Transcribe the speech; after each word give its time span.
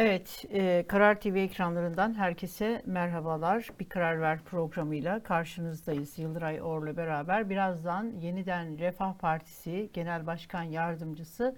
Evet, 0.00 0.44
e, 0.52 0.84
Karar 0.88 1.20
TV 1.20 1.36
ekranlarından 1.36 2.14
herkese 2.14 2.82
merhabalar. 2.86 3.68
Bir 3.80 3.88
Karar 3.88 4.20
Ver 4.20 4.44
programıyla 4.44 5.22
karşınızdayız. 5.22 6.18
Yıldıray 6.18 6.62
Or'la 6.62 6.96
beraber 6.96 7.50
birazdan 7.50 8.12
yeniden 8.20 8.78
Refah 8.78 9.14
Partisi 9.14 9.90
Genel 9.92 10.26
Başkan 10.26 10.62
Yardımcısı 10.62 11.56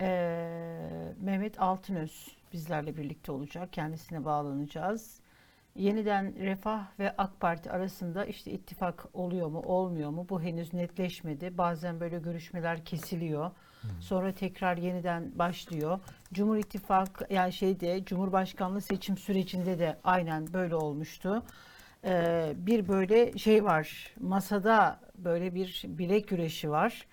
e, 0.00 0.08
Mehmet 1.20 1.60
Altınöz 1.60 2.36
bizlerle 2.52 2.96
birlikte 2.96 3.32
olacak. 3.32 3.72
Kendisine 3.72 4.24
bağlanacağız. 4.24 5.20
Yeniden 5.76 6.38
Refah 6.38 6.86
ve 6.98 7.14
AK 7.18 7.40
Parti 7.40 7.70
arasında 7.70 8.24
işte 8.24 8.50
ittifak 8.50 9.06
oluyor 9.14 9.48
mu, 9.48 9.60
olmuyor 9.60 10.10
mu? 10.10 10.26
Bu 10.28 10.42
henüz 10.42 10.74
netleşmedi. 10.74 11.58
Bazen 11.58 12.00
böyle 12.00 12.18
görüşmeler 12.18 12.84
kesiliyor. 12.84 13.50
Sonra 14.00 14.32
tekrar 14.32 14.76
yeniden 14.76 15.38
başlıyor. 15.38 15.98
Cumhur 16.32 16.56
İttifakı 16.56 17.34
yani 17.34 17.52
şeyde 17.52 18.04
Cumhurbaşkanlığı 18.04 18.80
seçim 18.80 19.16
sürecinde 19.18 19.78
de 19.78 19.98
aynen 20.04 20.52
böyle 20.52 20.74
olmuştu. 20.74 21.42
Ee, 22.04 22.52
bir 22.56 22.88
böyle 22.88 23.38
şey 23.38 23.64
var. 23.64 24.14
Masada 24.20 25.00
böyle 25.18 25.54
bir 25.54 25.82
bilek 25.86 26.28
güreşi 26.28 26.70
var. 26.70 27.06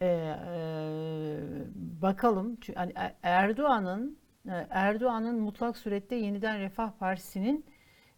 Ee, 0.00 0.06
e, 0.06 1.38
bakalım 2.02 2.56
hani 2.74 2.92
Er- 2.94 3.14
Erdoğan'ın 3.22 4.18
e, 4.48 4.66
Erdoğan'ın 4.70 5.40
mutlak 5.40 5.76
surette 5.76 6.14
yeniden 6.16 6.58
Refah 6.60 6.90
Partisi'nin 6.90 7.64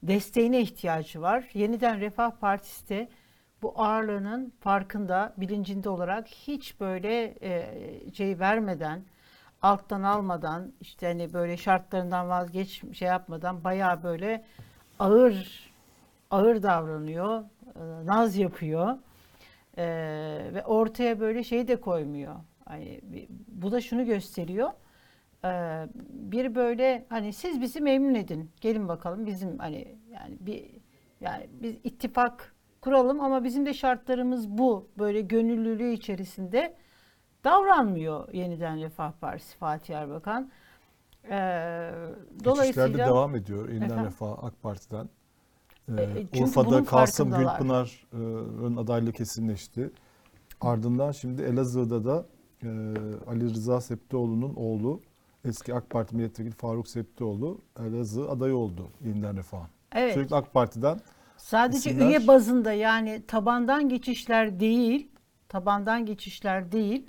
desteğine 0.02 0.60
ihtiyacı 0.60 1.20
var. 1.20 1.50
Yeniden 1.54 2.00
Refah 2.00 2.30
Partisi 2.30 2.88
de 2.88 3.08
bu 3.64 3.72
ağırlığının 3.76 4.52
farkında, 4.60 5.34
bilincinde 5.36 5.88
olarak 5.88 6.28
hiç 6.28 6.80
böyle 6.80 7.34
e, 7.42 7.70
şey 8.14 8.38
vermeden, 8.40 9.04
alttan 9.62 10.02
almadan, 10.02 10.72
işte 10.80 11.06
hani 11.06 11.32
böyle 11.32 11.56
şartlarından 11.56 12.28
vazgeç 12.28 12.82
şey 12.92 13.08
yapmadan 13.08 13.64
bayağı 13.64 14.02
böyle 14.02 14.44
ağır 14.98 15.70
ağır 16.30 16.62
davranıyor, 16.62 17.40
e, 17.76 18.06
naz 18.06 18.36
yapıyor 18.36 18.98
E, 19.78 19.84
ve 20.54 20.64
ortaya 20.64 21.20
böyle 21.20 21.44
şey 21.44 21.68
de 21.68 21.80
koymuyor. 21.80 22.34
Bir- 23.02 23.28
bu 23.48 23.72
da 23.72 23.80
şunu 23.80 24.06
gösteriyor. 24.06 24.70
E, 25.44 25.50
bir 26.10 26.54
böyle 26.54 27.06
hani 27.08 27.32
siz 27.32 27.60
bizi 27.60 27.80
memnun 27.80 28.14
edin. 28.14 28.50
Gelin 28.60 28.88
bakalım 28.88 29.26
bizim 29.26 29.58
hani 29.58 29.98
yani 30.12 30.36
bir 30.40 30.64
yani 31.20 31.46
biz 31.52 31.74
ittifak 31.84 32.53
kuralım 32.84 33.20
ama 33.20 33.44
bizim 33.44 33.66
de 33.66 33.74
şartlarımız 33.74 34.48
bu. 34.48 34.88
Böyle 34.98 35.20
gönüllülüğü 35.20 35.92
içerisinde 35.92 36.74
davranmıyor 37.44 38.32
yeniden 38.32 38.80
Refah 38.82 39.12
Partisi 39.12 39.56
Fatih 39.56 39.94
Erbakan. 39.94 40.50
Ee, 41.30 41.90
dolayısıyla 42.44 42.98
devam 42.98 43.36
ediyor 43.36 43.68
yeniden 43.68 43.84
Efendim? 43.86 44.04
Refah 44.04 44.44
AK 44.44 44.62
Parti'den. 44.62 45.08
Ee, 45.88 46.02
E, 46.02 46.38
e, 46.38 46.42
Urfa'da 46.42 46.84
Kasım. 46.84 47.30
Gülpınar'ın 47.30 48.76
adaylığı 48.76 49.12
kesinleşti. 49.12 49.90
Ardından 50.60 51.12
şimdi 51.12 51.42
Elazığ'da 51.42 52.04
da 52.04 52.26
e, 52.62 52.68
Ali 53.26 53.44
Rıza 53.44 53.80
Septioğlu'nun 53.80 54.54
oğlu 54.54 55.00
eski 55.44 55.74
AK 55.74 55.90
Parti 55.90 56.16
milletvekili 56.16 56.54
Faruk 56.54 56.88
Septioğlu 56.88 57.58
Elazığ 57.80 58.30
adayı 58.30 58.56
oldu 58.56 58.88
yeniden 59.04 59.36
Refah'ın. 59.36 59.68
evet, 59.92 60.14
Sürekli 60.14 60.36
AK 60.36 60.52
Parti'den 60.52 61.00
sadece 61.44 61.90
isimler- 61.90 62.08
üye 62.08 62.26
bazında 62.26 62.72
yani 62.72 63.22
tabandan 63.26 63.88
geçişler 63.88 64.60
değil, 64.60 65.10
tabandan 65.48 66.06
geçişler 66.06 66.72
değil 66.72 67.06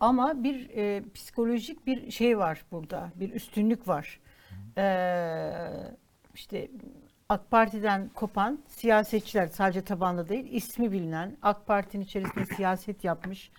ama 0.00 0.42
bir 0.44 0.70
e, 0.76 1.02
psikolojik 1.14 1.86
bir 1.86 2.10
şey 2.10 2.38
var 2.38 2.64
burada, 2.72 3.10
bir 3.14 3.32
üstünlük 3.32 3.88
var. 3.88 4.20
Ee, 4.78 5.52
işte 6.34 6.70
AK 7.28 7.50
Parti'den 7.50 8.10
kopan 8.14 8.58
siyasetçiler 8.66 9.46
sadece 9.46 9.82
tabanda 9.82 10.28
değil, 10.28 10.46
ismi 10.52 10.92
bilinen, 10.92 11.36
AK 11.42 11.66
Parti'nin 11.66 12.04
içerisinde 12.04 12.46
siyaset 12.46 13.04
yapmış 13.04 13.50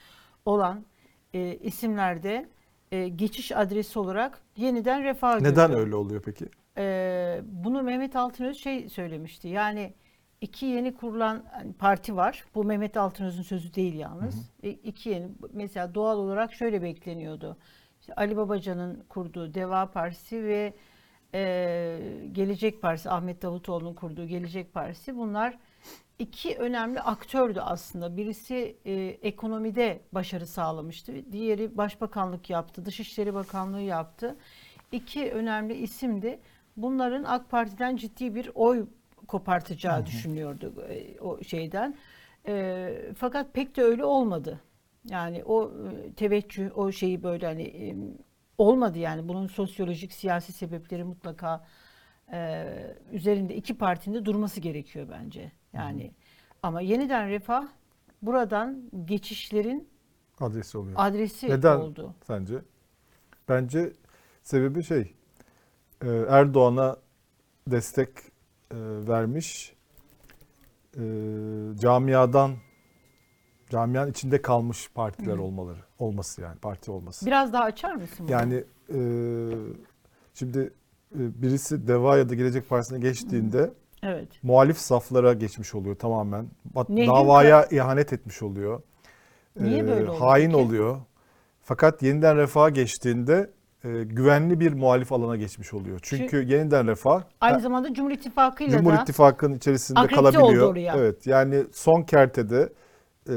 olan 0.46 0.86
e, 1.34 1.56
isimlerde 1.56 2.50
e, 2.92 3.08
geçiş 3.08 3.52
adresi 3.52 4.00
olarak 4.00 4.42
yeniden 4.58 5.04
refah 5.04 5.40
neden 5.40 5.68
görüyor. 5.68 5.86
öyle 5.86 5.96
oluyor 5.96 6.22
peki? 6.26 6.46
Ee, 6.78 7.42
bunu 7.46 7.84
Mehmet 7.84 8.16
Altınöz 8.16 8.58
şey 8.58 8.90
söylemişti. 8.90 9.48
Yani 9.48 9.94
iki 10.44 10.66
yeni 10.66 10.96
kurulan 10.96 11.44
hani, 11.52 11.74
parti 11.74 12.16
var. 12.16 12.46
Bu 12.56 12.64
Mehmet 12.64 12.98
Altınöz'ün 12.98 13.42
sözü 13.42 13.74
değil 13.74 13.94
yalnız. 13.94 14.52
E, 14.64 14.70
iki 14.70 15.09
yeni 15.09 15.28
mesela 15.54 15.96
doğal 15.96 16.18
olarak 16.18 16.54
şöyle 16.54 16.81
bekleniyordu. 16.81 17.58
İşte 18.00 18.14
Ali 18.16 18.38
Babacan'ın 18.38 19.04
kurduğu 19.09 19.54
Deva 19.54 19.92
Partisi 19.92 20.44
ve 20.44 20.74
e, 21.34 22.00
Gelecek 22.31 22.81
Partisi 22.81 23.09
Ahmet 23.09 23.42
Davutoğlu'nun 23.42 23.94
kurduğu 23.94 24.26
Gelecek 24.26 24.74
Partisi 24.74 25.18
bunlar 25.18 25.58
iki 26.20 26.58
önemli 26.58 27.00
aktördü 27.00 27.60
aslında. 27.60 28.18
Birisi 28.18 28.78
e, 28.86 28.94
ekonomide 29.22 30.02
başarı 30.12 30.48
sağlamıştı. 30.48 31.31
Diğeri 31.31 31.78
başbakanlık 31.78 32.50
yaptı, 32.50 32.86
Dışişleri 32.86 33.34
Bakanlığı 33.34 33.81
yaptı. 33.81 34.36
İki 34.92 35.31
önemli 35.31 35.74
isimdi. 35.74 36.40
Bunların 36.78 37.24
AK 37.24 37.50
Parti'den 37.50 37.96
ciddi 37.96 38.36
bir 38.36 38.52
oy 38.56 38.86
kopartacağı 39.28 40.06
düşünüyordu 40.06 40.74
e, 40.90 41.20
o 41.20 41.44
şeyden. 41.44 41.96
E, 42.48 42.96
fakat 43.18 43.54
pek 43.54 43.76
de 43.78 43.84
öyle 43.84 44.06
olmadı. 44.06 44.60
Yani 45.06 45.44
o 45.44 45.72
e, 45.72 46.14
teveccüh, 46.14 46.78
o 46.78 46.92
şeyi 46.92 47.24
böyle 47.24 47.46
hani 47.46 47.64
e, 47.64 47.96
olmadı 48.58 49.00
yani. 49.00 49.28
Bunun 49.28 49.48
sosyolojik, 49.48 50.14
siyasi 50.14 50.54
sebepleri 50.54 51.04
mutlaka 51.04 51.66
e, 52.34 52.66
üzerinde 53.12 53.56
iki 53.56 53.78
partinin 53.78 54.16
de 54.16 54.26
durması 54.26 54.60
gerekiyor 54.62 55.08
bence. 55.12 55.52
Yani 55.74 56.12
ama 56.64 56.82
yeniden 56.82 57.30
refah 57.30 57.68
buradan 58.22 58.82
geçişlerin 59.06 59.90
Adresi 60.40 60.78
oluyor. 60.78 60.96
adresi 61.00 61.50
Neden? 61.50 61.78
oldu. 61.78 62.16
sence? 62.28 62.56
Bence 63.50 63.94
sebebi 64.44 64.84
şey 64.84 65.14
Erdoğan'a 66.30 66.98
destek 67.68 68.10
vermiş 69.07 69.74
e, 70.97 71.01
camiadan 71.79 72.51
camianın 73.69 74.12
içinde 74.12 74.41
kalmış 74.41 74.90
partiler 74.96 75.38
olmaları 75.38 75.79
olması 76.00 76.41
yani 76.41 76.59
parti 76.59 76.91
olması. 76.91 77.25
Biraz 77.25 77.53
daha 77.53 77.63
açar 77.63 77.96
mısın 77.96 78.18
bunu? 78.19 78.31
Yani 78.31 78.63
e, 78.90 79.00
şimdi 80.34 80.74
e, 81.16 81.41
birisi 81.41 81.88
Deva 81.88 82.18
ya 82.18 82.29
da 82.29 82.35
Gelecek 82.35 82.69
Partisi'ne 82.69 83.00
geçtiğinde 83.00 83.72
evet. 84.03 84.28
muhalif 84.44 84.78
saflara 84.78 85.34
geçmiş 85.34 85.75
oluyor 85.75 85.95
tamamen. 85.95 86.47
Nehrin 86.90 87.09
davaya 87.09 87.66
ihanet 87.66 88.13
etmiş 88.13 88.41
oluyor. 88.41 88.81
Niye 89.59 89.80
Ee, 89.80 89.88
böyle 89.88 90.09
oldu 90.09 90.22
Hain 90.22 90.45
peki? 90.45 90.57
oluyor. 90.57 91.01
Fakat 91.62 92.03
yeniden 92.03 92.38
refaha 92.38 92.69
geçtiğinde 92.69 93.51
e, 93.84 94.04
güvenli 94.04 94.60
bir 94.60 94.74
muhalif 94.74 95.12
alana 95.12 95.36
geçmiş 95.36 95.74
oluyor. 95.74 96.00
Çünkü 96.02 96.38
yeniden 96.38 96.88
refah 96.88 97.24
Aynı 97.42 97.58
e, 97.58 97.62
zamanda 97.62 97.94
Cumhur 97.94 98.12
İttifakı'yla 98.12 98.78
Cumhur 98.78 98.94
da 98.94 99.02
İttifakı'nın 99.02 99.56
içerisinde 99.56 100.08
kalabiliyor. 100.08 100.76
Evet. 100.76 101.28
Yani 101.28 101.64
son 101.72 102.04
kertede 102.04 102.70
e, 103.28 103.34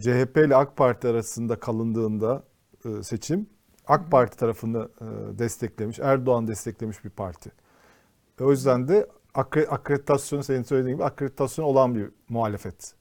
CHP 0.00 0.36
ile 0.36 0.56
AK 0.56 0.76
Parti 0.76 1.08
arasında 1.08 1.56
kalındığında 1.56 2.42
e, 2.84 3.02
seçim 3.02 3.46
AK 3.86 4.10
Parti 4.10 4.36
tarafını 4.36 4.88
e, 5.00 5.38
desteklemiş, 5.38 5.98
Erdoğan 5.98 6.48
desteklemiş 6.48 7.04
bir 7.04 7.10
parti. 7.10 7.52
E, 8.40 8.44
o 8.44 8.50
yüzden 8.50 8.88
de 8.88 9.06
akre, 9.34 9.66
akreditasyonu 9.66 10.42
senin 10.42 10.62
söylediğin 10.62 10.96
gibi 10.96 11.04
akreditasyon 11.04 11.64
olan 11.64 11.94
bir 11.94 12.10
muhalefet. 12.28 12.94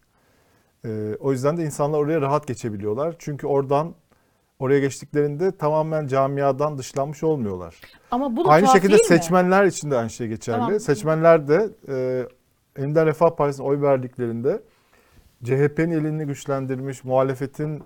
E, 0.85 1.15
o 1.19 1.31
yüzden 1.31 1.57
de 1.57 1.63
insanlar 1.65 1.99
oraya 1.99 2.21
rahat 2.21 2.47
geçebiliyorlar. 2.47 3.15
Çünkü 3.19 3.47
oradan 3.47 3.95
oraya 4.61 4.79
geçtiklerinde 4.79 5.57
tamamen 5.57 6.07
camiadan 6.07 6.77
dışlanmış 6.77 7.23
olmuyorlar. 7.23 7.75
ama 8.11 8.35
bu 8.37 8.45
da 8.45 8.49
Aynı 8.49 8.65
tuhaf 8.65 8.75
şekilde 8.75 8.91
değil 8.93 9.11
mi? 9.11 9.17
seçmenler 9.17 9.65
için 9.65 9.91
de 9.91 9.97
aynı 9.97 10.09
şey 10.09 10.27
geçerli. 10.27 10.59
Tamam. 10.59 10.79
Seçmenler 10.79 11.47
de 11.47 11.69
e, 11.87 12.27
Yeniden 12.81 13.05
Refah 13.05 13.29
Partisi'ne 13.35 13.65
oy 13.65 13.81
verdiklerinde 13.81 14.61
CHP'nin 15.43 15.91
elini 15.91 16.25
güçlendirmiş, 16.25 17.03
muhalefetin 17.03 17.83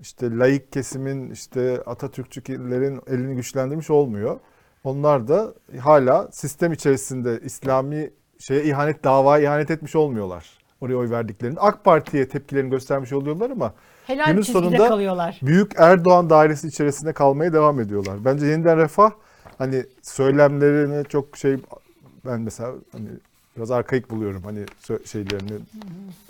işte 0.00 0.38
laik 0.38 0.72
kesimin, 0.72 1.30
işte 1.30 1.82
Atatürkçülerin 1.86 3.00
elini 3.06 3.36
güçlendirmiş 3.36 3.90
olmuyor. 3.90 4.40
Onlar 4.84 5.28
da 5.28 5.54
hala 5.80 6.28
sistem 6.32 6.72
içerisinde 6.72 7.40
İslami 7.44 8.10
şeye 8.38 8.64
ihanet, 8.64 9.04
davaya 9.04 9.42
ihanet 9.44 9.70
etmiş 9.70 9.96
olmuyorlar. 9.96 10.58
Oraya 10.80 10.96
oy 10.96 11.10
verdiklerinde. 11.10 11.60
AK 11.60 11.84
Parti'ye 11.84 12.28
tepkilerini 12.28 12.70
göstermiş 12.70 13.12
oluyorlar 13.12 13.50
ama 13.50 13.74
Helal 14.06 14.26
günün 14.26 14.42
sonunda- 14.42 14.88
kalıyorlar. 14.88 15.40
Büyük 15.42 15.72
Erdoğan 15.76 16.30
dairesi 16.30 16.68
içerisinde 16.68 17.12
kalmaya 17.12 17.52
devam 17.52 17.80
ediyorlar. 17.80 18.24
Bence 18.24 18.46
yeniden 18.46 18.78
refah 18.78 19.10
hani 19.58 19.84
söylemlerini 20.02 21.04
çok 21.04 21.36
şey 21.36 21.56
ben 22.26 22.40
mesela 22.40 22.72
hani 22.92 23.08
biraz 23.56 23.70
arkaik 23.70 24.10
buluyorum 24.10 24.42
hani 24.42 24.64
şeylerini 25.04 25.52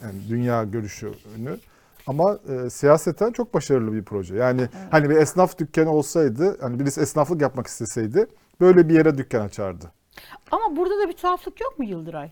yani 0.02 0.14
dünya 0.28 0.64
görüşünü. 0.64 1.58
Ama 2.06 2.38
e, 2.48 2.70
siyaseten 2.70 3.32
çok 3.32 3.54
başarılı 3.54 3.92
bir 3.92 4.02
proje. 4.02 4.36
Yani 4.36 4.68
hani 4.90 5.10
bir 5.10 5.16
esnaf 5.16 5.58
dükkanı 5.58 5.90
olsaydı, 5.90 6.56
hani 6.60 6.80
birisi 6.80 7.00
esnaflık 7.00 7.42
yapmak 7.42 7.66
isteseydi 7.66 8.26
böyle 8.60 8.88
bir 8.88 8.94
yere 8.94 9.18
dükkan 9.18 9.40
açardı. 9.40 9.92
Ama 10.50 10.76
burada 10.76 10.98
da 10.98 11.08
bir 11.08 11.12
tuhaflık 11.12 11.60
yok 11.60 11.78
mu 11.78 11.84
Yıldıray? 11.84 12.30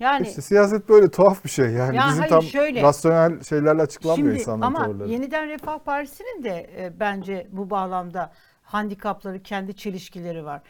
Yani 0.00 0.28
İşte 0.28 0.42
siyaset 0.42 0.88
böyle 0.88 1.10
tuhaf 1.10 1.44
bir 1.44 1.50
şey 1.50 1.70
yani. 1.70 1.96
Ya 1.96 2.04
Bizim 2.06 2.18
hayır, 2.18 2.30
tam 2.30 2.42
şöyle. 2.42 2.82
rasyonel 2.82 3.42
şeylerle 3.42 3.82
açıklanmıyor 3.82 4.28
Şimdi 4.28 4.40
insanların 4.40 4.62
ama 4.74 4.84
tavırları. 4.84 5.08
yeniden 5.08 5.48
Refah 5.48 5.78
Partisi'nin 5.78 6.44
de 6.44 6.70
e, 6.78 7.00
bence 7.00 7.46
bu 7.52 7.70
bağlamda 7.70 8.32
handikapları, 8.62 9.42
kendi 9.42 9.76
çelişkileri 9.76 10.44
var. 10.44 10.62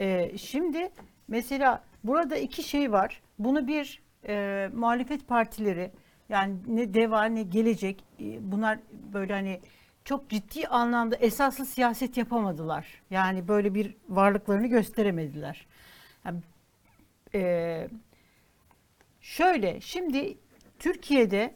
E, 0.00 0.38
şimdi 0.38 0.90
mesela 1.28 1.82
burada 2.04 2.36
iki 2.36 2.62
şey 2.62 2.92
var. 2.92 3.22
Bunu 3.38 3.66
bir 3.66 4.02
e, 4.28 4.68
muhalefet 4.74 5.28
partileri 5.28 5.90
yani 6.28 6.54
ne 6.66 6.94
DEVA 6.94 7.24
ne 7.24 7.42
Gelecek 7.42 8.04
e, 8.20 8.52
bunlar 8.52 8.78
böyle 9.12 9.32
hani 9.32 9.60
çok 10.04 10.30
ciddi 10.30 10.66
anlamda 10.68 11.16
esaslı 11.16 11.66
siyaset 11.66 12.16
yapamadılar. 12.16 12.86
Yani 13.10 13.48
böyle 13.48 13.74
bir 13.74 13.94
varlıklarını 14.08 14.66
gösteremediler. 14.66 15.66
Yani, 16.24 16.40
e, 17.34 17.88
Şöyle 19.26 19.80
şimdi 19.80 20.38
Türkiye'de 20.78 21.54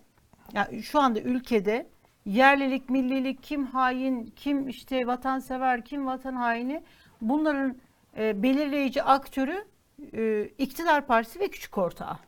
ya 0.52 0.70
şu 0.82 1.00
anda 1.00 1.20
ülkede 1.20 1.86
yerlilik, 2.24 2.90
millilik, 2.90 3.42
kim 3.42 3.66
hain, 3.66 4.26
kim 4.36 4.68
işte 4.68 5.06
vatansever, 5.06 5.84
kim 5.84 6.06
vatan 6.06 6.34
haini 6.34 6.82
bunların 7.20 7.76
e, 8.18 8.42
belirleyici 8.42 9.02
aktörü 9.02 9.64
e, 10.12 10.44
iktidar 10.58 11.06
partisi 11.06 11.40
ve 11.40 11.48
küçük 11.48 11.78
ortağı. 11.78 12.18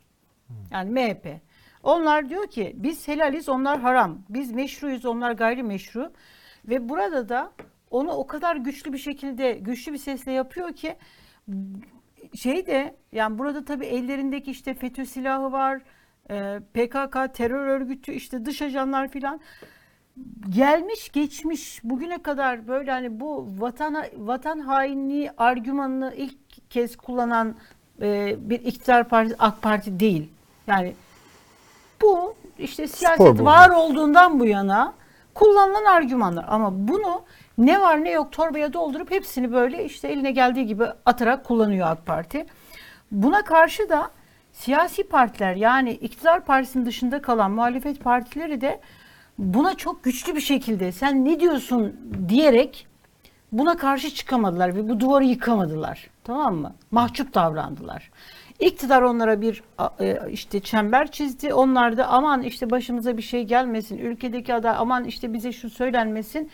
Yani 0.71 0.91
MHP. 0.91 1.27
Onlar 1.83 2.29
diyor 2.29 2.47
ki 2.47 2.73
biz 2.77 3.09
helaliz 3.09 3.49
onlar 3.49 3.81
haram. 3.81 4.19
Biz 4.29 4.53
meşruyuz 4.53 5.05
onlar 5.05 5.33
gayrimeşru. 5.33 6.13
Ve 6.65 6.89
burada 6.89 7.29
da 7.29 7.53
onu 7.91 8.11
o 8.11 8.27
kadar 8.27 8.57
güçlü 8.57 8.93
bir 8.93 8.99
şekilde 8.99 9.53
güçlü 9.53 9.93
bir 9.93 9.99
sesle 9.99 10.33
yapıyor 10.33 10.73
ki 10.73 10.97
şey 12.35 12.67
de 12.67 12.97
yani 13.13 13.39
burada 13.39 13.65
tabii 13.65 13.87
ellerindeki 13.87 14.51
işte 14.51 14.75
FETÖ 14.75 15.05
silahı 15.07 15.53
var. 15.53 15.83
e, 16.31 16.61
PKK 16.75 17.35
terör 17.35 17.67
örgütü 17.67 18.13
işte 18.13 18.45
dış 18.45 18.63
ajanlar 18.63 19.09
filan 19.09 19.41
gelmiş 20.51 21.13
geçmiş 21.13 21.81
bugüne 21.85 22.23
kadar 22.23 22.69
böyle 22.69 22.91
hani 22.91 23.21
bu 23.21 23.49
vatan 23.59 24.05
vatan 24.17 24.59
hainliği 24.59 25.31
argümanını 25.37 26.15
ilk 26.17 26.71
kez 26.71 26.97
kullanan 26.97 27.55
e, 28.03 28.37
bir 28.39 28.61
iktidar 28.61 29.09
partisi 29.09 29.37
AK 29.39 29.63
Parti 29.63 30.01
değil. 30.01 30.31
Yani 30.67 30.95
bu 32.03 32.35
işte 32.59 32.89
siyaset 32.89 33.41
var 33.41 33.71
olduğundan 33.71 34.41
bu 34.41 34.47
yana 34.47 34.95
kullanılan 35.35 35.85
argümanlar 35.85 36.45
ama 36.49 36.89
bunu 36.89 37.23
ne 37.59 37.81
var 37.81 38.05
ne 38.05 38.11
yok 38.11 38.33
torbaya 38.33 38.73
doldurup 38.73 39.11
hepsini 39.11 39.53
böyle 39.53 39.85
işte 39.85 40.09
eline 40.09 40.31
geldiği 40.31 40.67
gibi 40.67 40.85
atarak 41.07 41.45
kullanıyor 41.45 41.87
AK 41.91 42.07
Parti. 42.07 42.47
Buna 43.11 43.45
karşı 43.45 43.89
da 43.89 44.11
siyasi 44.53 45.03
partiler 45.05 45.55
yani 45.55 45.93
iktidar 45.93 46.45
partisinin 46.45 46.87
dışında 46.87 47.23
kalan 47.23 47.51
muhalefet 47.51 48.01
partileri 48.05 48.61
de 48.61 48.81
buna 49.39 49.75
çok 49.75 50.05
güçlü 50.05 50.35
bir 50.35 50.41
şekilde 50.41 50.93
sen 50.93 51.25
ne 51.25 51.41
diyorsun 51.41 51.97
diyerek 52.29 52.87
buna 53.53 53.77
karşı 53.77 54.15
çıkamadılar 54.15 54.77
ve 54.77 54.89
bu 54.89 55.01
duvarı 55.01 55.25
yıkamadılar. 55.25 56.11
Tamam 56.25 56.55
mı? 56.55 56.75
Mahcup 56.91 57.35
davrandılar. 57.35 58.11
İktidar 58.61 59.03
onlara 59.03 59.41
bir 59.41 59.63
e, 60.01 60.19
işte 60.31 60.61
çember 60.61 61.11
çizdi. 61.11 61.55
Onlar 61.55 61.97
da 61.97 62.07
aman 62.07 62.43
işte 62.43 62.71
başımıza 62.71 63.17
bir 63.17 63.23
şey 63.23 63.45
gelmesin. 63.45 63.99
Ülkedeki 63.99 64.55
aday 64.55 64.75
aman 64.79 65.05
işte 65.05 65.33
bize 65.33 65.53
şu 65.53 65.71
söylenmesin. 65.71 66.51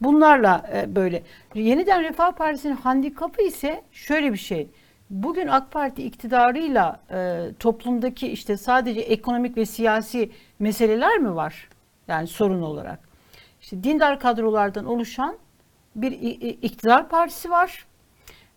Bunlarla 0.00 0.70
e, 0.74 0.96
böyle. 0.96 1.22
Yeniden 1.54 2.02
Refah 2.02 2.32
Partisi'nin 2.32 2.76
handikapı 2.76 3.42
ise 3.42 3.82
şöyle 3.92 4.32
bir 4.32 4.38
şey. 4.38 4.68
Bugün 5.10 5.46
AK 5.46 5.70
Parti 5.70 6.02
iktidarıyla 6.02 7.00
e, 7.10 7.48
toplumdaki 7.58 8.28
işte 8.28 8.56
sadece 8.56 9.00
ekonomik 9.00 9.56
ve 9.56 9.66
siyasi 9.66 10.30
meseleler 10.58 11.18
mi 11.18 11.34
var? 11.34 11.68
Yani 12.08 12.26
sorun 12.26 12.62
olarak. 12.62 13.08
İşte 13.60 13.84
dindar 13.84 14.20
kadrolardan 14.20 14.84
oluşan 14.84 15.36
bir 15.96 16.12
iktidar 16.62 17.08
partisi 17.08 17.50
var 17.50 17.86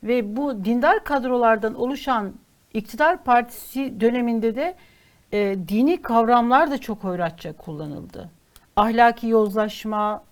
ve 0.03 0.35
bu 0.35 0.65
dindar 0.65 1.03
kadrolardan 1.03 1.75
oluşan 1.75 2.33
iktidar 2.73 3.23
partisi 3.23 4.01
döneminde 4.01 4.55
de 4.55 4.75
e, 5.31 5.55
dini 5.67 6.01
kavramlar 6.01 6.71
da 6.71 6.77
çok 6.77 7.03
hoyratça 7.03 7.53
kullanıldı. 7.53 8.29
Ahlaki 8.75 9.27
yozlaşma, 9.27 10.23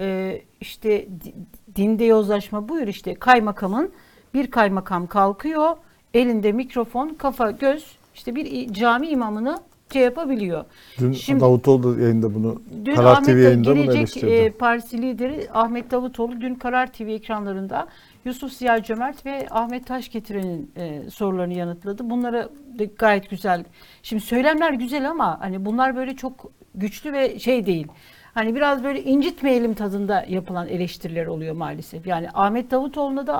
e, 0.00 0.40
işte 0.60 1.06
di- 1.24 1.34
dinde 1.76 2.04
yozlaşma 2.04 2.68
buyur 2.68 2.86
işte 2.86 3.14
kaymakamın 3.14 3.90
bir 4.34 4.50
kaymakam 4.50 5.06
kalkıyor 5.06 5.76
elinde 6.14 6.52
mikrofon 6.52 7.08
kafa 7.08 7.50
göz 7.50 7.96
işte 8.14 8.34
bir 8.34 8.72
cami 8.74 9.08
imamını 9.08 9.58
şey 9.92 10.02
yapabiliyor. 10.02 10.64
Dün 10.98 11.12
Şimdi- 11.12 11.40
Davutoğlu 11.40 11.96
da 11.96 12.02
yayında 12.02 12.34
bunu 12.34 12.62
Dün 12.84 12.94
Karar 12.94 13.12
Ahmet 13.12 13.26
TV 13.26 13.38
yayında 13.38 13.70
bunu 13.76 13.80
eleştirdi. 13.92 14.26
e, 14.30 14.50
Partisi 14.50 15.02
lideri 15.02 15.48
Ahmet 15.54 15.90
Davutoğlu 15.90 16.40
dün 16.40 16.54
Karar 16.54 16.92
TV 16.92 17.02
ekranlarında 17.08 17.86
Yusuf 18.24 18.52
Ziya 18.52 18.82
Cömert 18.82 19.26
ve 19.26 19.46
Ahmet 19.50 19.86
Taşgetiren'in 19.86 20.70
e, 20.76 21.10
sorularını 21.10 21.54
yanıtladı. 21.54 22.10
Bunları 22.10 22.48
da 22.78 22.84
gayet 22.84 23.30
güzel. 23.30 23.64
Şimdi 24.02 24.22
söylemler 24.22 24.72
güzel 24.72 25.10
ama 25.10 25.40
hani 25.40 25.64
bunlar 25.64 25.96
böyle 25.96 26.16
çok 26.16 26.52
güçlü 26.74 27.12
ve 27.12 27.38
şey 27.38 27.66
değil. 27.66 27.86
Hani 28.34 28.54
biraz 28.54 28.84
böyle 28.84 29.02
incitmeyelim 29.02 29.74
tadında 29.74 30.24
yapılan 30.28 30.68
eleştiriler 30.68 31.26
oluyor 31.26 31.54
maalesef. 31.54 32.06
Yani 32.06 32.28
Ahmet 32.34 32.70
Davutoğlu'nda 32.70 33.26
da 33.26 33.36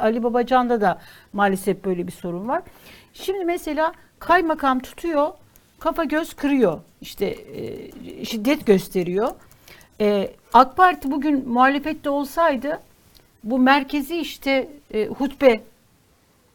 Ali 0.00 0.22
Babacan'da 0.22 0.80
da 0.80 0.98
maalesef 1.32 1.84
böyle 1.84 2.06
bir 2.06 2.12
sorun 2.12 2.48
var. 2.48 2.62
Şimdi 3.14 3.44
mesela 3.44 3.92
kaymakam 4.18 4.80
tutuyor, 4.80 5.30
kafa 5.78 6.04
göz 6.04 6.34
kırıyor. 6.34 6.80
İşte 7.00 7.26
e, 7.26 8.24
şiddet 8.24 8.66
gösteriyor. 8.66 9.30
E, 10.00 10.30
AK 10.52 10.76
Parti 10.76 11.10
bugün 11.10 11.48
muhalefette 11.48 12.10
olsaydı 12.10 12.80
bu 13.44 13.58
merkezi 13.58 14.16
işte 14.16 14.68
e, 14.94 15.06
hutbe 15.06 15.60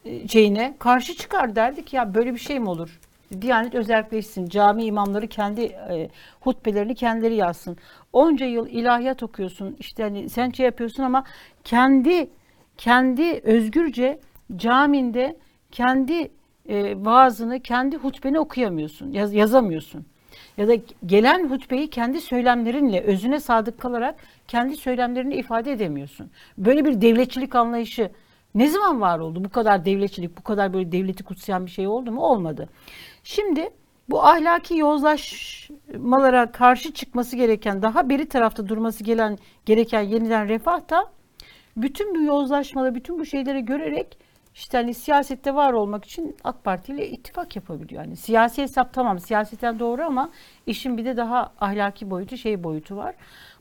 e, 0.05 0.27
şeyine 0.27 0.75
karşı 0.79 1.15
çıkar 1.15 1.55
derdik 1.55 1.93
ya 1.93 2.13
böyle 2.13 2.33
bir 2.33 2.39
şey 2.39 2.59
mi 2.59 2.69
olur? 2.69 2.99
Diyanet 3.41 3.75
özelleşsin. 3.75 4.45
Cami 4.45 4.83
imamları 4.83 5.27
kendi 5.27 5.61
e, 5.61 6.09
hutbelerini 6.41 6.95
kendileri 6.95 7.35
yazsın. 7.35 7.77
Onca 8.13 8.45
yıl 8.45 8.67
ilahiyat 8.67 9.23
okuyorsun. 9.23 9.75
işte 9.79 10.03
hani 10.03 10.29
sen 10.29 10.49
şey 10.49 10.65
yapıyorsun 10.65 11.03
ama 11.03 11.23
kendi 11.63 12.29
kendi 12.77 13.41
özgürce 13.43 14.19
caminde 14.55 15.37
kendi 15.71 16.31
e, 16.69 17.05
vaazını, 17.05 17.59
kendi 17.59 17.97
hutbeni 17.97 18.39
okuyamıyorsun. 18.39 19.11
Yaz, 19.11 19.33
yazamıyorsun. 19.33 20.05
Ya 20.57 20.67
da 20.67 20.75
gelen 21.05 21.49
hutbeyi 21.49 21.89
kendi 21.89 22.21
söylemlerinle 22.21 23.01
özüne 23.01 23.39
sadık 23.39 23.81
kalarak 23.81 24.15
kendi 24.47 24.77
söylemlerini 24.77 25.35
ifade 25.35 25.71
edemiyorsun. 25.71 26.31
Böyle 26.57 26.85
bir 26.85 27.01
devletçilik 27.01 27.55
anlayışı 27.55 28.09
ne 28.55 28.67
zaman 28.67 29.01
var 29.01 29.19
oldu? 29.19 29.43
Bu 29.43 29.49
kadar 29.49 29.85
devletçilik, 29.85 30.37
bu 30.37 30.43
kadar 30.43 30.73
böyle 30.73 30.91
devleti 30.91 31.23
kutsayan 31.23 31.65
bir 31.65 31.71
şey 31.71 31.87
oldu 31.87 32.11
mu? 32.11 32.21
Olmadı. 32.21 32.69
Şimdi 33.23 33.69
bu 34.09 34.25
ahlaki 34.25 34.77
yozlaşmalara 34.77 36.51
karşı 36.51 36.93
çıkması 36.93 37.35
gereken, 37.35 37.81
daha 37.81 38.09
beri 38.09 38.29
tarafta 38.29 38.67
durması 38.67 39.03
gelen 39.03 39.37
gereken 39.65 40.01
yeniden 40.01 40.47
refah 40.49 40.89
da 40.89 41.05
bütün 41.77 42.15
bu 42.15 42.21
yozlaşmaları, 42.21 42.95
bütün 42.95 43.19
bu 43.19 43.25
şeyleri 43.25 43.65
görerek 43.65 44.17
işte 44.55 44.77
hani 44.77 44.93
siyasette 44.93 45.55
var 45.55 45.73
olmak 45.73 46.05
için 46.05 46.35
AK 46.43 46.63
Parti 46.63 46.91
ile 46.93 47.09
ittifak 47.09 47.55
yapabiliyor. 47.55 48.03
Yani 48.03 48.15
siyasi 48.15 48.61
hesap 48.61 48.93
tamam 48.93 49.19
siyaseten 49.19 49.79
doğru 49.79 50.03
ama 50.03 50.29
işin 50.67 50.97
bir 50.97 51.05
de 51.05 51.17
daha 51.17 51.53
ahlaki 51.61 52.09
boyutu, 52.09 52.37
şey 52.37 52.63
boyutu 52.63 52.95
var. 52.95 53.15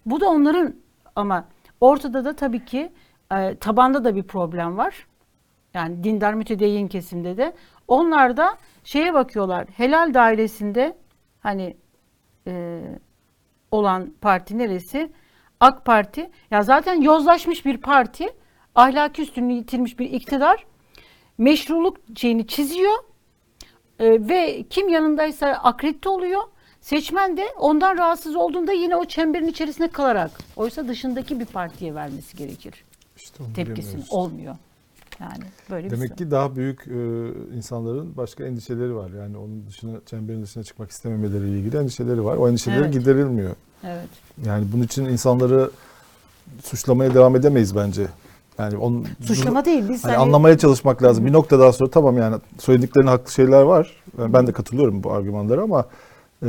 Bu 0.06 0.20
da 0.20 0.28
onların 0.28 0.74
ama 1.16 1.44
ortada 1.80 2.24
da 2.24 2.36
tabii 2.36 2.64
ki 2.64 2.92
e, 3.32 3.54
tabanda 3.54 4.04
da 4.04 4.16
bir 4.16 4.22
problem 4.22 4.78
var. 4.78 5.06
Yani 5.74 6.04
dindar 6.04 6.34
mütedeyyin 6.34 6.88
kesimde 6.88 7.36
de. 7.36 7.52
Onlar 7.88 8.36
da 8.36 8.56
şeye 8.84 9.14
bakıyorlar. 9.14 9.66
Helal 9.76 10.14
dairesinde 10.14 10.96
hani 11.40 11.76
e, 12.46 12.82
olan 13.70 14.14
parti 14.20 14.58
neresi? 14.58 15.12
AK 15.60 15.84
Parti. 15.84 16.30
Ya 16.50 16.62
zaten 16.62 17.00
yozlaşmış 17.00 17.64
bir 17.64 17.76
parti. 17.76 18.28
Ahlaki 18.74 19.22
üstünlüğü 19.22 19.52
yitirmiş 19.52 19.98
bir 19.98 20.10
iktidar. 20.10 20.66
Meşruluk 21.38 21.96
şeyini 22.16 22.46
çiziyor. 22.46 22.94
E, 23.98 24.28
ve 24.28 24.64
kim 24.70 24.88
yanındaysa 24.88 25.46
akredite 25.48 26.08
oluyor. 26.08 26.42
Seçmen 26.80 27.36
de 27.36 27.46
ondan 27.58 27.98
rahatsız 27.98 28.36
olduğunda 28.36 28.72
yine 28.72 28.96
o 28.96 29.04
çemberin 29.04 29.46
içerisinde 29.46 29.88
kalarak. 29.88 30.30
Oysa 30.56 30.88
dışındaki 30.88 31.40
bir 31.40 31.46
partiye 31.46 31.94
vermesi 31.94 32.36
gerekir. 32.36 32.84
İşte 33.32 33.66
bilemiyoruz. 33.66 34.06
Olmuyor. 34.10 34.54
Yani 35.20 35.44
böyle 35.70 35.86
bir 35.86 35.90
Demek 35.90 36.08
şey. 36.08 36.16
ki 36.16 36.30
daha 36.30 36.56
büyük 36.56 36.86
e, 36.88 37.28
insanların 37.56 38.16
başka 38.16 38.44
endişeleri 38.44 38.94
var. 38.94 39.10
Yani 39.10 39.36
onun 39.36 39.66
dışına, 39.66 39.92
çemberin 40.06 40.42
dışına 40.42 40.64
çıkmak 40.64 40.90
istememeleriyle 40.90 41.58
ilgili 41.58 41.76
endişeleri 41.76 42.24
var. 42.24 42.36
O 42.36 42.48
endişeleri 42.48 42.80
Evet. 42.80 42.92
giderilmiyor. 42.92 43.56
Evet. 43.84 44.08
Yani 44.46 44.66
bunun 44.72 44.82
için 44.82 45.04
insanları 45.04 45.70
suçlamaya 46.62 47.14
devam 47.14 47.36
edemeyiz 47.36 47.76
bence. 47.76 48.06
Yani 48.58 48.76
onun 48.76 49.06
Suçlama 49.24 49.64
değil 49.64 49.88
biz 49.88 50.04
Hani 50.04 50.12
hani 50.12 50.22
anlamaya 50.22 50.58
çalışmak 50.58 51.02
lazım. 51.02 51.26
Bir 51.26 51.32
noktadan 51.32 51.70
sonra 51.70 51.90
tamam 51.90 52.18
yani 52.18 52.36
söylediklerine 52.58 53.10
haklı 53.10 53.32
şeyler 53.32 53.62
var. 53.62 53.96
Ben 54.18 54.32
ben 54.32 54.46
de 54.46 54.52
katılıyorum 54.52 55.02
bu 55.02 55.12
argümanlara 55.12 55.62
ama 55.62 55.86
e, 56.42 56.46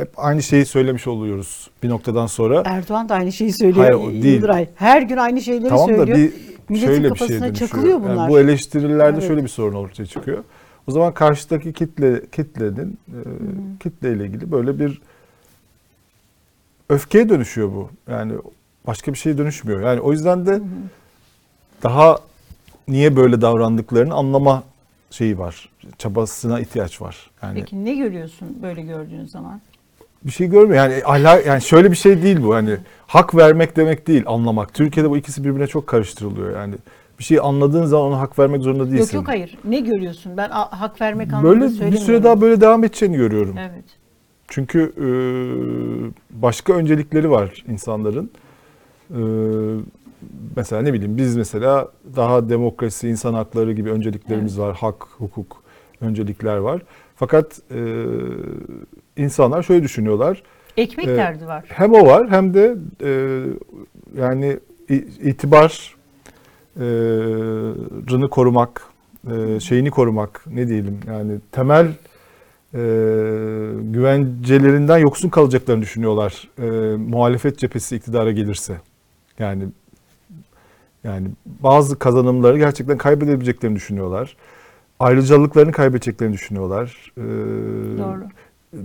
hep 0.00 0.10
aynı 0.16 0.42
şeyi 0.42 0.66
söylemiş 0.66 1.06
oluyoruz 1.06 1.70
bir 1.82 1.88
noktadan 1.88 2.26
sonra. 2.26 2.64
Değil 2.64 3.08
da 3.08 3.14
aynı 3.14 3.32
şeyi 3.32 3.52
söylüyor. 3.52 3.84
Hayır, 3.84 3.94
o 3.94 4.10
değil. 4.12 4.24
Yıldıray. 4.34 4.68
Her 4.74 5.02
gün 5.02 5.16
aynı 5.16 5.40
şeyleri 5.40 5.68
tamam 5.68 5.88
da 5.90 5.96
söylüyor. 5.96 6.18
bir 6.18 6.32
Milletin 6.68 6.86
şöyle 6.86 7.10
bir 7.10 7.18
şeye 7.18 7.28
dönüşüyor. 7.40 7.54
çakılıyor 7.54 8.00
Yani 8.00 8.12
bunlar. 8.12 8.30
bu 8.30 8.38
eleştirilerde 8.40 9.16
Evet. 9.18 9.28
şöyle 9.28 9.42
bir 9.42 9.48
sorun 9.48 9.74
ortaya 9.74 10.06
çıkıyor. 10.06 10.44
O 10.86 10.92
zaman 10.92 11.14
karşıdaki 11.14 11.72
kitle 11.72 12.26
kitlenin 12.26 12.98
e, 13.08 13.18
kitleyle 13.80 14.24
ilgili 14.26 14.52
böyle 14.52 14.78
bir 14.78 15.00
öfkeye 16.88 17.28
dönüşüyor 17.28 17.68
bu. 17.68 17.90
Yani 18.10 18.32
başka 18.86 19.12
bir 19.12 19.18
şeye 19.18 19.38
dönüşmüyor. 19.38 19.80
Yani 19.80 20.00
o 20.00 20.12
yüzden 20.12 20.46
de 20.46 20.60
daha 21.82 22.18
niye 22.88 23.16
böyle 23.16 23.40
davrandıklarını 23.40 24.14
anlama 24.14 24.62
şeyi 25.12 25.38
var. 25.38 25.68
Çabasına 25.98 26.60
ihtiyaç 26.60 27.02
var. 27.02 27.30
Yani 27.42 27.54
Peki 27.60 27.84
ne 27.84 27.94
görüyorsun 27.94 28.58
böyle 28.62 28.82
gördüğün 28.82 29.24
zaman? 29.24 29.60
bir 30.24 30.30
şey 30.30 30.46
görmüyor. 30.46 30.76
Yani 30.90 31.02
ahlak 31.04 31.46
yani 31.46 31.62
şöyle 31.62 31.90
bir 31.90 31.96
şey 31.96 32.22
değil 32.22 32.42
bu. 32.42 32.54
Hani 32.54 32.76
hak 33.06 33.34
vermek 33.34 33.76
demek 33.76 34.06
değil, 34.06 34.22
anlamak. 34.26 34.74
Türkiye'de 34.74 35.10
bu 35.10 35.16
ikisi 35.16 35.44
birbirine 35.44 35.66
çok 35.66 35.86
karıştırılıyor. 35.86 36.56
Yani 36.56 36.74
bir 37.18 37.24
şeyi 37.24 37.40
anladığın 37.40 37.84
zaman 37.86 38.06
ona 38.06 38.20
hak 38.20 38.38
vermek 38.38 38.62
zorunda 38.62 38.84
değilsin. 38.90 38.98
Yok 38.98 39.12
yok 39.14 39.28
hayır. 39.28 39.58
Ne 39.64 39.80
görüyorsun? 39.80 40.36
Ben 40.36 40.48
a- 40.52 40.80
hak 40.80 41.00
vermek 41.00 41.32
anlamında 41.32 41.50
Böyle 41.50 41.64
bir 41.64 41.68
söylemiyorum. 41.70 42.06
süre 42.06 42.22
daha 42.22 42.40
böyle 42.40 42.60
devam 42.60 42.84
edeceğini 42.84 43.16
görüyorum. 43.16 43.54
Evet. 43.58 43.84
Çünkü 44.48 44.92
e, 44.96 45.08
başka 46.42 46.72
öncelikleri 46.72 47.30
var 47.30 47.64
insanların. 47.68 48.30
E, 49.10 49.20
mesela 50.56 50.82
ne 50.82 50.92
bileyim 50.92 51.16
biz 51.16 51.36
mesela 51.36 51.88
daha 52.16 52.48
demokrasi, 52.48 53.08
insan 53.08 53.34
hakları 53.34 53.72
gibi 53.72 53.90
önceliklerimiz 53.90 54.58
var. 54.58 54.76
Hak, 54.76 55.06
hukuk 55.18 55.62
öncelikler 56.00 56.56
var. 56.56 56.82
Fakat 57.16 57.60
e, 57.70 57.80
insanlar 59.16 59.62
şöyle 59.62 59.82
düşünüyorlar. 59.82 60.42
Ekmek 60.76 61.06
Evet. 61.06 61.18
derdi 61.18 61.46
var. 61.46 61.64
Hem 61.68 61.92
o 61.94 62.06
var 62.06 62.30
hem 62.30 62.54
de 62.54 62.76
e, 63.04 63.40
yani 64.18 64.58
itibar 65.22 65.94
e, 66.76 66.84
rını 68.10 68.30
korumak, 68.30 68.82
e, 69.32 69.60
şeyini 69.60 69.90
korumak 69.90 70.44
ne 70.46 70.68
diyelim 70.68 71.00
yani 71.06 71.38
temel 71.52 71.86
e, 71.86 72.80
güvencelerinden 73.82 74.98
yoksun 74.98 75.28
kalacaklarını 75.28 75.82
düşünüyorlar. 75.82 76.48
E, 76.58 76.96
muhalefet 76.96 77.58
cephesi 77.58 77.96
iktidara 77.96 78.32
gelirse. 78.32 78.80
Yani 79.38 79.64
yani 81.04 81.28
bazı 81.62 81.98
kazanımları 81.98 82.58
gerçekten 82.58 82.98
kaybedebileceklerini 82.98 83.76
düşünüyorlar. 83.76 84.36
Ayrıcalıklarını 85.00 85.72
kaybedeceklerini 85.72 86.34
düşünüyorlar. 86.34 87.12
E, 87.16 87.22
Doğru. 87.98 88.24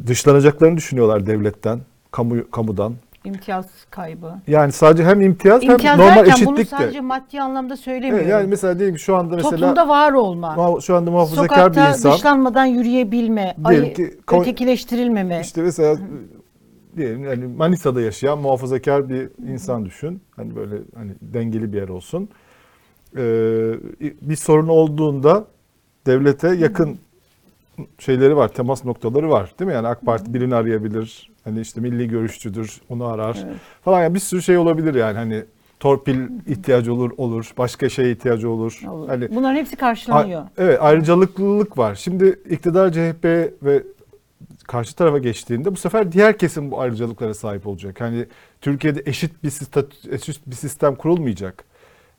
dışlanacaklarını 0.08 0.78
düşünüyorlar 0.78 1.26
devletten, 1.26 1.80
kamu 2.12 2.52
kamudan. 2.52 2.94
İmtiyaz 3.24 3.66
kaybı. 3.90 4.34
Yani 4.48 4.72
sadece 4.72 5.06
hem 5.06 5.22
imtiyaz, 5.22 5.64
İmtiyaz 5.64 6.00
hem 6.00 6.06
normal 6.06 6.26
derken 6.26 6.46
bunu 6.46 6.60
eşitlik 6.60 6.80
sadece 6.80 6.98
de. 6.98 7.02
maddi 7.02 7.42
anlamda 7.42 7.78
söylemiyorum. 7.78 8.20
Evet, 8.20 8.32
yani 8.32 8.48
mesela 8.48 8.80
diyelim 8.80 8.98
şu 9.00 9.16
anda 9.16 9.36
mesela 9.36 9.52
Toplumda 9.52 9.88
var 9.88 10.14
olma. 10.14 10.82
şu 10.82 10.96
anda 10.96 11.12
muhafazakar 11.12 11.58
Sokakta 11.58 11.84
bir 11.84 11.90
insan 11.90 12.12
dışlanmadan 12.14 12.66
yürüyebilme, 12.66 13.56
Diyelim 13.70 13.86
ay, 13.86 13.94
ki 13.94 14.18
ötekileştirilmeme. 14.32 15.40
işte 15.44 15.62
mesela 15.62 15.98
diyelim 16.98 17.24
yani 17.24 17.48
Manisa'da 17.48 18.02
yaşayan 18.02 18.40
muhafazakar 18.40 19.10
bir 19.10 19.30
insan 19.48 19.86
düşün. 19.86 20.22
Hani 20.36 20.56
böyle 20.56 20.76
hani 20.96 21.12
dengeli 21.22 21.74
bir 21.74 21.78
yer 21.78 21.90
olsun. 21.90 22.30
Ee, 23.18 23.20
bir 24.22 24.36
sorun 24.36 24.68
olduğunda 24.68 25.48
devlete 26.06 26.56
yakın 26.56 26.98
şeyleri 28.00 28.36
var, 28.36 28.48
temas 28.48 28.86
noktaları 28.86 29.30
var. 29.30 29.54
Değil 29.60 29.68
mi? 29.68 29.74
Yani 29.74 29.88
AK 29.88 30.02
Parti 30.02 30.34
birini 30.34 30.56
arayabilir. 30.56 31.32
Hani 31.44 31.60
işte 31.62 31.82
milli 31.82 32.08
görüşçüdür, 32.08 32.82
onu 32.90 33.06
arar. 33.06 33.38
Evet. 33.46 33.56
Falan 33.82 34.04
yani 34.04 34.14
bir 34.16 34.20
sürü 34.20 34.42
şey 34.42 34.58
olabilir 34.58 34.96
yani 34.96 35.18
hani 35.18 35.44
torpil 35.80 36.20
ihtiyacı 36.48 36.94
olur 36.94 37.12
olur, 37.18 37.52
başka 37.58 37.90
şeye 37.90 38.12
ihtiyacı 38.12 38.50
olur. 38.50 38.82
Olur. 38.90 39.08
Hani 39.08 39.36
Bunların 39.36 39.56
hepsi 39.56 39.76
karşılanıyor. 39.76 40.42
A- 40.42 40.50
Evet 40.58 40.78
ayrıcalıklılık 40.82 41.78
var. 41.78 41.96
Şimdi 41.96 42.40
iktidar 42.50 42.92
CHP 42.92 43.26
ve 43.64 43.84
karşı 44.68 44.96
tarafa 44.96 45.18
geçtiğinde 45.18 45.72
bu 45.72 45.76
sefer 45.76 46.12
diğer 46.12 46.38
kesim 46.38 46.72
bu 46.72 46.82
ayrıcalıklara 46.82 47.34
sahip 47.34 47.68
olacak. 47.68 48.02
Yani 48.02 48.26
Türkiye'de 48.62 49.04
eşit 49.06 49.44
bir 49.44 49.50
sistem, 49.50 49.84
eşit 50.12 50.48
bir 50.48 50.56
sistem 50.56 50.96
kurulmayacak. 50.96 51.64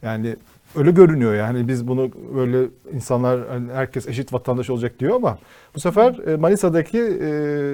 Yani 0.02 0.36
öyle 0.76 0.90
görünüyor 0.90 1.34
yani 1.34 1.68
biz 1.68 1.88
bunu 1.88 2.10
böyle 2.34 2.68
insanlar 2.92 3.48
hani 3.48 3.72
herkes 3.72 4.08
eşit 4.08 4.32
vatandaş 4.32 4.70
olacak 4.70 4.98
diyor 4.98 5.16
ama 5.16 5.38
bu 5.74 5.80
sefer 5.80 6.28
e, 6.28 6.36
Manisa'daki 6.36 6.98
e, 6.98 7.28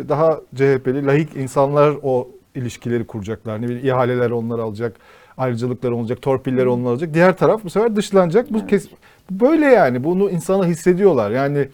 daha 0.09 0.41
CHP'li 0.55 1.07
laik 1.07 1.37
insanlar 1.37 1.95
o 2.03 2.29
ilişkileri 2.55 3.07
kuracaklar. 3.07 3.63
Ne 3.63 3.69
bileyim 3.69 3.87
ihaleler 3.87 4.31
onlar 4.31 4.59
alacak, 4.59 4.97
ayrıcalıklar 5.37 5.91
olacak, 5.91 6.23
torpiller 6.23 6.67
onlar 6.67 6.91
alacak. 6.91 7.15
Diğer 7.15 7.37
taraf 7.37 7.65
bu 7.65 7.71
sefer 7.71 7.97
dışlanacak. 7.97 8.53
Bu 8.53 8.67
kes 8.67 8.89
böyle 9.31 9.67
yani 9.67 10.05
bunu 10.05 10.31
insana 10.31 10.67
hissediyorlar. 10.67 11.31
Yani 11.31 11.69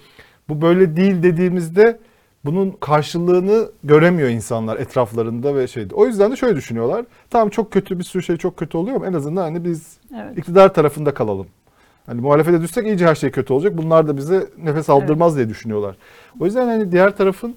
bu 0.48 0.62
böyle 0.62 0.96
değil 0.96 1.22
dediğimizde 1.22 1.98
bunun 2.44 2.70
karşılığını 2.70 3.68
göremiyor 3.84 4.28
insanlar 4.28 4.76
etraflarında 4.76 5.54
ve 5.54 5.66
şeyde. 5.66 5.94
O 5.94 6.06
yüzden 6.06 6.32
de 6.32 6.36
şöyle 6.36 6.56
düşünüyorlar. 6.56 7.04
Tamam 7.30 7.50
çok 7.50 7.72
kötü 7.72 7.98
bir 7.98 8.04
sürü 8.04 8.22
şey 8.22 8.36
çok 8.36 8.56
kötü 8.56 8.76
oluyor 8.76 8.96
ama 8.96 9.06
en 9.06 9.12
azından 9.12 9.42
hani 9.42 9.64
biz 9.64 9.96
Evet. 10.16 10.38
iktidar 10.38 10.74
tarafında 10.74 11.14
kalalım. 11.14 11.46
Hani 12.06 12.20
muhalefete 12.20 12.60
düşsek 12.60 12.86
iyice 12.86 13.06
her 13.06 13.14
şey 13.14 13.30
kötü 13.30 13.52
olacak. 13.52 13.76
Bunlar 13.76 14.08
da 14.08 14.16
bize 14.16 14.46
nefes 14.62 14.90
aldırmaz 14.90 15.36
diye 15.36 15.48
düşünüyorlar. 15.48 15.96
O 16.40 16.44
yüzden 16.44 16.66
hani 16.66 16.92
diğer 16.92 17.16
tarafın 17.16 17.54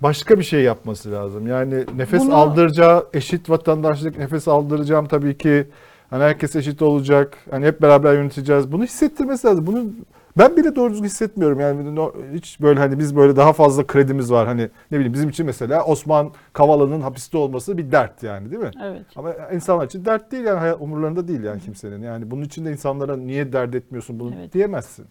başka 0.00 0.38
bir 0.38 0.44
şey 0.44 0.62
yapması 0.62 1.12
lazım. 1.12 1.46
Yani 1.46 1.84
nefes 1.96 2.20
Bunu- 2.22 2.34
aldıracağı 2.34 3.06
eşit 3.14 3.50
vatandaşlık 3.50 4.18
nefes 4.18 4.48
aldıracağım 4.48 5.06
tabii 5.06 5.38
ki. 5.38 5.66
Hani 6.10 6.22
herkes 6.22 6.56
eşit 6.56 6.82
olacak. 6.82 7.36
Hani 7.50 7.66
hep 7.66 7.82
beraber 7.82 8.14
yöneteceğiz. 8.14 8.72
Bunu 8.72 8.84
hissettirmesi 8.84 9.46
lazım. 9.46 9.66
Bunu 9.66 9.84
ben 10.38 10.56
bile 10.56 10.76
doğru 10.76 10.92
düzgün 10.92 11.06
hissetmiyorum. 11.06 11.60
Yani 11.60 12.00
hiç 12.34 12.60
böyle 12.60 12.80
hani 12.80 12.98
biz 12.98 13.16
böyle 13.16 13.36
daha 13.36 13.52
fazla 13.52 13.86
kredimiz 13.86 14.32
var. 14.32 14.46
Hani 14.46 14.68
ne 14.90 14.96
bileyim 14.98 15.12
bizim 15.12 15.28
için 15.28 15.46
mesela 15.46 15.84
Osman 15.84 16.32
Kavala'nın 16.52 17.00
hapiste 17.00 17.38
olması 17.38 17.78
bir 17.78 17.92
dert 17.92 18.22
yani 18.22 18.50
değil 18.50 18.62
mi? 18.62 18.70
Evet. 18.84 19.02
Ama 19.16 19.34
insanlar 19.52 19.86
için 19.86 20.04
dert 20.04 20.32
değil 20.32 20.44
yani 20.44 20.74
umurlarında 20.74 21.28
değil 21.28 21.42
yani 21.42 21.60
kimsenin. 21.60 22.02
Yani 22.02 22.30
bunun 22.30 22.42
için 22.42 22.64
de 22.64 22.72
insanlara 22.72 23.16
niye 23.16 23.52
dert 23.52 23.74
etmiyorsun 23.74 24.20
bunu 24.20 24.34
Evet. 24.38 24.52
diyemezsin. 24.52 25.06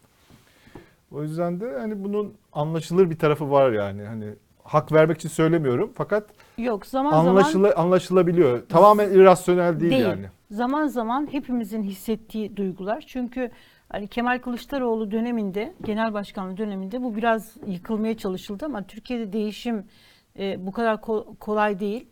O 1.11 1.23
yüzden 1.23 1.59
de 1.59 1.77
hani 1.79 2.03
bunun 2.03 2.33
anlaşılır 2.53 3.09
bir 3.09 3.17
tarafı 3.17 3.51
var 3.51 3.71
yani. 3.71 4.03
Hani 4.03 4.25
hak 4.63 4.91
vermek 4.91 5.17
için 5.17 5.29
söylemiyorum 5.29 5.91
fakat 5.95 6.23
Yok 6.57 6.85
zaman 6.85 7.11
zaman 7.11 7.25
anlaşıla, 7.27 7.75
anlaşılabiliyor. 7.75 8.61
Tamamen 8.69 9.09
irrasyonel 9.11 9.79
değil, 9.79 9.91
değil. 9.91 10.03
yani. 10.03 10.25
Zaman 10.51 10.87
zaman 10.87 11.27
hepimizin 11.31 11.83
hissettiği 11.83 12.57
duygular. 12.57 13.03
Çünkü 13.07 13.51
hani 13.91 14.07
Kemal 14.07 14.39
Kılıçdaroğlu 14.39 15.12
döneminde, 15.12 15.74
genel 15.83 16.13
başkanlığı 16.13 16.57
döneminde 16.57 17.03
bu 17.03 17.15
biraz 17.15 17.57
yıkılmaya 17.67 18.17
çalışıldı 18.17 18.65
ama 18.65 18.83
Türkiye'de 18.83 19.33
değişim 19.33 19.86
e, 20.39 20.67
bu 20.67 20.71
kadar 20.71 20.95
ko- 20.95 21.36
kolay 21.38 21.79
değil. 21.79 22.07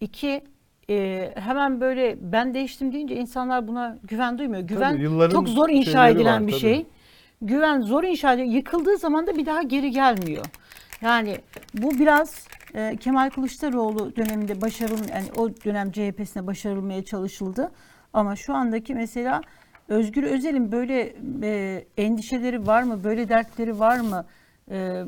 İki, 0.00 0.44
e, 0.90 1.30
hemen 1.34 1.80
böyle 1.80 2.16
ben 2.20 2.54
değiştim 2.54 2.92
deyince 2.92 3.14
insanlar 3.16 3.68
buna 3.68 3.98
güven 4.02 4.38
duymuyor. 4.38 4.62
Güven 4.62 4.96
yılların 4.96 5.32
çok 5.32 5.48
zor 5.48 5.68
inşa 5.68 6.08
edilen 6.08 6.42
var, 6.42 6.46
bir 6.46 6.52
tabii. 6.52 6.60
şey. 6.60 6.86
Güven 7.42 7.80
zor 7.80 8.04
inşa 8.04 8.32
ediliyor. 8.32 8.54
Yıkıldığı 8.54 8.96
zaman 8.96 9.26
da 9.26 9.36
bir 9.36 9.46
daha 9.46 9.62
geri 9.62 9.90
gelmiyor. 9.90 10.44
Yani 11.00 11.36
bu 11.74 11.98
biraz 11.98 12.46
e, 12.74 12.96
Kemal 12.96 13.30
Kılıçdaroğlu 13.30 14.16
döneminde 14.16 14.60
başarılı 14.60 15.10
yani 15.10 15.26
o 15.36 15.50
dönem 15.64 15.92
CHP'sine 15.92 16.46
başarılmaya 16.46 17.04
çalışıldı. 17.04 17.70
Ama 18.12 18.36
şu 18.36 18.54
andaki 18.54 18.94
mesela 18.94 19.40
Özgür 19.92 20.22
Özel'in 20.22 20.72
böyle 20.72 21.14
e, 21.42 21.84
endişeleri 21.96 22.66
var 22.66 22.82
mı? 22.82 23.04
Böyle 23.04 23.28
dertleri 23.28 23.78
var 23.78 24.00
mı? 24.00 24.24
E, 24.70 25.04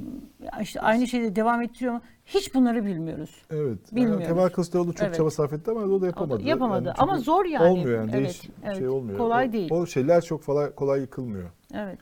işte 0.61 0.81
aynı 0.81 1.07
şeyde 1.07 1.37
devam 1.37 1.62
ettiriyor 1.62 1.93
mu? 1.93 2.00
Hiç 2.26 2.55
bunları 2.55 2.85
bilmiyoruz. 2.87 3.43
Evet. 3.50 3.79
Bilmiyoruz. 3.93 4.26
Kemal 4.26 4.49
Kılıçdaroğlu 4.49 4.93
çok 4.93 5.07
Evet. 5.07 5.17
çaba 5.17 5.31
sarf 5.31 5.53
etti 5.53 5.71
ama 5.71 5.81
o 5.81 6.00
da 6.00 6.07
yapamadı. 6.07 6.43
yapamadı. 6.43 6.85
Yani 6.87 6.97
Ama 6.99 7.19
zor 7.19 7.45
yani. 7.45 7.71
Olmuyor 7.71 8.00
yani. 8.00 8.11
Evet, 8.14 8.25
Değiş, 8.25 8.43
evet. 8.64 8.76
şey 8.76 8.88
olmuyor. 8.88 9.19
Kolay 9.19 9.49
o, 9.49 9.53
değil. 9.53 9.71
O 9.73 9.87
şeyler 9.87 10.21
çok 10.21 10.47
kolay, 10.47 10.75
kolay 10.75 11.00
yıkılmıyor. 11.00 11.50
Evet. 11.75 11.99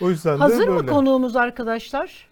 O 0.00 0.10
yüzden 0.10 0.36
Hazır 0.36 0.66
de 0.66 0.70
mı 0.70 0.76
böyle. 0.76 0.86
konuğumuz 0.86 1.36
arkadaşlar? 1.36 2.28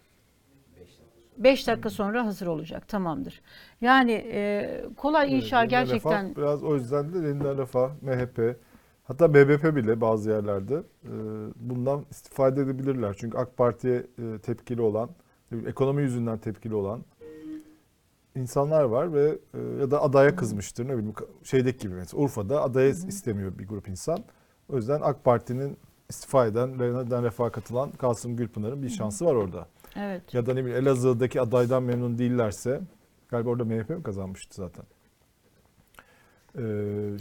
5 1.37 1.67
dakika 1.67 1.89
sonra 1.89 2.25
hazır 2.25 2.47
olacak. 2.47 2.87
Tamamdır. 2.87 3.41
Yani 3.81 4.11
e, 4.11 4.83
kolay 4.97 5.27
Evet, 5.31 5.43
inşa 5.43 5.61
Yeniden 5.61 5.69
gerçekten 5.69 6.29
Refah, 6.29 6.37
biraz 6.37 6.63
o 6.63 6.75
yüzden 6.75 7.13
de 7.13 7.27
Yeniden 7.27 7.57
Refah, 7.57 7.89
MHP, 8.01 8.55
hatta 9.03 9.33
BBP 9.33 9.75
bile 9.75 10.01
bazı 10.01 10.29
yerlerde 10.29 10.83
e, 11.03 11.11
bundan 11.55 12.05
istifade 12.11 12.61
edebilirler. 12.61 13.15
Çünkü 13.19 13.37
AK 13.37 13.57
Parti'ye 13.57 13.95
e, 13.95 14.39
tepkili 14.39 14.81
olan, 14.81 15.09
ekonomi 15.67 16.01
yüzünden 16.01 16.37
tepkili 16.37 16.75
olan 16.75 17.03
insanlar 18.35 18.83
var 18.83 19.13
ve 19.13 19.39
e, 19.53 19.59
ya 19.79 19.91
da 19.91 20.01
adaya 20.01 20.35
kızmıştır. 20.35 20.87
Ne 20.87 20.97
bileyim 20.97 21.13
şeydeki 21.43 21.79
gibi 21.79 21.93
mesela 21.93 22.23
Urfa'da 22.23 22.61
adaya 22.61 22.89
istemiyor 22.89 23.57
bir 23.57 23.67
grup 23.67 23.87
insan. 23.87 24.19
O 24.69 24.75
yüzden 24.75 25.01
AK 25.01 25.23
Parti'nin 25.23 25.77
istifa 26.09 26.45
eden, 26.45 26.79
Rena'dan 26.79 27.23
refaha 27.23 27.51
katılan 27.51 27.91
Kasım 27.91 28.35
Gülpınar'ın 28.35 28.83
bir 28.83 28.89
şansı 28.89 29.25
var 29.25 29.35
orada. 29.35 29.67
Evet. 29.95 30.33
Ya 30.33 30.45
da 30.45 30.53
ne 30.53 30.65
bileyim 30.65 30.87
Elazığ'daki 30.87 31.41
adaydan 31.41 31.83
memnun 31.83 32.17
değillerse 32.17 32.81
galiba 33.29 33.49
orada 33.49 33.65
MHP 33.65 33.89
mi 33.89 34.03
kazanmıştı 34.03 34.55
zaten. 34.55 34.85
Ee, 36.57 36.61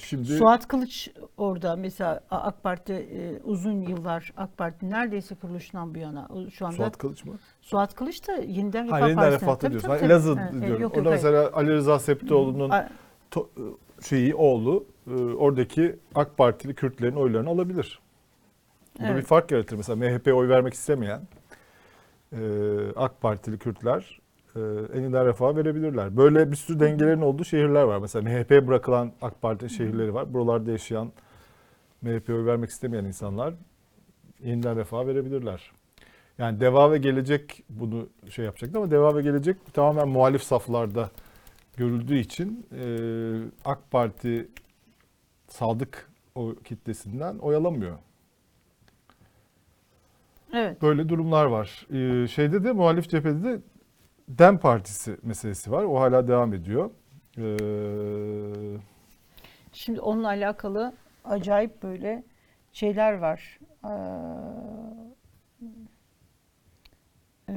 şimdi 0.03 0.25
Suat 0.37 0.69
Kılıç 0.69 1.11
orada 1.37 1.77
mesela 1.77 2.21
AK 2.31 2.63
Parti 2.63 2.93
e, 2.93 3.41
uzun 3.45 3.81
yıllar 3.83 4.33
AK 4.37 4.57
Parti 4.59 4.91
neredeyse 4.91 5.35
kuruluşundan 5.35 5.95
bu 5.95 5.99
yana 5.99 6.29
şu 6.51 6.67
anda 6.67 6.77
Suat 6.77 6.99
Kılıç 6.99 7.25
mı? 7.25 7.35
Suat 7.63 7.95
Kılıç 7.95 8.29
da 8.29 8.33
yeniden 8.33 8.85
Refah 8.85 8.93
Hayır, 8.93 9.07
yeniden 9.07 9.23
Partisi'ne- 9.23 9.41
refahta 9.43 9.59
Tabii, 9.61 9.71
diyorsun. 9.73 9.89
tabii, 9.89 9.99
tabii. 9.99 10.07
Elazığ 10.13 10.39
Evet, 10.41 10.53
diyorum. 10.53 10.71
yok, 10.71 10.81
yok, 10.81 10.97
orada 10.97 11.11
hayır. 11.11 11.23
mesela 11.23 11.51
Ali 11.53 11.71
Rıza 11.71 11.99
Septioğlu'nun 11.99 12.71
to- 13.31 13.49
şeyi 14.09 14.35
oğlu 14.35 14.85
e, 15.11 15.15
oradaki 15.15 15.97
AK 16.15 16.37
Partili 16.37 16.75
Kürtlerin 16.75 17.17
oylarını 17.17 17.49
alabilir. 17.51 18.01
Bu 18.99 19.03
da 19.03 19.07
Evet. 19.07 19.17
bir 19.17 19.23
fark 19.23 19.51
yaratır. 19.51 19.77
Mesela 19.77 19.97
MHP'ye 19.97 20.35
oy 20.35 20.49
vermek 20.49 20.75
istemeyen 20.75 21.21
e, 22.33 22.39
AK 22.97 23.21
Partili 23.21 23.59
Kürtler 23.59 24.21
e, 24.57 24.61
eniden 24.99 25.27
refaha 25.27 25.57
verebilirler. 25.57 26.17
Böyle 26.17 26.51
bir 26.51 26.57
sürü 26.57 26.81
dengelerin 26.81 27.21
olduğu 27.21 27.45
şehirler 27.45 27.83
var. 27.83 27.99
Mesela 27.99 28.31
MHP'ye 28.31 28.67
bırakılan 28.67 29.13
AK 29.23 29.43
Parti 29.43 29.71
şehirleri 29.71 30.15
var. 30.15 30.35
Buralarda 30.35 30.71
yaşayan 30.71 31.13
MHP'ye 32.03 32.39
oy 32.39 32.47
vermek 32.47 32.71
istemeyen 32.71 33.05
insanlar 33.05 33.55
yeniden 34.41 34.77
refaha 34.77 35.07
verebilirler. 35.07 35.73
Yani 36.39 36.61
Deva 36.61 36.93
ve 36.93 36.99
Gelecek 36.99 37.65
bunu 37.69 38.09
şey 38.31 38.45
yapacaktı 38.45 38.79
ama 38.79 38.91
Deva 38.91 39.17
ve 39.17 39.23
Gelecek 39.23 39.75
tamamen 39.75 40.09
muhalif 40.09 40.43
saflarda 40.43 41.11
görüldüğü 41.77 42.19
için 42.19 42.67
e, 42.73 42.85
AK 43.65 43.91
Parti 43.91 44.49
sadık 45.49 46.11
o 46.35 46.55
kitlesinden 46.65 47.39
oy 47.39 47.57
alamıyor. 47.57 47.99
Evet. 50.53 50.83
Böyle 50.83 51.09
durumlar 51.09 51.47
var. 51.47 51.87
Ee, 51.93 52.29
şeyde 52.29 52.65
de 52.65 52.73
muhalif 52.73 53.09
cephede 53.11 53.45
de 53.45 53.61
DEM 54.39 54.59
Partisi 54.59 55.17
meselesi 55.23 55.71
var. 55.71 55.85
O 55.85 56.01
hala 56.01 56.29
devam 56.29 56.55
ediyor. 56.55 56.91
Ee, 57.39 58.81
Şimdi 59.73 60.01
onunla 60.01 60.27
alakalı 60.29 60.93
acayip 61.25 61.83
böyle 61.83 62.25
şeyler 62.73 63.13
var. 63.13 63.59
Ee, 67.49 67.53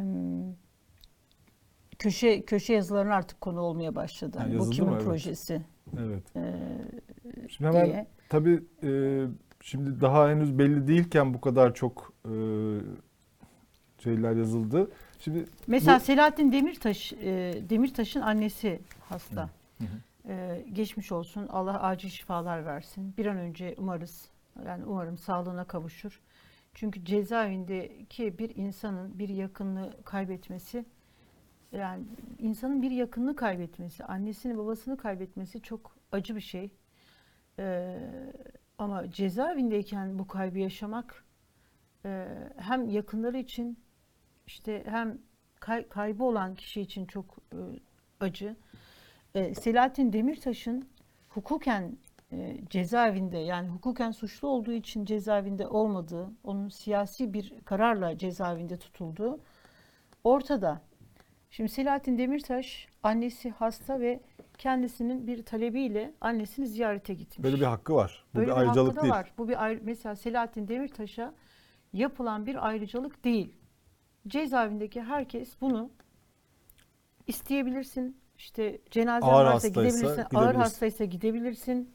köşe 2.00 2.41
köşe 2.46 2.74
yazılarına 2.74 3.15
artık 3.15 3.41
konu 3.41 3.60
olmaya 3.60 3.96
başladı. 3.96 4.38
Ha, 4.38 4.44
Hani 4.44 4.60
bu 4.60 4.70
kimin 4.70 4.89
mı? 4.89 4.96
Evet. 4.96 5.05
projesi 5.05 5.62
evet. 6.00 6.24
ee, 6.36 6.53
Şimdi 7.50 7.67
hemen 7.70 7.86
diye. 7.86 8.08
tabii 8.29 8.63
e, 8.84 9.22
şimdi 9.62 10.01
daha 10.01 10.29
henüz 10.29 10.60
belli 10.60 10.88
değilken 10.88 11.34
bu 11.34 11.41
kadar 11.41 11.74
çok 11.74 12.13
e, 12.25 12.34
şeyler 14.00 14.36
yazıldı. 14.36 14.91
Şimdi 15.19 15.45
Mesela 15.67 16.00
bu- 16.00 16.03
Selahattin 16.03 16.51
Demirtaş, 16.51 17.13
e, 17.13 17.53
Demirtaş'ın 17.69 18.22
annesi 18.22 18.79
hasta. 19.10 19.50
Hı 19.77 19.84
hı. 19.84 20.31
E, 20.31 20.65
geçmiş 20.74 21.12
olsun. 21.12 21.48
Allah 21.48 21.81
acil 21.84 22.10
şifalar 22.10 22.65
versin. 22.65 23.13
Bir 23.17 23.25
an 23.25 23.38
önce 23.38 23.75
umarız. 23.77 24.29
Yani 24.65 24.86
umarım 24.86 25.17
sağlığına 25.17 25.63
kavuşur. 25.63 26.22
Çünkü 26.74 27.05
cezaevindeki 27.05 28.38
bir 28.39 28.55
insanın 28.55 29.19
bir 29.19 29.29
yakınını 29.29 29.93
kaybetmesi 30.03 30.86
yani 31.72 32.03
insanın 32.39 32.81
bir 32.81 32.91
yakınını 32.91 33.36
kaybetmesi, 33.36 34.03
annesini 34.05 34.57
babasını 34.57 34.98
kaybetmesi 34.98 35.62
çok 35.62 35.95
acı 36.12 36.36
bir 36.36 36.41
şey. 36.41 36.69
E, 37.60 37.98
ama 38.77 39.12
cezaevindeyken 39.12 40.19
bu 40.19 40.27
kaybı 40.27 40.60
yaşamak 40.60 41.24
e, 42.05 42.27
hem 42.57 42.89
yakınları 42.89 43.38
için 43.38 43.77
işte 44.47 44.84
hem 44.88 45.17
kay- 45.60 45.88
kaybı 45.89 46.23
olan 46.23 46.55
kişi 46.55 46.81
için 46.81 47.05
çok 47.05 47.25
e, 47.53 47.58
acı. 48.19 48.55
E, 49.36 49.55
Selahattin 49.55 50.13
Demirtaş'ın 50.13 50.89
hukuken 51.29 51.97
e, 52.31 52.58
cezaevinde 52.69 53.38
yani 53.38 53.67
hukuken 53.69 54.12
suçlu 54.12 54.47
olduğu 54.47 54.71
için 54.71 55.05
cezaevinde 55.05 55.67
olmadığı, 55.67 56.29
onun 56.43 56.69
siyasi 56.69 57.34
bir 57.34 57.53
kararla 57.65 58.17
cezaevinde 58.17 58.77
tutulduğu 58.77 59.39
ortada. 60.23 60.81
Şimdi 61.49 61.69
Selahattin 61.69 62.17
Demirtaş 62.17 62.88
annesi 63.03 63.49
hasta 63.49 63.99
ve 63.99 64.19
kendisinin 64.58 65.27
bir 65.27 65.43
talebiyle 65.45 66.13
annesini 66.21 66.67
ziyarete 66.67 67.13
gitmiş. 67.13 67.43
böyle 67.43 67.55
bir 67.55 67.65
hakkı 67.65 67.95
var. 67.95 68.25
Bu 68.34 68.38
Böyle 68.38 68.47
bir 68.47 68.51
bir 68.51 68.55
hakkı 68.55 68.67
ayrıcalık 68.69 68.95
da 68.95 69.01
değil. 69.01 69.13
var. 69.13 69.31
Bu 69.38 69.47
bir 69.49 69.63
ayrı, 69.63 69.79
mesela 69.84 70.15
Selahattin 70.15 70.67
Demirtaş'a 70.67 71.34
yapılan 71.93 72.45
bir 72.45 72.67
ayrıcalık 72.67 73.23
değil. 73.23 73.53
Cezaevindeki 74.27 75.01
herkes 75.01 75.61
bunu 75.61 75.89
isteyebilirsin. 77.27 78.17
İşte 78.38 78.79
cenazen 78.91 79.27
Ağır 79.27 79.45
varsa 79.45 79.53
hastaysa 79.53 79.81
gidebilirsin. 79.81 80.07
Ağır 80.07 80.25
gidebilirsin. 80.29 80.59
hastaysa 80.59 81.05
gidebilirsin. 81.05 81.93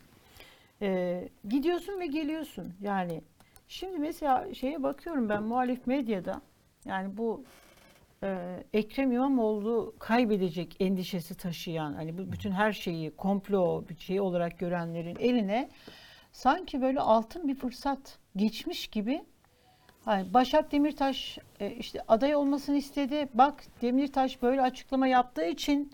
Ee, 0.82 1.28
gidiyorsun 1.48 2.00
ve 2.00 2.06
geliyorsun. 2.06 2.72
Yani 2.80 3.22
şimdi 3.68 3.98
mesela 3.98 4.54
şeye 4.54 4.82
bakıyorum 4.82 5.28
ben 5.28 5.42
muhalif 5.42 5.86
medyada 5.86 6.40
yani 6.84 7.16
bu 7.16 7.44
e, 8.22 8.56
Ekrem 8.72 9.12
İmamoğlu 9.12 9.94
kaybedecek 9.98 10.76
endişesi 10.80 11.34
taşıyan 11.34 11.92
hani 11.94 12.18
bu 12.18 12.32
bütün 12.32 12.50
her 12.50 12.72
şeyi 12.72 13.10
komplo 13.10 13.88
bir 13.88 13.98
şey 13.98 14.20
olarak 14.20 14.58
görenlerin 14.58 15.16
eline 15.16 15.70
sanki 16.32 16.82
böyle 16.82 17.00
altın 17.00 17.48
bir 17.48 17.54
fırsat 17.54 18.18
geçmiş 18.36 18.88
gibi 18.88 19.24
Hani 20.04 20.34
Başak 20.34 20.72
Demirtaş 20.72 21.38
e, 21.60 21.70
işte 21.70 22.02
aday 22.08 22.34
olmasını 22.34 22.76
istedi. 22.76 23.28
Bak 23.34 23.64
Demirtaş 23.82 24.42
böyle 24.42 24.62
açıklama 24.62 25.06
yaptığı 25.06 25.44
için 25.46 25.92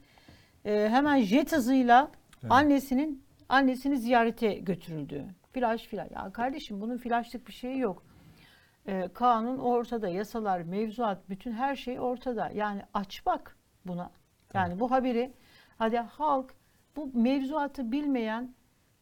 e, 0.65 0.89
hemen 0.91 1.21
jet 1.21 1.53
hızıyla 1.53 2.11
Evet. 2.43 2.53
annesinin 2.53 3.23
annesini 3.49 3.97
ziyarete 3.99 4.55
götürüldü. 4.55 5.25
Flaş 5.53 5.83
filan. 5.83 6.09
Ya 6.15 6.33
kardeşim 6.33 6.81
bunun 6.81 6.99
flaşlık 6.99 7.49
bir 7.49 7.53
şeyi 7.53 7.79
yok. 7.79 8.03
E, 8.87 9.09
kanun 9.15 9.59
ortada, 9.59 10.09
yasalar, 10.09 10.61
mevzuat, 10.61 11.29
bütün 11.29 11.53
her 11.53 11.77
şey 11.77 12.01
ortada. 12.01 12.51
Yani 12.55 12.83
aç 12.95 13.27
bak 13.27 13.57
buna. 13.87 14.11
Yani 14.55 14.81
bu 14.81 14.91
haberi 14.91 15.33
hadi 15.79 15.97
halk 15.97 16.55
bu 16.97 17.11
mevzuatı 17.15 17.93
bilmeyen, 17.93 18.55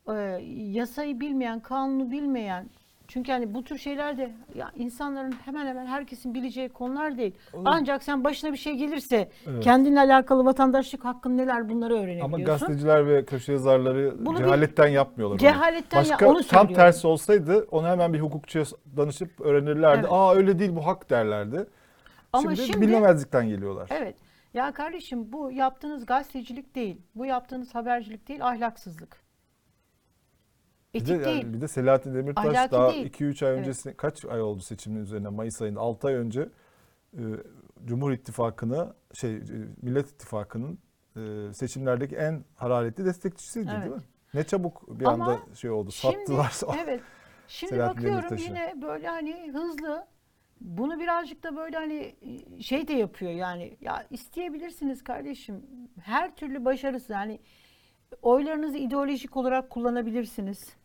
e, 0.08 0.12
yasayı 0.50 1.20
bilmeyen, 1.20 1.60
kanunu 1.60 2.10
bilmeyen 2.10 2.70
çünkü 3.08 3.32
hani 3.32 3.54
bu 3.54 3.64
tür 3.64 3.78
şeyler 3.78 4.18
de 4.18 4.30
ya 4.54 4.70
insanların 4.76 5.34
hemen 5.44 5.66
hemen 5.66 5.86
herkesin 5.86 6.34
bileceği 6.34 6.68
konular 6.68 7.18
değil. 7.18 7.34
Olur. 7.52 7.62
Ancak 7.66 8.02
sen 8.02 8.24
başına 8.24 8.52
bir 8.52 8.56
şey 8.56 8.74
gelirse 8.76 9.28
Evet. 9.46 9.64
kendinle 9.64 10.00
alakalı 10.00 10.44
vatandaşlık 10.44 11.04
hakkın 11.04 11.36
neler 11.36 11.68
bunları 11.68 11.94
öğrenebiliyorsun. 11.94 12.34
Ama 12.34 12.38
gazeteciler 12.44 13.06
ve 13.08 13.24
köşe 13.24 13.52
yazarları 13.52 14.14
Bunu 14.26 14.38
bir- 14.38 14.44
cehaletten 14.44 14.86
yapmıyorlar. 14.88 15.34
onu. 15.34 15.40
Cehaletten 15.40 15.98
ya- 15.98 16.02
Başka 16.10 16.26
onu 16.26 16.34
tam 16.34 16.42
söylüyorum. 16.44 16.74
tersi 16.74 17.06
olsaydı 17.06 17.66
onu 17.70 17.86
hemen 17.88 18.12
bir 18.12 18.20
hukukçuya 18.20 18.64
danışıp 18.96 19.40
öğrenirlerdi. 19.40 19.98
Evet. 20.00 20.08
Aa 20.12 20.34
öyle 20.34 20.58
değil 20.58 20.76
bu 20.76 20.86
hak 20.86 21.10
derlerdi. 21.10 21.66
Ama 22.32 22.42
şimdi, 22.56 22.56
şimdi- 22.72 22.80
bilinmezlikten 22.80 23.48
geliyorlar. 23.48 23.88
Evet. 23.92 24.14
Ya 24.54 24.72
kardeşim 24.72 25.32
bu 25.32 25.50
yaptığınız 25.52 26.06
gazetecilik 26.06 26.74
değil. 26.74 26.96
Bu 27.14 27.26
yaptığınız 27.26 27.74
habercilik 27.74 28.28
değil, 28.28 28.46
ahlaksızlık. 28.46 29.23
Bir 30.94 31.00
Etik 31.00 31.08
de, 31.20 31.24
değil. 31.24 31.42
yani 31.42 31.54
bir 31.54 31.60
de 31.60 31.68
Selahattin 31.68 32.14
Demirtaş 32.14 32.46
Ahlaki 32.46 32.72
daha 32.72 32.92
değil. 32.92 33.06
2-3 33.06 33.44
ay 33.46 33.50
Evet. 33.52 33.60
öncesinde 33.60 33.94
kaç 33.94 34.24
ay 34.24 34.42
oldu 34.42 34.60
seçimin 34.62 35.00
üzerine 35.02 35.28
Mayıs 35.28 35.62
ayında 35.62 35.80
6 35.80 36.06
ay 36.08 36.14
önce 36.14 36.48
e, 37.18 37.22
Cumhur 37.84 38.12
İttifakı'nı 38.12 38.94
şey 39.14 39.34
e, 39.36 39.40
Millet 39.82 40.10
İttifakı'nın 40.10 40.78
e, 41.16 41.52
seçimlerdeki 41.52 42.16
en 42.16 42.44
hararetli 42.56 43.04
destekçisiydi 43.04 43.70
Evet. 43.72 43.82
değil 43.84 43.94
mi? 43.94 44.02
Ne 44.34 44.44
çabuk 44.44 45.00
bir 45.00 45.04
Ama 45.04 45.24
anda 45.24 45.54
şey 45.54 45.70
oldu. 45.70 45.90
Sattılar. 45.90 46.52
evet. 46.84 47.00
Şimdi 47.48 47.70
Selahattin 47.72 47.96
bakıyorum 47.96 48.22
Demirtaş'ı. 48.22 48.44
yine 48.48 48.82
böyle 48.82 49.08
hani 49.08 49.52
hızlı 49.52 50.06
bunu 50.60 51.00
birazcık 51.00 51.42
da 51.42 51.56
böyle 51.56 51.76
hani 51.76 52.14
şey 52.62 52.88
de 52.88 52.92
yapıyor 52.92 53.32
yani 53.32 53.76
ya 53.80 54.06
isteyebilirsiniz 54.10 55.04
kardeşim. 55.04 55.62
Her 56.02 56.36
türlü 56.36 56.64
başarısı 56.64 57.12
yani 57.12 57.40
oylarınızı 58.22 58.78
ideolojik 58.78 59.36
olarak 59.36 59.70
kullanabilirsiniz. 59.70 60.76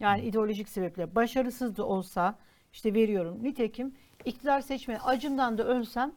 Yani 0.00 0.22
ideolojik 0.22 0.68
sebeple 0.68 1.14
başarısız 1.14 1.76
da 1.76 1.86
olsa 1.86 2.38
işte 2.72 2.94
veriyorum. 2.94 3.42
Nitekim 3.42 3.94
iktidar 4.24 4.60
seçme 4.60 4.98
acımdan 4.98 5.58
da 5.58 5.64
ölsem 5.64 6.12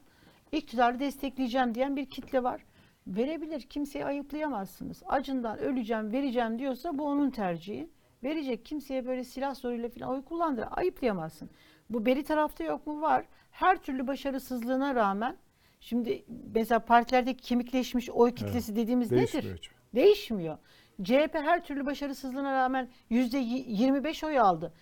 iktidarı 0.52 1.00
destekleyeceğim 1.00 1.76
diyen 1.76 1.96
bir 1.96 2.06
kitle 2.06 2.44
var. 2.44 2.66
Verebilir. 3.08 3.62
Kimseyi 3.62 4.06
ayıplayamazsınız. 4.06 5.04
Acından 5.06 5.60
öleceğim, 5.60 6.12
vereceğim 6.12 6.60
diyorsa 6.60 6.98
bu 6.98 7.04
onun 7.06 7.30
tercihi. 7.30 7.90
Verecek. 8.24 8.66
Kimseye 8.66 9.06
böyle 9.06 9.24
silah 9.24 9.56
zoruyla 9.56 9.90
falan 9.90 10.10
oy 10.10 10.22
kullandır. 10.22 10.66
Ayıplayamazsın. 10.72 11.50
Bu 11.90 12.06
beri 12.06 12.24
tarafta 12.24 12.64
yok 12.64 12.88
mu? 12.88 13.02
Var. 13.02 13.26
Her 13.52 13.78
türlü 13.78 14.08
başarısızlığına 14.08 14.96
rağmen 14.96 15.38
şimdi 15.80 16.26
mesela 16.56 16.80
partilerdeki 16.80 17.42
kemikleşmiş 17.42 18.10
oy 18.10 18.36
kitlesi 18.36 18.76
dediğimiz 18.76 19.12
Değişmiyor 19.12 19.46
nedir? 19.46 19.58
hiç. 19.58 19.70
Değişmiyor. 19.96 20.58
CHP 21.04 21.36
her 21.36 21.64
türlü 21.64 21.86
başarısızlığına 21.86 22.54
rağmen 22.54 22.90
yüzde 23.10 23.38
y- 23.38 23.66
25 23.68 24.24
oy 24.24 24.40
aldı. 24.40 24.74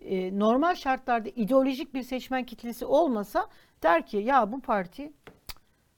e, 0.00 0.38
normal 0.38 0.74
şartlarda 0.74 1.28
ideolojik 1.28 1.94
bir 1.94 2.02
seçmen 2.02 2.44
kitlesi 2.44 2.84
olmasa 2.86 3.46
der 3.82 4.06
ki 4.06 4.16
ya 4.16 4.52
bu 4.52 4.60
parti 4.60 5.12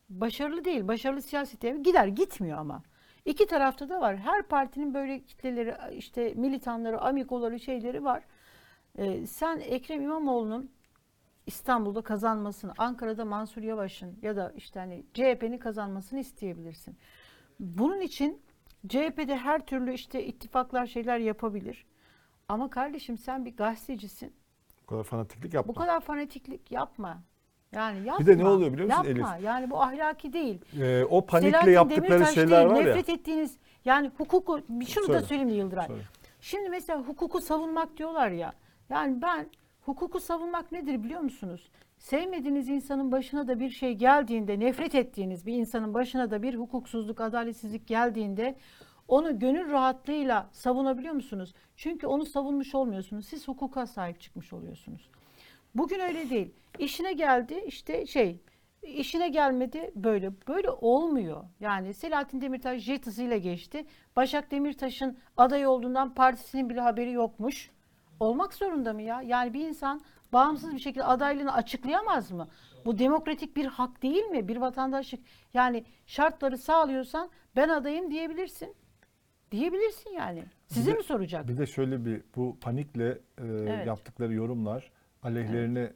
başarılı 0.09 0.65
değil, 0.65 0.89
başarılı 0.89 1.23
siyaset 1.23 1.63
değil. 1.63 1.75
Gider, 1.75 2.07
gitmiyor 2.07 2.59
ama. 2.59 2.83
İki 3.25 3.47
tarafta 3.47 3.89
da 3.89 4.01
var. 4.01 4.17
Her 4.17 4.43
partinin 4.43 4.95
böyle 4.95 5.21
kitleleri, 5.25 5.75
işte 5.97 6.35
militanları, 6.35 7.01
amikoları, 7.01 7.61
şeyleri 7.61 8.05
var. 8.05 8.23
Ee, 8.99 9.27
sen 9.27 9.61
Ekrem 9.61 10.03
İmamoğlu'nun 10.03 10.71
İstanbul'da 11.47 12.03
kazanmasını, 12.03 12.73
Ankara'da 12.79 13.25
Mansur 13.25 13.63
Yavaş'ın 13.63 14.19
ya 14.23 14.37
da 14.37 14.53
işte 14.57 14.81
hani 14.81 15.05
CHP'nin 15.15 15.59
kazanmasını 15.59 16.21
isteyebilirsin. 16.21 16.97
Bunun 17.61 18.01
için 18.01 18.43
CHP'de 18.89 19.37
her 19.37 19.67
türlü 19.67 19.93
işte 19.93 20.27
ittifaklar 20.27 20.87
şeyler 20.87 21.19
yapabilir. 21.19 21.87
Ama 22.49 22.71
kardeşim 22.71 23.19
sen 23.19 23.45
bir 23.45 23.57
gazetecisin. 23.57 24.33
Bu 24.83 24.87
kadar 24.87 25.05
fanatiklik 25.05 25.55
yapma. 25.55 25.75
Bu 25.75 25.79
kadar 25.79 26.01
fanatiklik 26.01 26.73
yapma. 26.73 27.23
Yani 27.73 28.07
yapma. 28.07 28.27
Bir 28.27 28.27
de 28.27 28.39
ne 28.39 28.49
oluyor 28.49 28.73
biliyor 28.73 28.89
musun 28.89 29.15
yapma. 29.15 29.37
Yani 29.37 29.71
bu 29.71 29.83
ahlaki 29.83 30.33
değil. 30.33 30.61
Ee, 30.81 31.05
o 31.05 31.27
panikle 31.27 31.51
Selahattin 31.51 31.73
yaptıkları 31.73 32.11
Demirtaş 32.11 32.35
şeyler 32.35 32.61
değil, 32.61 32.71
var 32.71 32.85
ya. 32.85 32.95
nefret 32.95 33.09
ettiğiniz 33.09 33.57
yani 33.85 34.11
hukuku 34.19 34.61
şunu 34.89 35.09
da 35.09 35.13
Söyle. 35.13 35.27
söyleyeyim 35.27 35.51
de 35.51 35.55
Yıldıray. 35.55 35.87
Söyle. 35.87 36.03
Şimdi 36.41 36.69
mesela 36.69 37.01
hukuku 37.03 37.41
savunmak 37.41 37.97
diyorlar 37.97 38.31
ya. 38.31 38.53
Yani 38.89 39.23
ben 39.23 39.51
hukuku 39.81 40.21
savunmak 40.21 40.73
nedir 40.73 41.03
biliyor 41.03 41.21
musunuz? 41.21 41.71
Sevmediğiniz 42.01 42.69
insanın 42.69 43.13
başına 43.13 43.49
da 43.49 43.61
bir 43.61 43.71
şey 43.71 43.95
geldiğinde, 43.95 44.61
nefret 44.61 44.95
ettiğiniz 44.95 45.47
bir 45.47 45.55
insanın 45.55 45.95
başına 45.95 46.31
da 46.31 46.43
bir 46.43 46.55
hukuksuzluk, 46.55 47.21
adaletsizlik 47.21 47.87
geldiğinde 47.87 48.55
onu 49.09 49.39
gönül 49.39 49.73
rahatlığıyla 49.73 50.49
savunabiliyor 50.53 51.15
musunuz? 51.15 51.55
Çünkü 51.77 52.07
onu 52.07 52.27
savunmuş 52.27 52.75
olmuyorsunuz. 52.75 53.27
Siz 53.27 53.49
hukuka 53.49 53.87
sahip 53.87 54.21
çıkmış 54.21 54.53
oluyorsunuz. 54.53 55.11
Bugün 55.75 56.01
öyle 56.01 56.31
değil. 56.31 56.55
İşine 56.79 57.13
geldi 57.13 57.65
işte 57.67 58.07
şey 58.07 58.41
işine 58.83 59.29
gelmedi 59.29 59.91
böyle. 59.95 60.33
Böyle 60.49 60.71
olmuyor. 60.71 61.45
Yani 61.61 61.95
Selahattin 61.95 62.41
Demirtaş 62.41 62.83
jet 62.83 63.07
hızıyla 63.07 63.37
geçti. 63.37 63.87
Başak 64.17 64.51
Demirtaş'ın 64.51 65.19
aday 65.37 65.67
olduğundan 65.67 66.15
partisinin 66.15 66.71
bile 66.71 66.81
haberi 66.81 67.13
yokmuş. 67.13 67.71
Olmak 68.21 68.55
zorunda 68.55 68.93
mı 68.93 69.03
ya? 69.03 69.23
Yani 69.23 69.55
bir 69.55 69.69
insan 69.69 70.01
bağımsız 70.33 70.75
bir 70.75 70.79
şekilde 70.79 71.05
adaylığını 71.05 71.55
açıklayamaz 71.55 72.31
mı? 72.31 72.49
Bu 72.85 72.99
demokratik 72.99 73.57
bir 73.57 73.67
hak 73.67 74.03
değil 74.03 74.25
mi? 74.25 74.49
Bir 74.49 74.57
vatandaşlık. 74.57 75.21
Yani 75.55 75.85
şartları 76.07 76.59
sağlıyorsan 76.59 77.31
ben 77.57 77.69
adayım 77.69 78.11
diyebilirsin. 78.11 78.75
Diyebilirsin 79.51 80.11
yani. 80.11 80.45
Size 80.69 80.93
Bir 80.93 80.97
mi 80.97 81.03
soracak? 81.03 81.49
Bir 81.49 81.59
de 81.59 81.67
şöyle 81.67 82.05
bir 82.05 82.23
bu 82.37 82.57
panikle 82.61 83.09
e, 83.09 83.19
Evet. 83.47 83.87
yaptıkları 83.87 84.35
yorumlar 84.35 84.91
aleyhlerine 85.23 85.93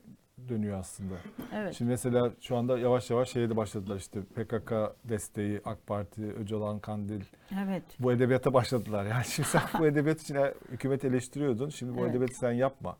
dönüyor 0.49 0.79
aslında. 0.79 1.15
Evet. 1.55 1.75
Şimdi 1.75 1.91
mesela 1.91 2.33
şu 2.41 2.57
anda 2.57 2.79
yavaş 2.79 3.11
yavaş 3.11 3.31
şeye 3.31 3.51
de 3.51 3.57
başladılar 3.57 3.97
işte 3.97 4.21
PKK 4.23 4.73
desteği, 5.05 5.61
AK 5.65 5.87
Parti, 5.87 6.23
Öcalan, 6.23 6.79
Kandil. 6.79 7.21
Evet. 7.65 7.83
Bu 7.99 8.13
edebiyata 8.13 8.55
başladılar. 8.55 9.05
Yani 9.07 9.25
şimdi 9.25 9.49
sen 9.53 9.63
bu 9.79 9.87
edebiyat 9.87 10.21
için 10.23 10.37
hükümeti 10.71 11.07
eleştiriyordun. 11.07 11.69
Şimdi 11.69 11.97
bu 11.97 12.01
Evet. 12.01 12.11
edebiyatı 12.11 12.35
sen 12.35 12.53
yapma. 12.53 12.97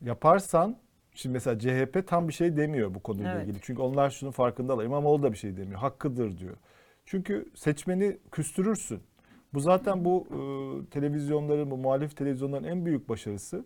Yaparsan 0.00 0.76
şimdi 1.14 1.32
mesela 1.32 1.58
CHP 1.58 2.06
tam 2.06 2.28
bir 2.28 2.32
şey 2.32 2.56
demiyor 2.56 2.94
bu 2.94 3.00
konuyla 3.00 3.32
Evet. 3.32 3.42
ilgili. 3.46 3.58
Çünkü 3.62 3.82
onlar 3.82 4.10
şunun 4.10 4.30
farkındalar. 4.30 4.84
İmamoğlu 4.84 5.22
da 5.22 5.32
bir 5.32 5.36
şey 5.36 5.56
demiyor. 5.56 5.80
Hakkıdır 5.80 6.38
diyor. 6.38 6.56
Çünkü 7.06 7.50
seçmeni 7.54 8.18
küstürürsün. 8.32 9.00
Bu 9.54 9.60
zaten 9.60 10.04
bu 10.04 10.26
e, 10.30 10.38
televizyonların, 10.90 11.70
bu 11.70 11.76
muhalif 11.76 12.16
televizyonların 12.16 12.64
en 12.64 12.86
büyük 12.86 13.08
başarısı. 13.08 13.64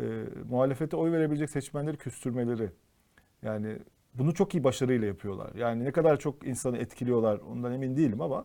E, 0.00 0.04
muhalefete 0.50 0.96
oy 0.96 1.12
verebilecek 1.12 1.50
seçmenleri 1.50 1.96
küstürmeleri. 1.96 2.70
Yani 3.42 3.78
bunu 4.14 4.34
çok 4.34 4.54
iyi 4.54 4.64
başarıyla 4.64 5.06
yapıyorlar. 5.06 5.54
Yani 5.54 5.84
ne 5.84 5.92
kadar 5.92 6.18
çok 6.18 6.46
insanı 6.46 6.78
etkiliyorlar 6.78 7.38
ondan 7.38 7.72
emin 7.72 7.96
değilim 7.96 8.20
ama 8.20 8.44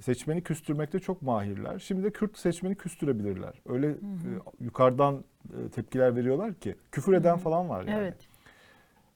seçmeni 0.00 0.42
küstürmekte 0.42 0.98
çok 0.98 1.22
mahirler. 1.22 1.78
Şimdi 1.78 2.02
de 2.02 2.10
Kürt 2.10 2.38
seçmeni 2.38 2.74
küstürebilirler. 2.74 3.62
Öyle 3.66 3.88
e, 3.90 3.96
yukarıdan 4.60 5.14
e, 5.14 5.35
tepkiler 5.72 6.16
veriyorlar 6.16 6.54
ki 6.54 6.74
küfür 6.92 7.12
eden 7.12 7.38
falan 7.38 7.68
var 7.68 7.84
yani. 7.84 8.00
Evet. 8.00 8.16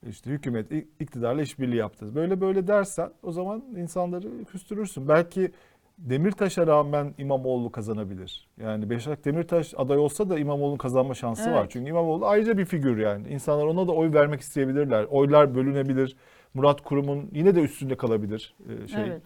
İşte 0.09 0.31
hükümet 0.31 0.73
iktidarla 1.01 1.43
işbirliği 1.43 1.77
yaptı. 1.77 2.15
Böyle 2.15 2.41
böyle 2.41 2.67
dersen 2.67 3.11
o 3.23 3.33
zaman 3.33 3.65
insanları 3.77 4.45
küstürürsün. 4.45 5.09
Belki 5.09 5.53
Demirtaş'a 5.99 6.67
rağmen 6.67 7.15
İmamoğlu 7.19 7.73
kazanabilir. 7.73 8.49
Yani 8.61 8.91
Beşak 8.91 9.25
Demirtaş 9.25 9.75
aday 9.77 9.99
olsa 9.99 10.31
da 10.31 10.39
İmamoğlu'nun 10.39 10.79
kazanma 10.79 11.15
şansı 11.15 11.53
var. 11.53 11.61
Evet. 11.61 11.71
Çünkü 11.71 11.91
İmamoğlu 11.91 12.27
ayrıca 12.27 12.59
bir 12.59 12.65
figür 12.65 12.99
yani. 12.99 13.29
İnsanlar 13.29 13.65
ona 13.67 13.89
da 13.89 13.93
oy 13.93 14.13
vermek 14.13 14.41
isteyebilirler. 14.41 15.05
Oylar 15.05 15.55
bölünebilir. 15.55 16.17
Murat 16.55 16.81
Kurum'un 16.81 17.29
yine 17.33 17.55
de 17.55 17.61
üstünde 17.61 17.97
kalabilir. 17.97 18.55
e, 18.85 18.89
şey. 18.89 19.03
Evet. 19.03 19.23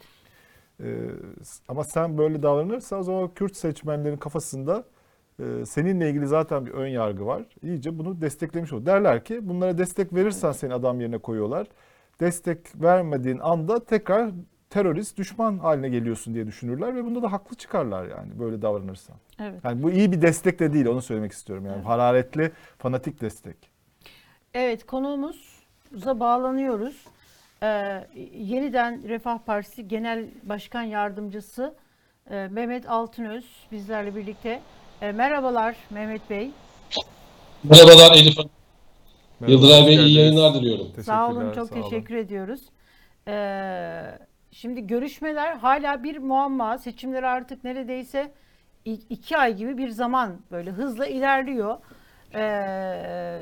Ee, 0.80 1.10
ama 1.68 1.84
sen 1.84 2.18
böyle 2.18 2.42
davranırsan 2.42 3.00
o 3.00 3.02
zaman 3.02 3.34
Kürt 3.34 3.56
seçmenlerin 3.56 4.16
kafasında 4.16 4.78
e, 4.78 4.84
seninle 5.66 6.10
ilgili 6.10 6.26
zaten 6.26 6.66
bir 6.66 6.70
ön 6.70 6.86
yargı 6.88 7.26
var. 7.26 7.42
İyice 7.62 7.98
bunu 7.98 8.20
desteklemiş 8.20 8.72
olur. 8.72 8.86
Derler 8.86 9.24
ki 9.24 9.48
bunlara 9.48 9.78
destek 9.78 10.14
verirsen 10.14 10.52
seni 10.52 10.74
adam 10.74 11.00
yerine 11.00 11.18
koyuyorlar. 11.18 11.66
Destek 12.20 12.82
vermediğin 12.82 13.38
anda 13.38 13.84
tekrar 13.84 14.30
terörist, 14.70 15.16
düşman 15.18 15.58
haline 15.58 15.88
geliyorsun 15.88 16.34
diye 16.34 16.46
düşünürler 16.46 16.96
ve 16.96 17.04
bunda 17.04 17.22
da 17.22 17.32
haklı 17.32 17.56
çıkarlar 17.56 18.04
yani 18.08 18.38
böyle 18.38 18.62
davranırsan. 18.62 19.16
Evet. 19.40 19.64
Yani 19.64 19.82
bu 19.82 19.90
iyi 19.90 20.12
bir 20.12 20.22
destek 20.22 20.58
de 20.58 20.72
değil 20.72 20.86
onu 20.86 21.02
söylemek 21.02 21.32
istiyorum 21.32 21.64
yani 21.66 21.76
Evet. 21.76 21.86
hararetli, 21.86 22.52
fanatik 22.78 23.20
destek. 23.20 23.56
Evet 24.54 24.86
konuğumuza 24.86 26.20
bağlanıyoruz. 26.20 27.04
Ee, 27.62 28.06
yeniden 28.34 29.08
Refah 29.08 29.38
Partisi 29.38 29.88
Genel 29.88 30.28
Başkan 30.42 30.82
Yardımcısı 30.82 31.74
e, 32.30 32.48
Mehmet 32.50 32.88
Altınöz 32.90 33.66
bizlerle 33.72 34.16
birlikte. 34.16 34.60
E, 35.04 35.12
merhabalar 35.12 35.76
Mehmet 35.90 36.30
Bey. 36.30 36.50
Merhabalar 37.64 38.16
Elif 38.16 38.38
Hanım. 38.38 38.50
Merhaba, 39.40 39.52
Yıldıray 39.52 39.86
Bey 39.86 39.96
iyi 39.96 40.18
yayınlar 40.18 40.54
diliyorum. 40.54 40.86
Sağ 41.04 41.30
olun 41.30 41.52
çok 41.52 41.68
sağ 41.68 41.74
olun. 41.74 41.90
teşekkür 41.90 42.14
ediyoruz. 42.14 42.60
Ee, 43.28 44.18
şimdi 44.50 44.86
görüşmeler 44.86 45.56
hala 45.56 46.02
bir 46.02 46.18
muamma. 46.18 46.78
Seçimler 46.78 47.22
artık 47.22 47.64
neredeyse 47.64 48.32
iki 48.84 49.36
ay 49.36 49.56
gibi 49.56 49.78
bir 49.78 49.88
zaman 49.88 50.36
böyle 50.50 50.70
hızla 50.70 51.06
ilerliyor. 51.06 51.76
Ee, 52.34 53.40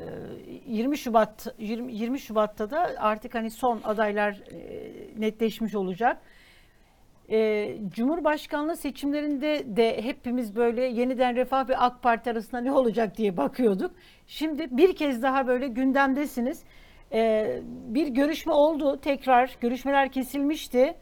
20 0.67 0.97
Şubat 0.97 1.47
20, 1.59 1.93
20 1.93 2.19
Şubat'ta 2.19 2.71
da 2.71 2.91
artık 2.97 3.35
hani 3.35 3.51
son 3.51 3.81
adaylar 3.83 4.31
e, 4.31 4.91
netleşmiş 5.17 5.75
olacak. 5.75 6.17
Ee, 7.29 7.75
Cumhurbaşkanlığı 7.89 8.77
seçimlerinde 8.77 9.63
de 9.65 10.01
hepimiz 10.03 10.55
böyle 10.55 10.83
yeniden 10.83 11.35
Refah 11.35 11.69
ve 11.69 11.77
AK 11.77 12.03
Parti 12.03 12.31
arasında 12.31 12.61
ne 12.61 12.71
olacak 12.71 13.17
diye 13.17 13.37
bakıyorduk. 13.37 13.91
Şimdi 14.27 14.77
bir 14.77 14.95
kez 14.95 15.23
daha 15.23 15.47
böyle 15.47 15.67
gündemdesiniz. 15.67 16.63
Ee, 17.11 17.59
bir 17.65 18.07
görüşme 18.07 18.53
oldu 18.53 18.99
tekrar 19.01 19.57
görüşmeler 19.61 20.11
kesilmişti. 20.11 20.93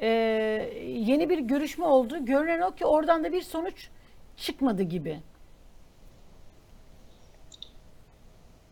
Ee, 0.00 0.08
yeni 0.86 1.30
bir 1.30 1.38
görüşme 1.38 1.84
oldu. 1.86 2.24
Görünen 2.24 2.60
o 2.60 2.74
ki 2.74 2.86
oradan 2.86 3.24
da 3.24 3.32
bir 3.32 3.42
sonuç 3.42 3.88
çıkmadı 4.36 4.82
gibi. 4.82 5.18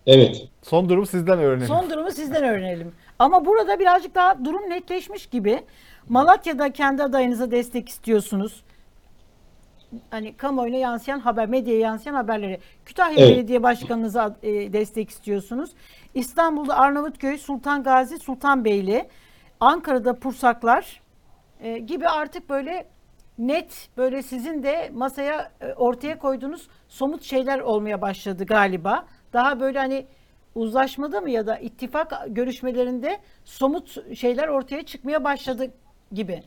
Evet. 0.07 0.49
Son 0.63 0.89
durumu 0.89 1.07
sizden 1.07 1.39
öğrenelim. 1.39 1.67
Son 1.67 1.91
durumu 1.91 2.11
sizden 2.11 2.45
öğrenelim. 2.45 2.93
Ama 3.19 3.45
burada 3.45 3.79
birazcık 3.79 4.15
daha 4.15 4.45
durum 4.45 4.71
netleşmiş 4.71 5.27
gibi. 5.27 5.61
Malatya'da 6.09 6.73
kendi 6.73 7.03
adayınıza 7.03 7.51
destek 7.51 7.89
istiyorsunuz. 7.89 8.65
Hani 10.11 10.37
kamuoyuna 10.37 10.77
yansıyan 10.77 11.21
haber, 11.21 11.49
medyaya 11.49 11.81
yansıyan 11.81 12.15
haberleri. 12.15 12.61
Kütahya 12.85 13.17
Evet. 13.19 13.37
Belediye 13.37 13.63
Başkanınıza 13.63 14.37
e, 14.43 14.73
destek 14.73 15.11
istiyorsunuz. 15.11 15.71
İstanbul'da 16.15 16.77
Arnavutköy, 16.77 17.39
Sultan 17.39 17.83
Gazi, 17.83 18.19
Sultanbeyli, 18.19 19.09
Ankara'da 19.61 20.15
Pursaklar 20.15 21.01
e, 21.61 21.79
gibi 21.79 22.09
artık 22.09 22.51
böyle 22.51 22.87
net 23.39 23.89
böyle 23.97 24.23
sizin 24.23 24.63
de 24.63 24.91
masaya 24.95 25.53
e, 25.61 25.73
ortaya 25.73 26.19
koyduğunuz 26.19 26.69
somut 26.89 27.23
şeyler 27.23 27.59
olmaya 27.59 28.03
başladı 28.03 28.45
galiba. 28.45 29.07
Daha 29.33 29.61
böyle 29.61 29.79
hani 29.79 30.07
uzlaşmada 30.55 31.21
mı 31.21 31.31
ya 31.31 31.47
da 31.47 31.59
ittifak 31.59 32.13
görüşmelerinde 32.27 33.19
somut 33.45 34.17
şeyler 34.17 34.49
ortaya 34.49 34.83
çıkmaya 34.83 35.25
başladı 35.25 35.73
gibi. 36.15 36.43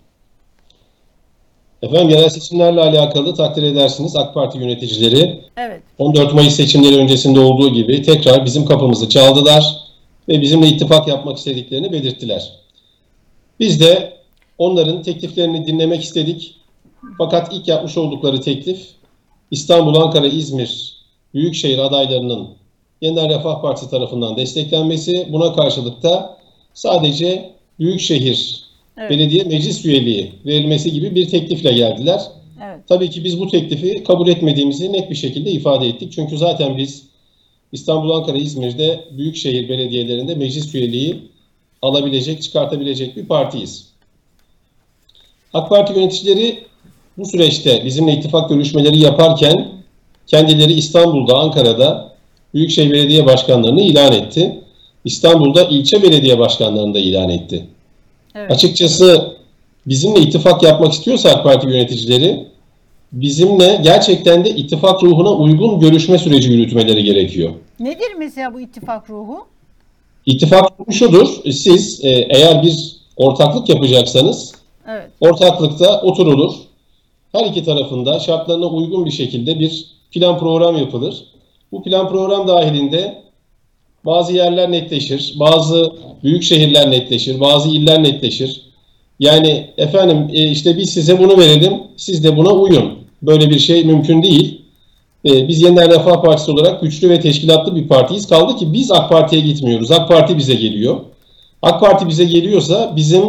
Efendim 1.82 2.10
genel 2.10 2.30
seçimlerle 2.30 2.82
alakalı 2.82 3.36
takdir 3.36 3.63
edersiniz 3.63 4.15
AK 4.15 4.34
Parti 4.34 4.58
yöneticileri 4.58 5.41
Evet. 5.58 5.82
14 5.98 6.34
Mayıs 6.34 6.56
seçimleri 6.56 6.95
öncesinde 6.95 7.39
olduğu 7.39 7.74
gibi 7.74 8.02
tekrar 8.02 8.45
bizim 8.45 8.65
kapımızı 8.65 9.10
çaldılar 9.10 9.78
ve 10.30 10.41
bizimle 10.41 10.67
ittifak 10.67 11.08
yapmak 11.08 11.38
istediklerini 11.38 11.91
belirttiler. 11.91 12.54
Biz 13.60 13.82
de 13.82 14.17
onların 14.58 15.04
tekliflerini 15.04 15.67
dinlemek 15.67 16.04
istedik. 16.04 16.56
Fakat 17.17 17.54
ilk 17.54 17.67
yapmış 17.67 17.98
oldukları 17.98 18.41
teklif 18.41 18.88
İstanbul, 19.52 19.95
Ankara, 19.95 20.28
İzmir 20.28 21.00
büyükşehir 21.34 21.80
adaylarının 21.80 22.60
Yeniden 23.02 23.30
Refah 23.30 23.62
Partisi 23.62 23.89
tarafından 23.89 24.38
desteklenmesi, 24.38 25.28
buna 25.32 25.56
karşılık 25.56 26.04
da 26.04 26.38
sadece 26.74 27.54
büyükşehir 27.80 28.68
Evet. 28.97 29.10
belediye 29.12 29.43
meclis 29.43 29.86
üyeliği 29.86 30.32
verilmesi 30.45 30.91
gibi 30.91 31.15
bir 31.15 31.30
teklifle 31.30 31.73
geldiler. 31.73 32.21
Evet. 32.65 32.80
Tabii 32.88 33.10
ki 33.10 33.23
biz 33.23 33.39
bu 33.39 33.47
teklifi 33.47 34.04
kabul 34.04 34.28
etmediğimizi 34.28 34.93
net 34.93 35.10
bir 35.10 35.15
şekilde 35.15 35.52
ifade 35.52 35.88
ettik. 35.88 36.12
Çünkü 36.12 36.38
zaten 36.38 36.78
biz 36.78 37.04
İstanbul, 37.71 38.10
Ankara, 38.10 38.38
İzmir'de 38.38 39.06
büyükşehir 39.12 39.69
belediyelerinde 39.69 40.36
meclis 40.36 40.75
üyeliği 40.75 41.15
alabilecek, 41.82 42.41
çıkartabilecek 42.41 43.17
bir 43.17 43.25
partiyiz. 43.25 43.89
AK 45.54 45.69
Parti 45.69 45.99
yöneticileri 45.99 46.60
bu 47.17 47.25
süreçte 47.25 47.86
bizimle 47.86 48.13
ittifak 48.13 48.49
görüşmeleri 48.49 48.99
yaparken 48.99 49.71
kendileri 50.28 50.73
İstanbul'da, 50.73 51.38
Ankara'da 51.38 52.15
büyükşehir 52.54 52.91
belediye 52.91 53.25
başkanlarını 53.25 53.82
ilan 53.82 54.13
etti. 54.13 54.60
İstanbul'da 55.06 55.63
ilçe 55.63 56.04
belediye 56.04 56.39
başkanlarını 56.39 56.93
da 56.93 56.99
ilan 56.99 57.30
etti. 57.30 57.65
Evet. 58.39 58.52
Açıkçası 58.52 59.36
bizimle 59.88 60.19
ittifak 60.19 60.63
yapmak 60.63 60.93
istiyorsa 60.93 61.30
AK 61.30 61.43
Parti 61.43 61.67
yöneticileri 61.67 62.47
bizimle 63.12 63.80
gerçekten 63.84 64.45
de 64.45 64.49
ittifak 64.49 65.04
ruhuna 65.04 65.30
uygun 65.32 65.80
görüşme 65.80 66.17
süreci 66.17 66.52
yürütmeleri 66.52 67.04
gerekiyor. 67.04 67.52
Nedir 67.80 68.13
mesela 68.17 68.54
bu 68.54 68.60
ittifak 68.62 69.10
ruhu? 69.10 69.45
İttifak 70.25 70.80
ruhu 70.80 70.91
şudur. 70.91 71.28
Siz 71.52 72.06
e, 72.06 72.10
eğer 72.10 72.63
bir 72.63 72.95
ortaklık 73.17 73.69
yapacaksanız 73.69 74.52
Evet. 74.89 75.08
ortaklıkta 75.19 76.02
oturulur. 76.02 76.54
Her 77.32 77.45
iki 77.45 77.63
tarafında 77.63 78.19
şartlarına 78.19 78.65
uygun 78.65 79.06
bir 79.06 79.12
şekilde 79.12 79.60
bir 79.60 79.86
plan 80.12 80.39
program 80.39 80.78
yapılır. 80.78 81.23
Bu 81.71 81.84
plan 81.84 82.10
program 82.10 82.47
dahilinde 82.47 83.23
bazı 84.05 84.33
yerler 84.33 84.71
netleşir, 84.71 85.33
bazı 85.39 85.91
büyük 86.23 86.43
şehirler 86.43 86.91
netleşir, 86.91 87.39
bazı 87.39 87.69
iller 87.69 88.03
netleşir. 88.03 88.62
Yani 89.19 89.69
efendim 89.77 90.27
e, 90.33 90.51
işte 90.51 90.77
biz 90.77 90.89
size 90.89 91.19
bunu 91.19 91.38
verelim, 91.38 91.73
siz 91.97 92.23
de 92.23 92.38
buna 92.38 92.49
uyun. 92.49 92.93
Böyle 93.21 93.49
bir 93.49 93.59
şey 93.59 93.83
mümkün 93.83 94.23
değil. 94.23 94.62
E, 95.25 95.47
Biz 95.47 95.62
Yeniden 95.62 95.89
Refah 95.89 96.21
Partisi 96.21 96.51
olarak 96.51 96.81
güçlü 96.81 97.09
ve 97.09 97.19
teşkilatlı 97.19 97.75
bir 97.75 97.88
partiyiz. 97.88 98.27
Kaldı 98.27 98.55
ki 98.55 98.73
biz 98.73 98.91
AK 98.91 99.09
Parti'ye 99.09 99.41
gitmiyoruz. 99.41 99.91
AK 99.91 100.07
Parti 100.07 100.38
bize 100.38 100.55
geliyor. 100.55 100.99
AK 101.62 101.79
Parti 101.79 102.07
bize 102.07 102.23
geliyorsa 102.23 102.93
bizim 102.95 103.23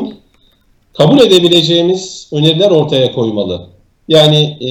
kabul 0.92 1.20
edebileceğimiz 1.20 2.28
öneriler 2.32 2.70
ortaya 2.70 3.12
koymalı. 3.12 3.66
Yani 4.08 4.36
e, 4.60 4.70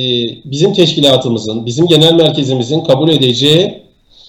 bizim 0.51 0.73
teşkilatımızın, 0.73 1.65
bizim 1.65 1.88
genel 1.88 2.13
merkezimizin 2.13 2.83
kabul 2.83 3.09
edeceği 3.09 3.73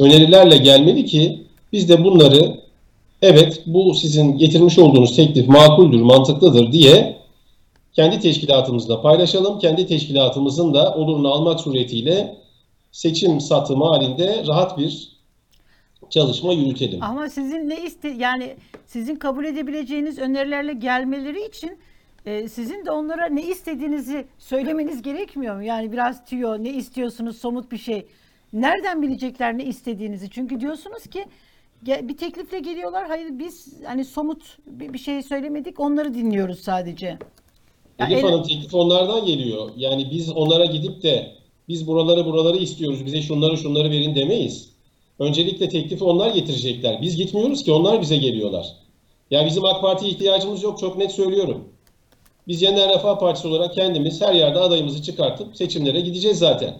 önerilerle 0.00 0.56
gelmeli 0.56 1.04
ki 1.04 1.38
biz 1.72 1.88
de 1.88 2.04
bunları 2.04 2.60
evet 3.22 3.62
bu 3.66 3.94
sizin 3.94 4.38
getirmiş 4.38 4.78
olduğunuz 4.78 5.16
teklif 5.16 5.48
makuldür, 5.48 6.00
mantıklıdır 6.00 6.72
diye 6.72 7.20
kendi 7.92 8.20
teşkilatımızla 8.20 9.02
paylaşalım. 9.02 9.58
Kendi 9.58 9.86
teşkilatımızın 9.86 10.74
da 10.74 10.94
olurunu 10.94 11.32
almak 11.32 11.60
suretiyle 11.60 12.36
seçim 12.92 13.40
satımı 13.40 13.84
halinde 13.84 14.44
rahat 14.46 14.78
bir 14.78 15.20
çalışma 16.10 16.52
yürütelim. 16.52 17.02
Ama 17.02 17.28
sizin 17.28 17.68
ne 17.68 17.84
iste 17.84 18.08
yani 18.08 18.56
sizin 18.86 19.16
kabul 19.16 19.44
edebileceğiniz 19.44 20.18
önerilerle 20.18 20.72
gelmeleri 20.72 21.46
için 21.46 21.78
e, 22.26 22.48
sizin 22.48 22.86
de 22.86 22.90
onlara 22.90 23.26
ne 23.26 23.42
istediğinizi 23.42 24.26
söylemeniz 24.38 25.02
gerekmiyor 25.02 25.56
mu? 25.56 25.62
Yani 25.62 25.92
biraz 25.92 26.24
tüyo, 26.24 26.64
ne 26.64 26.70
istiyorsunuz, 26.70 27.38
somut 27.38 27.72
bir 27.72 27.78
şey. 27.78 28.06
Nereden 28.52 29.02
bilecekler 29.02 29.58
ne 29.58 29.64
istediğinizi? 29.64 30.30
Çünkü 30.30 30.60
diyorsunuz 30.60 31.06
ki 31.06 31.24
bir 31.86 32.16
teklifle 32.16 32.58
geliyorlar. 32.58 33.08
Hayır 33.08 33.38
biz 33.38 33.74
hani 33.84 34.04
somut 34.04 34.42
bir 34.66 34.92
bir 34.92 34.98
şey 34.98 35.22
söylemedik. 35.22 35.80
Onları 35.80 36.14
dinliyoruz 36.14 36.60
sadece. 36.60 37.18
Ya 37.98 38.06
Elif 38.06 38.18
el- 38.18 38.30
Hanım 38.30 38.42
teklif 38.42 38.74
onlardan 38.74 39.26
geliyor. 39.26 39.70
Yani 39.76 40.08
biz 40.10 40.30
onlara 40.32 40.64
gidip 40.64 41.02
de 41.02 41.32
biz 41.68 41.86
buraları 41.86 42.24
buraları 42.26 42.56
istiyoruz, 42.56 43.06
bize 43.06 43.22
şunları 43.22 43.56
şunları 43.58 43.90
verin 43.90 44.14
demeyiz. 44.14 44.70
Öncelikle 45.18 45.68
teklifi 45.68 46.04
onlar 46.04 46.30
getirecekler. 46.34 47.02
Biz 47.02 47.16
gitmiyoruz 47.16 47.62
ki 47.64 47.72
onlar 47.72 48.00
bize 48.00 48.16
geliyorlar. 48.16 48.66
Ya 49.30 49.46
bizim 49.46 49.64
AK 49.64 49.80
Parti'ye 49.82 50.12
ihtiyacımız 50.12 50.62
yok 50.62 50.78
çok 50.78 50.98
net 50.98 51.12
söylüyorum. 51.12 51.68
Biz 52.48 52.62
Yeniden 52.62 52.88
Refah 52.90 53.18
Partisi 53.18 53.48
olarak 53.48 53.74
kendimiz 53.74 54.20
her 54.20 54.34
yerde 54.34 54.58
adayımızı 54.58 55.02
çıkartıp 55.02 55.56
seçimlere 55.56 56.00
gideceğiz 56.00 56.38
zaten. 56.38 56.74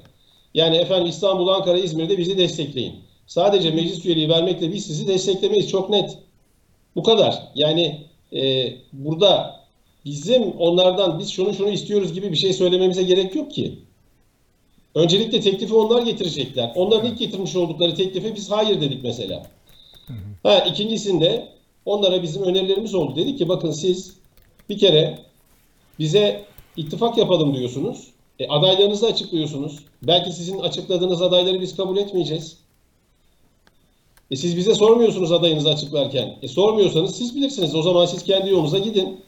Yani 0.54 0.76
efendim 0.76 1.06
İstanbul, 1.06 1.48
Ankara, 1.48 1.78
İzmir'de 1.78 2.18
bizi 2.18 2.38
destekleyin. 2.38 2.94
Sadece 3.30 3.70
meclis 3.70 4.04
üyeliği 4.06 4.28
vermekle 4.28 4.72
biz 4.72 4.86
sizi 4.86 5.08
desteklemeyiz. 5.08 5.70
Çok 5.70 5.90
net. 5.90 6.18
Bu 6.96 7.02
kadar. 7.02 7.42
Yani 7.54 8.06
e, 8.32 8.72
burada 8.92 9.60
bizim 10.04 10.42
onlardan 10.42 11.18
biz 11.18 11.30
şunu 11.30 11.54
şunu 11.54 11.70
istiyoruz 11.70 12.12
gibi 12.12 12.32
bir 12.32 12.36
şey 12.36 12.52
söylememize 12.52 13.02
gerek 13.02 13.34
yok 13.34 13.50
ki. 13.50 13.78
Öncelikle 14.94 15.40
teklifi 15.40 15.74
onlar 15.74 16.02
getirecekler. 16.02 16.72
Onların 16.76 17.10
ilk 17.10 17.18
getirmiş 17.18 17.56
oldukları 17.56 17.94
teklife 17.94 18.34
biz 18.34 18.50
hayır 18.50 18.80
dedik 18.80 19.02
mesela. 19.02 19.46
Ha, 20.42 20.58
ikincisinde 20.58 21.48
onlara 21.84 22.22
bizim 22.22 22.42
önerilerimiz 22.42 22.94
oldu. 22.94 23.16
Dedik 23.16 23.38
ki 23.38 23.48
bakın 23.48 23.70
siz 23.70 24.14
bir 24.68 24.78
kere 24.78 25.18
bize 25.98 26.44
ittifak 26.76 27.18
yapalım 27.18 27.54
diyorsunuz. 27.54 28.06
E, 28.38 28.48
adaylarınızı 28.48 29.06
açıklıyorsunuz. 29.06 29.78
Belki 30.02 30.32
sizin 30.32 30.58
açıkladığınız 30.58 31.22
adayları 31.22 31.60
biz 31.60 31.76
kabul 31.76 31.96
etmeyeceğiz. 31.96 32.59
E, 34.30 34.36
siz 34.36 34.56
bize 34.56 34.74
sormuyorsunuz 34.74 35.32
adayınızı 35.32 35.68
açıklarken. 35.68 36.38
E, 36.42 36.48
sormuyorsanız 36.48 37.16
siz 37.16 37.36
bilirsiniz. 37.36 37.74
O 37.74 37.82
zaman 37.82 38.06
siz 38.06 38.22
kendi 38.22 38.50
yolunuza 38.50 38.78
gidin. 38.78 39.20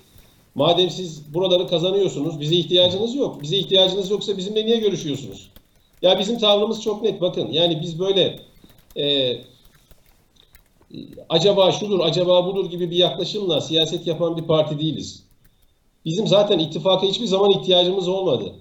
Madem 0.54 0.90
siz 0.90 1.34
buraları 1.34 1.66
kazanıyorsunuz, 1.66 2.40
bize 2.40 2.54
ihtiyacınız 2.54 3.14
yok. 3.14 3.42
Bize 3.42 3.56
ihtiyacınız 3.56 4.10
yoksa 4.10 4.36
bizimle 4.36 4.66
niye 4.66 4.76
görüşüyorsunuz? 4.76 5.50
Ya 6.02 6.18
bizim 6.18 6.38
tavrımız 6.38 6.82
çok 6.82 7.02
net. 7.02 7.20
Bakın 7.20 7.52
yani 7.52 7.82
biz 7.82 7.98
böyle 7.98 8.38
e, 8.96 9.36
acaba 11.28 11.72
şudur, 11.72 12.00
acaba 12.00 12.46
budur 12.46 12.70
gibi 12.70 12.90
bir 12.90 12.96
yaklaşımla 12.96 13.60
siyaset 13.60 14.06
yapan 14.06 14.36
bir 14.36 14.42
parti 14.42 14.78
değiliz. 14.78 15.24
Bizim 16.04 16.26
zaten 16.26 16.58
ittifaka 16.58 17.06
hiçbir 17.06 17.26
zaman 17.26 17.50
ihtiyacımız 17.50 18.08
olmadı. 18.08 18.54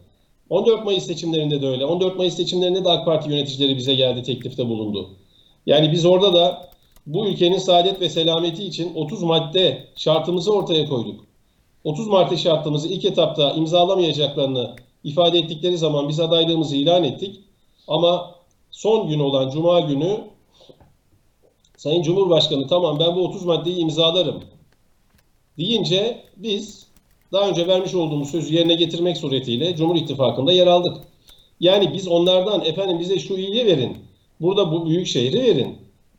14 0.50 0.86
Mayıs 0.86 1.06
seçimlerinde 1.06 1.62
de 1.62 1.68
öyle. 1.68 1.86
14 1.86 2.18
Mayıs 2.18 2.36
seçimlerinde 2.36 2.86
de 2.86 2.90
AK 2.90 3.06
Parti 3.06 3.30
yöneticileri 3.30 3.78
bize 3.78 3.96
geldi, 3.96 4.24
teklifte 4.24 4.70
bulundu. 4.70 5.10
Yani 5.66 5.92
biz 5.92 6.06
orada 6.06 6.34
da 6.34 6.72
bu 7.08 7.28
ülkenin 7.28 7.58
saadet 7.58 8.02
ve 8.02 8.10
selameti 8.10 8.64
için 8.64 8.96
30 8.96 9.24
madde 9.24 9.88
şartımızı 9.96 10.54
ortaya 10.54 10.90
koyduk. 10.90 11.26
30 11.84 12.08
madde 12.08 12.38
şartımızı 12.38 12.88
ilk 12.88 13.06
etapta 13.06 13.52
imzalamayacaklarını 13.52 14.76
ifade 15.04 15.40
ettikleri 15.40 15.78
zaman 15.78 16.10
biz 16.10 16.20
adaylığımızı 16.20 16.76
ilan 16.76 17.04
ettik. 17.04 17.42
Ama 17.88 18.36
son 18.72 19.08
gün 19.08 19.20
olan 19.20 19.50
Cuma 19.50 19.80
günü 19.80 20.32
Sayın 21.78 22.02
Cumhurbaşkanı 22.02 22.68
tamam 22.68 23.00
ben 23.00 23.16
bu 23.16 23.24
30 23.28 23.46
maddeyi 23.46 23.78
imzalarım 23.78 24.44
deyince 25.58 26.24
biz 26.38 26.88
daha 27.32 27.50
önce 27.50 27.68
vermiş 27.68 27.96
olduğumuz 27.96 28.32
sözü 28.32 28.56
yerine 28.56 28.76
getirmek 28.76 29.18
suretiyle 29.18 29.76
Cumhur 29.76 29.96
İttifakı'nda 29.96 30.52
yer 30.52 30.68
aldık. 30.68 30.98
Yani 31.60 31.94
biz 31.94 32.08
onlardan 32.08 32.66
efendim 32.66 33.00
bize 33.00 33.20
şu 33.20 33.34
ili 33.34 33.66
verin, 33.66 33.98
burada 34.42 34.72
bu 34.72 34.90
büyük 34.90 35.08
şehri 35.08 35.42
verin, 35.42 35.78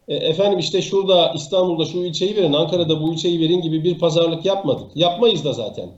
e, 0.08 0.14
efendim 0.14 0.58
işte 0.58 0.82
şurada 0.82 1.32
İstanbul'da 1.36 1.84
şu 1.84 1.98
ilçeyi 1.98 2.36
verin, 2.36 2.52
Ankara'da 2.52 3.02
bu 3.02 3.12
ilçeyi 3.12 3.40
verin 3.40 3.62
gibi 3.62 3.84
bir 3.84 3.98
pazarlık 3.98 4.44
yapmadık. 4.44 4.96
Yapmayız 4.96 5.44
da 5.44 5.52
zaten. 5.52 5.88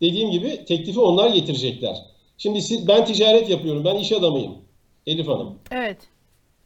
Dediğim 0.00 0.30
gibi 0.30 0.64
teklifi 0.64 1.00
onlar 1.00 1.30
getirecekler. 1.30 1.96
Şimdi 2.38 2.62
siz, 2.62 2.88
ben 2.88 3.04
ticaret 3.04 3.50
yapıyorum, 3.50 3.84
ben 3.84 3.96
iş 3.96 4.12
adamıyım 4.12 4.52
Elif 5.06 5.28
Hanım. 5.28 5.54
Evet. 5.70 5.98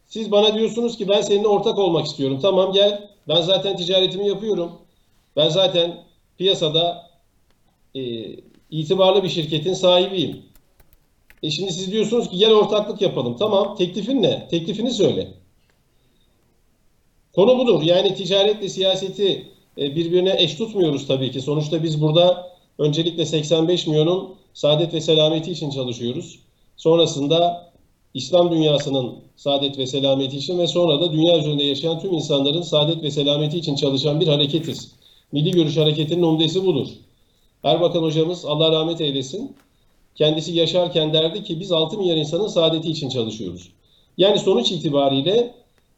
Siz 0.06 0.30
bana 0.30 0.54
diyorsunuz 0.54 0.98
ki 0.98 1.08
ben 1.08 1.20
seninle 1.20 1.48
ortak 1.48 1.78
olmak 1.78 2.06
istiyorum. 2.06 2.38
Tamam 2.42 2.72
gel. 2.72 3.08
Ben 3.28 3.40
zaten 3.40 3.76
ticaretimi 3.76 4.28
yapıyorum. 4.28 4.72
Ben 5.36 5.48
zaten 5.48 6.04
piyasada 6.38 7.10
e, 7.94 8.00
itibarlı 8.70 9.22
bir 9.22 9.28
şirketin 9.28 9.74
sahibiyim. 9.74 10.42
E 11.42 11.50
şimdi 11.50 11.72
siz 11.72 11.92
diyorsunuz 11.92 12.30
ki 12.30 12.36
gel 12.36 12.52
ortaklık 12.52 13.00
yapalım. 13.00 13.36
Tamam. 13.38 13.76
Teklifin 13.76 14.22
ne? 14.22 14.48
Teklifini 14.48 14.90
söyle. 14.90 15.34
Konu 17.34 17.58
budur. 17.58 17.82
Yani 17.82 18.14
ticaretle 18.14 18.68
siyaseti 18.68 19.46
e, 19.78 19.96
birbirine 19.96 20.36
eş 20.38 20.54
tutmuyoruz 20.54 21.06
tabii 21.06 21.30
ki. 21.30 21.40
Sonuçta 21.40 21.82
biz 21.82 22.00
burada 22.00 22.52
öncelikle 22.78 23.26
85 23.26 23.86
milyonun 23.86 24.34
saadet 24.54 24.94
ve 24.94 25.00
selameti 25.00 25.52
için 25.52 25.70
çalışıyoruz. 25.70 26.38
Sonrasında 26.76 27.72
İslam 28.14 28.50
dünyasının 28.50 29.14
saadet 29.36 29.78
ve 29.78 29.86
selameti 29.86 30.36
için 30.36 30.58
ve 30.58 30.66
sonra 30.66 31.00
da 31.00 31.12
dünya 31.12 31.38
üzerinde 31.38 31.64
yaşayan 31.64 32.00
tüm 32.00 32.12
insanların 32.12 32.62
saadet 32.62 33.02
ve 33.02 33.10
selameti 33.10 33.58
için 33.58 33.76
çalışan 33.76 34.20
bir 34.20 34.28
hareketiz. 34.28 34.92
Milli 35.32 35.50
Görüş 35.50 35.76
Hareketi'nin 35.76 36.22
umdesi 36.22 36.66
budur. 36.66 36.88
Erbakan 37.64 38.02
hocamız 38.02 38.44
Allah 38.44 38.72
rahmet 38.72 39.00
eylesin. 39.00 39.56
Kendisi 40.14 40.52
yaşarken 40.52 41.12
derdi 41.12 41.42
ki 41.42 41.60
biz 41.60 41.72
6 41.72 41.98
milyar 41.98 42.16
insanın 42.16 42.48
saadeti 42.48 42.90
için 42.90 43.08
çalışıyoruz. 43.08 43.72
Yani 44.18 44.38
sonuç 44.38 44.72
itibariyle 44.72 45.54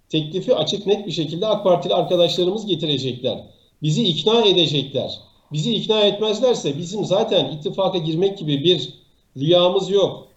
teklifi 0.09 0.55
açık 0.55 0.87
net 0.87 1.07
bir 1.07 1.13
şekilde 1.13 1.47
AK 1.47 1.65
Partili 1.65 1.95
arkadaşlarımız 1.95 2.67
getirecekler. 2.67 3.45
Bizi 3.83 4.05
ikna 4.05 4.45
edecekler. 4.45 5.21
Bizi 5.53 5.75
ikna 5.75 6.01
etmezlerse 6.01 6.79
bizim 6.79 7.05
zaten 7.05 7.53
ittifaka 7.53 7.99
girmek 7.99 8.39
gibi 8.39 8.65
bir 8.65 8.89
rüyamız 9.37 9.91
yok. 9.91 10.29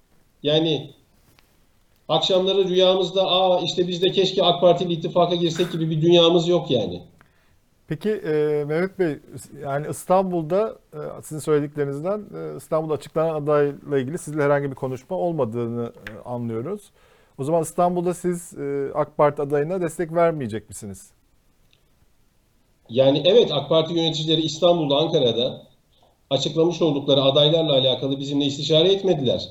Yani 0.43 0.91
akşamları 2.09 2.69
rüyamızda 2.69 3.31
aa 3.31 3.61
işte 3.61 3.87
biz 3.87 4.01
de 4.01 4.11
keşke 4.11 4.43
AK 4.43 4.61
Partili 4.61 4.93
ittifaka 4.93 5.35
girsek 5.35 5.71
gibi 5.71 5.89
bir 5.89 6.01
dünyamız 6.01 6.47
yok 6.47 6.71
yani. 6.71 7.01
Peki 7.87 8.09
e, 8.09 8.65
Mehmet 8.67 8.99
Bey, 8.99 9.19
yani 9.63 9.87
İstanbul'da 9.89 10.75
e, 10.93 10.97
sizin 11.23 11.39
söylediklerinizden 11.39 12.19
e, 12.19 12.57
İstanbul'da 12.57 12.93
açıklanan 12.93 13.35
adayla 13.35 13.99
ilgili 13.99 14.17
sizle 14.17 14.43
herhangi 14.43 14.69
bir 14.69 14.75
konuşma 14.75 15.15
olmadığını 15.15 15.91
e, 16.09 16.29
anlıyoruz. 16.29 16.81
O 17.37 17.43
zaman 17.43 17.63
İstanbul'da 17.63 18.13
siz 18.13 18.53
e, 18.53 18.91
AK 18.95 19.17
Parti 19.17 19.41
adayına 19.41 19.81
destek 19.81 20.13
vermeyecek 20.13 20.69
misiniz? 20.69 21.11
Yani 22.89 23.21
evet 23.25 23.51
AK 23.53 23.69
Parti 23.69 23.93
yöneticileri 23.93 24.41
İstanbul'da, 24.41 24.95
Ankara'da 24.95 25.61
açıklamış 26.29 26.81
oldukları 26.81 27.21
adaylarla 27.21 27.73
alakalı 27.73 28.19
bizimle 28.19 28.45
istişare 28.45 28.93
etmediler. 28.93 29.49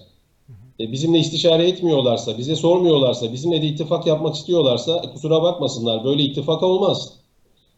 E, 0.81 0.93
bizimle 0.93 1.19
istişare 1.19 1.69
etmiyorlarsa, 1.69 2.39
bize 2.39 2.57
sormuyorlarsa, 2.57 3.33
bizimle 3.33 3.63
de 3.63 3.67
ittifak 3.67 4.07
yapmak 4.07 4.35
istiyorlarsa 4.35 5.03
e, 5.05 5.13
kusura 5.13 5.43
bakmasınlar. 5.43 6.05
Böyle 6.05 6.23
ittifak 6.23 6.63
olmaz. 6.63 7.26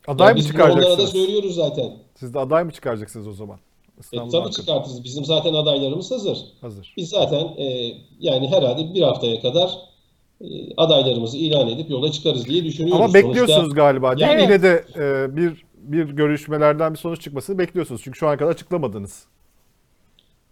Aday 0.09 0.29
Ya 0.29 0.33
mı 0.33 0.39
biz 0.39 0.55
bunu 0.55 0.63
onlara 0.63 0.77
da 0.77 0.81
çıkaracaksınız? 0.81 1.11
söylüyoruz 1.11 1.55
zaten. 1.55 1.93
Siz 2.15 2.35
de 2.35 2.39
aday 2.39 2.65
mı 2.65 2.73
çıkaracaksınız 2.73 3.27
o 3.27 3.33
zaman? 3.33 3.57
E, 3.57 4.01
İstanbul'da, 4.01 4.43
tabii 4.43 4.53
çıkartırız. 4.53 5.05
Bizim 5.05 5.25
zaten 5.25 5.55
adaylarımız 5.55 6.11
hazır. 6.11 6.39
Hazır. 6.61 6.95
Biz 6.97 7.09
zaten 7.09 7.45
e, 7.57 7.95
yani 8.21 8.49
herhalde 8.49 8.95
bir 8.95 9.03
haftaya 9.03 9.41
kadar 9.41 9.71
e, 10.41 10.47
adaylarımızı 10.77 11.37
ilan 11.37 11.69
edip 11.69 11.91
yola 11.91 12.13
çıkarız 12.13 12.47
diye 12.47 12.65
düşünüyoruz. 12.65 13.05
Ama 13.05 13.15
bekliyorsunuz 13.15 13.75
galiba 13.75 14.19
değil 14.19 14.31
mi? 14.31 14.35
Evet. 14.35 14.43
Yine 14.51 14.63
de 14.63 14.85
e, 14.97 15.37
bir 15.37 15.69
bir 15.75 16.05
görüşmelerden 16.05 16.93
bir 16.93 16.99
sonuç 16.99 17.23
çıkmasını 17.23 17.59
bekliyorsunuz. 17.59 18.01
Çünkü 18.05 18.19
şu 18.19 18.29
ana 18.29 18.37
kadar 18.37 18.51
açıklamadınız. 18.51 19.27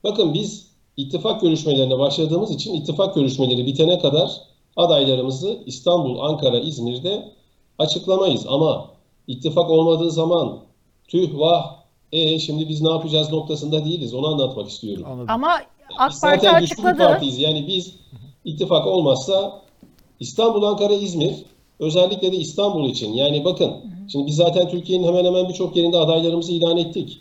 Bakın 0.04 0.34
biz 0.34 0.66
ittifak 0.96 1.40
görüşmelerine 1.40 1.98
başladığımız 1.98 2.50
için 2.50 2.74
ittifak 2.74 3.14
görüşmeleri 3.14 3.66
bitene 3.66 3.98
kadar 3.98 4.30
adaylarımızı 4.76 5.58
İstanbul, 5.66 6.18
Ankara, 6.18 6.58
İzmir'de 6.58 7.32
açıklamayız. 7.78 8.46
Ama 8.48 8.95
ittifak 9.26 9.70
olmadığı 9.70 10.10
zaman 10.10 10.58
tüh 11.08 11.38
vah 11.38 11.76
e 12.12 12.38
şimdi 12.38 12.68
biz 12.68 12.82
ne 12.82 12.90
yapacağız 12.90 13.32
noktasında 13.32 13.84
değiliz. 13.84 14.14
Onu 14.14 14.26
anlatmak 14.26 14.68
istiyorum. 14.68 15.04
Anladım. 15.06 15.26
Ama 15.28 15.48
AK 15.98 16.10
Biz 16.10 16.20
Parti 16.20 16.40
zaten 16.40 16.60
güçlü 16.60 16.84
bir 16.84 16.98
partiyiz. 16.98 17.38
Yani 17.38 17.66
biz 17.66 17.94
ittifak 18.44 18.86
olmazsa 18.86 19.62
İstanbul, 20.20 20.62
Ankara, 20.62 20.94
İzmir 20.94 21.34
özellikle 21.78 22.32
de 22.32 22.36
İstanbul 22.36 22.88
için. 22.90 23.12
Yani 23.12 23.44
bakın 23.44 23.72
şimdi 24.08 24.26
biz 24.26 24.36
zaten 24.36 24.68
Türkiye'nin 24.68 25.06
hemen 25.06 25.24
hemen 25.24 25.48
birçok 25.48 25.76
yerinde 25.76 25.96
adaylarımızı 25.96 26.52
ilan 26.52 26.76
ettik. 26.76 27.20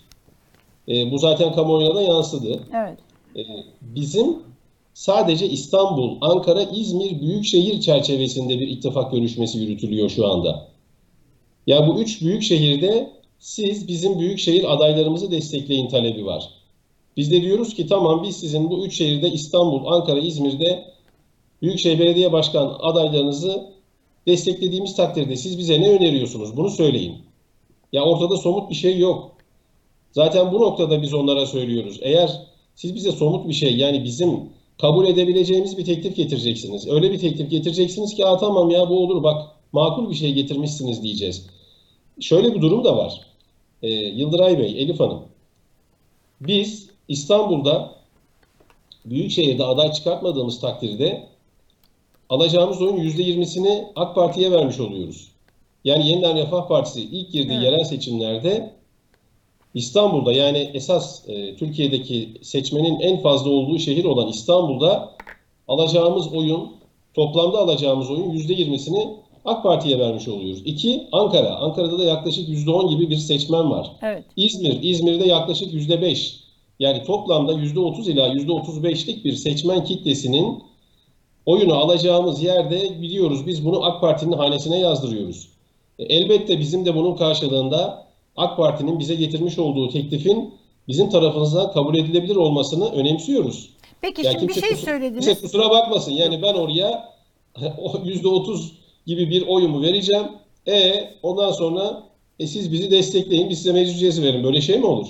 E, 0.88 1.12
bu 1.12 1.18
zaten 1.18 1.54
kamuoyuna 1.54 1.96
da 1.96 2.02
yansıdı. 2.02 2.60
Evet. 2.74 2.98
E, 3.36 3.41
bizim 3.82 4.38
sadece 4.94 5.50
İstanbul, 5.50 6.18
Ankara, 6.22 6.63
İzmir 6.63 7.22
büyükşehir 7.22 7.82
çerçevesinde 7.82 8.60
bir 8.60 8.68
ittifak 8.68 9.12
görüşmesi 9.12 9.58
yürütülüyor 9.60 10.10
şu 10.10 10.28
anda. 10.28 10.68
Yani 11.67 11.88
bu 11.88 12.01
üç 12.01 12.21
büyük 12.21 12.43
şehirde 12.43 13.12
siz 13.39 13.88
bizim 13.88 14.19
büyükşehir 14.19 14.73
adaylarımızı 14.73 15.32
destekleyin 15.32 15.88
talebi 15.88 16.25
var. 16.25 16.49
Biz 17.17 17.32
de 17.32 17.41
diyoruz 17.41 17.73
ki 17.73 17.88
tamam 17.88 18.23
biz 18.23 18.38
sizin 18.38 18.69
bu 18.69 18.86
üç 18.86 18.97
şehirde 18.97 19.30
İstanbul, 19.32 19.86
Ankara, 19.86 20.19
İzmir'de 20.19 20.95
Büyükşehir 21.62 21.99
Belediye 21.99 22.32
Başkan 22.32 22.78
adaylarınızı 22.80 23.69
desteklediğimiz 24.28 24.95
takdirde 24.95 25.36
siz 25.36 25.58
bize 25.58 25.82
ne 25.82 25.89
öneriyorsunuz? 25.89 26.58
Bunu 26.58 26.69
söyleyin. 26.69 27.15
Ya 27.93 28.04
ortada 28.04 28.38
somut 28.38 28.69
bir 28.69 28.75
şey 28.75 28.99
yok. 28.99 29.32
Zaten 30.12 30.51
bu 30.51 30.62
noktada 30.62 31.01
biz 31.01 31.13
onlara 31.13 31.45
söylüyoruz. 31.45 31.99
Eğer 32.01 32.41
siz 32.75 32.95
bize 32.95 33.12
somut 33.12 33.47
bir 33.47 33.54
şey 33.54 33.78
yani 33.78 34.04
bizim 34.04 34.39
kabul 34.78 35.08
edebileceğimiz 35.08 35.78
bir 35.78 35.86
teklif 35.86 36.15
getireceksiniz. 36.15 36.88
Öyle 36.88 37.12
bir 37.12 37.19
teklif 37.19 37.51
getireceksiniz 37.51 38.15
ki 38.15 38.25
Aa, 38.25 38.38
tamam 38.38 38.69
ya 38.69 38.89
bu 38.89 38.99
olur 38.99 39.23
bak 39.23 39.47
makul 39.71 40.10
bir 40.10 40.15
şey 40.15 40.34
getirmişsiniz 40.34 41.04
diyeceğiz. 41.04 41.47
Şöyle 42.19 42.56
bir 42.56 42.62
durum 42.62 42.84
da 42.84 42.97
var. 42.97 43.21
Ee, 43.84 43.89
Yıldıray 43.89 44.60
Bey, 44.60 44.82
Elif 44.82 44.99
Hanım. 44.99 45.23
Biz 46.41 46.89
İstanbul'da 47.08 47.95
Büyükşehir'de 49.06 49.63
aday 49.63 49.91
çıkartmadığımız 49.91 50.60
takdirde 50.60 51.28
alacağımız 52.30 52.82
oyun 52.82 52.97
%20'sini 52.97 53.88
AK 53.95 54.15
Parti'ye 54.15 54.51
vermiş 54.51 54.80
oluyoruz. 54.80 55.32
Yani 55.84 56.10
Yeniden 56.10 56.38
Refah 56.38 56.67
Partisi 56.67 57.01
ilk 57.01 57.32
girdiği 57.32 57.54
Evet. 57.54 57.63
yerel 57.63 57.84
seçimlerde 57.84 58.73
İstanbul'da 59.73 60.34
yani 60.34 60.71
esas 60.73 61.30
e, 61.30 61.56
Türkiye'deki 61.56 62.30
seçmenin 62.41 62.99
en 62.99 63.21
fazla 63.21 63.49
olduğu 63.49 63.80
şehir 63.80 64.06
olan 64.06 64.28
İstanbul'da 64.28 65.15
alacağımız 65.67 66.34
oyun, 66.34 66.71
toplamda 67.13 67.58
alacağımız 67.58 68.12
oyun 68.12 68.32
%20'sini 68.32 69.15
AK 69.46 69.64
Parti'ye 69.64 70.00
vermiş 70.00 70.28
oluyoruz. 70.28 70.62
İki, 70.66 71.08
Ankara. 71.12 71.56
Ankara'da 71.56 72.00
da 72.00 72.04
yaklaşık 72.04 72.50
%10 72.50 72.90
gibi 72.90 73.10
bir 73.10 73.16
seçmen 73.16 73.72
var. 73.72 73.92
Evet. 74.02 74.24
İzmir, 74.38 74.80
İzmir'de 74.84 75.28
yaklaşık 75.28 75.74
%5. 75.74 76.36
Yani 76.80 77.04
toplamda 77.04 77.54
%30 77.54 78.12
ila 78.12 78.28
%35'lik 78.28 79.26
bir 79.26 79.34
seçmen 79.34 79.84
kitlesinin 79.84 80.64
oyunu 81.46 81.74
alacağımız 81.74 82.44
yerde 82.44 83.02
biliyoruz 83.02 83.48
biz 83.48 83.66
bunu 83.66 83.84
AK 83.86 84.02
Parti'nin 84.02 84.32
hanesine 84.32 84.80
yazdırıyoruz. 84.80 85.48
E, 86.00 86.04
Elbette 86.04 86.60
bizim 86.60 86.86
de 86.86 86.96
bunun 86.96 87.16
karşılığında 87.16 88.06
AK 88.38 88.58
Parti'nin 88.58 89.00
bize 89.00 89.16
getirmiş 89.16 89.60
olduğu 89.60 89.90
teklifin 89.90 90.54
bizim 90.88 91.10
tarafımızdan 91.10 91.72
kabul 91.72 91.96
edilebilir 91.98 92.36
olmasını 92.36 92.90
önemsiyoruz. 92.92 93.70
Peki 94.02 94.26
Ya 94.26 94.32
şimdi 94.32 94.48
bir 94.48 94.54
şey 94.54 94.70
kus- 94.70 94.76
söylediniz. 94.86 95.26
Kimse 95.26 95.42
kusura 95.42 95.70
bakmasın. 95.70 96.12
Yani 96.12 96.42
ben 96.42 96.54
oraya 96.54 97.10
o 97.78 97.92
%30 97.98 98.70
gibi 99.06 99.30
bir 99.30 99.48
oyumu 99.48 99.82
vereceğim. 99.82 100.26
E 100.68 101.10
ondan 101.24 101.52
sonra 101.52 102.04
e, 102.39 102.48
siz 102.48 102.72
bizi 102.72 102.91
destekleyin, 102.91 103.50
biz 103.50 103.58
size 103.58 103.74
meclis 103.74 104.02
üyesi 104.02 104.24
verin. 104.24 104.44
Böyle 104.44 104.62
şey 104.62 104.80
mi 104.80 104.86
olur? 104.86 105.08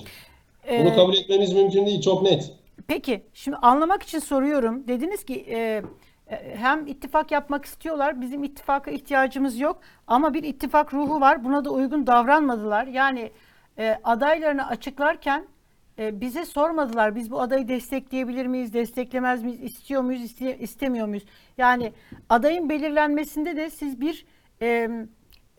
Bunu 0.70 0.90
Ee, 0.90 0.96
kabul 0.96 1.14
etmemiz 1.14 1.54
mümkün 1.54 1.86
değil. 1.86 2.02
Çok 2.02 2.22
net. 2.24 2.52
Peki 2.88 3.24
şimdi 3.34 3.58
anlamak 3.58 4.04
için 4.04 4.20
soruyorum. 4.20 4.88
Dediniz 4.88 5.24
ki 5.24 5.46
e, 5.48 5.84
e, 6.32 6.56
hem 6.56 6.88
ittifak 6.88 7.32
yapmak 7.32 7.66
istiyorlar. 7.66 8.22
Bizim 8.22 8.44
ittifaka 8.44 8.92
ihtiyacımız 8.92 9.60
yok. 9.60 9.80
Ama 10.08 10.34
bir 10.34 10.44
ittifak 10.44 10.94
ruhu 10.94 11.22
var. 11.22 11.44
Buna 11.44 11.66
da 11.66 11.70
uygun 11.70 12.08
davranmadılar. 12.08 12.88
Yani 12.88 13.32
e, 13.80 13.98
adaylarını 14.04 14.68
açıklarken 14.68 15.48
e, 16.00 16.22
bize 16.22 16.46
sormadılar. 16.46 17.16
Biz 17.16 17.32
bu 17.32 17.42
adayı 17.42 17.68
destekleyebilir 17.68 18.46
miyiz, 18.46 18.74
desteklemez 18.74 19.44
miyiz, 19.44 19.62
istiyor 19.64 20.02
muyuz, 20.02 20.22
iste- 20.22 20.58
istemiyor 20.58 21.08
muyuz? 21.08 21.26
Yani 21.58 21.94
adayın 22.30 22.70
belirlenmesinde 22.70 23.56
de 23.56 23.70
siz 23.70 24.02
bir 24.02 24.26
e, 24.62 24.90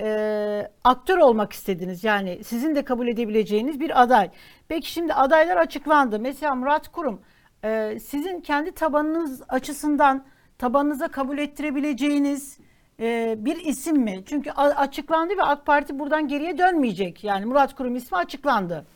e, 0.00 0.70
aktör 0.84 1.18
olmak 1.18 1.52
istediniz. 1.52 2.04
Yani 2.04 2.44
sizin 2.44 2.74
de 2.74 2.84
kabul 2.84 3.08
edebileceğiniz 3.08 3.80
bir 3.80 4.02
aday. 4.02 4.30
Peki 4.68 4.90
şimdi 4.90 5.14
adaylar 5.14 5.56
açıklandı. 5.56 6.20
Mesela 6.20 6.54
Murat 6.54 6.88
Kurum 6.88 7.20
e, 7.64 7.98
sizin 8.00 8.40
kendi 8.40 8.72
tabanınız 8.72 9.42
açısından 9.48 10.24
tabanınıza 10.58 11.08
kabul 11.08 11.38
ettirebileceğiniz 11.38 12.58
e, 13.00 13.34
bir 13.38 13.56
isim 13.56 13.96
mi? 13.96 14.22
Çünkü 14.26 14.50
açıklandı 14.50 15.36
ve 15.38 15.42
AK 15.42 15.66
Parti 15.66 15.98
buradan 15.98 16.28
geriye 16.28 16.58
dönmeyecek. 16.58 17.24
Yani 17.24 17.44
Murat 17.44 17.74
Kurum 17.74 17.96
ismi 17.96 18.18
açıklandı. 18.18 18.86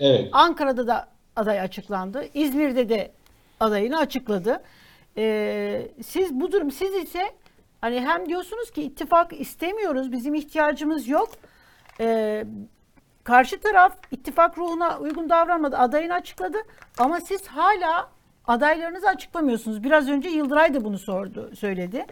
Evet. 0.00 0.28
Ankara'da 0.32 0.86
da 0.86 1.08
aday 1.36 1.60
açıklandı. 1.60 2.24
İzmir'de 2.34 2.88
de 2.88 3.12
adayını 3.60 3.98
açıkladı. 3.98 4.62
Ee, 5.16 5.88
siz 6.06 6.40
bu 6.40 6.52
durum 6.52 6.70
siz 6.70 6.94
ise 6.94 7.32
hani 7.80 8.00
hem 8.00 8.28
diyorsunuz 8.28 8.70
ki 8.70 8.82
ittifak 8.82 9.40
istemiyoruz, 9.40 10.12
bizim 10.12 10.34
ihtiyacımız 10.34 11.08
yok. 11.08 11.30
Ee, 12.00 12.44
karşı 13.24 13.60
taraf 13.60 13.96
ittifak 14.10 14.58
ruhuna 14.58 14.98
uygun 14.98 15.30
davranmadı, 15.30 15.76
adayını 15.76 16.14
açıkladı 16.14 16.58
ama 16.98 17.20
siz 17.20 17.46
hala 17.46 18.10
adaylarınızı 18.46 19.08
açıklamıyorsunuz. 19.08 19.84
Biraz 19.84 20.08
önce 20.08 20.28
Yıldıray 20.28 20.74
da 20.74 20.84
bunu 20.84 20.98
sordu, 20.98 21.56
söyledi. 21.56 22.06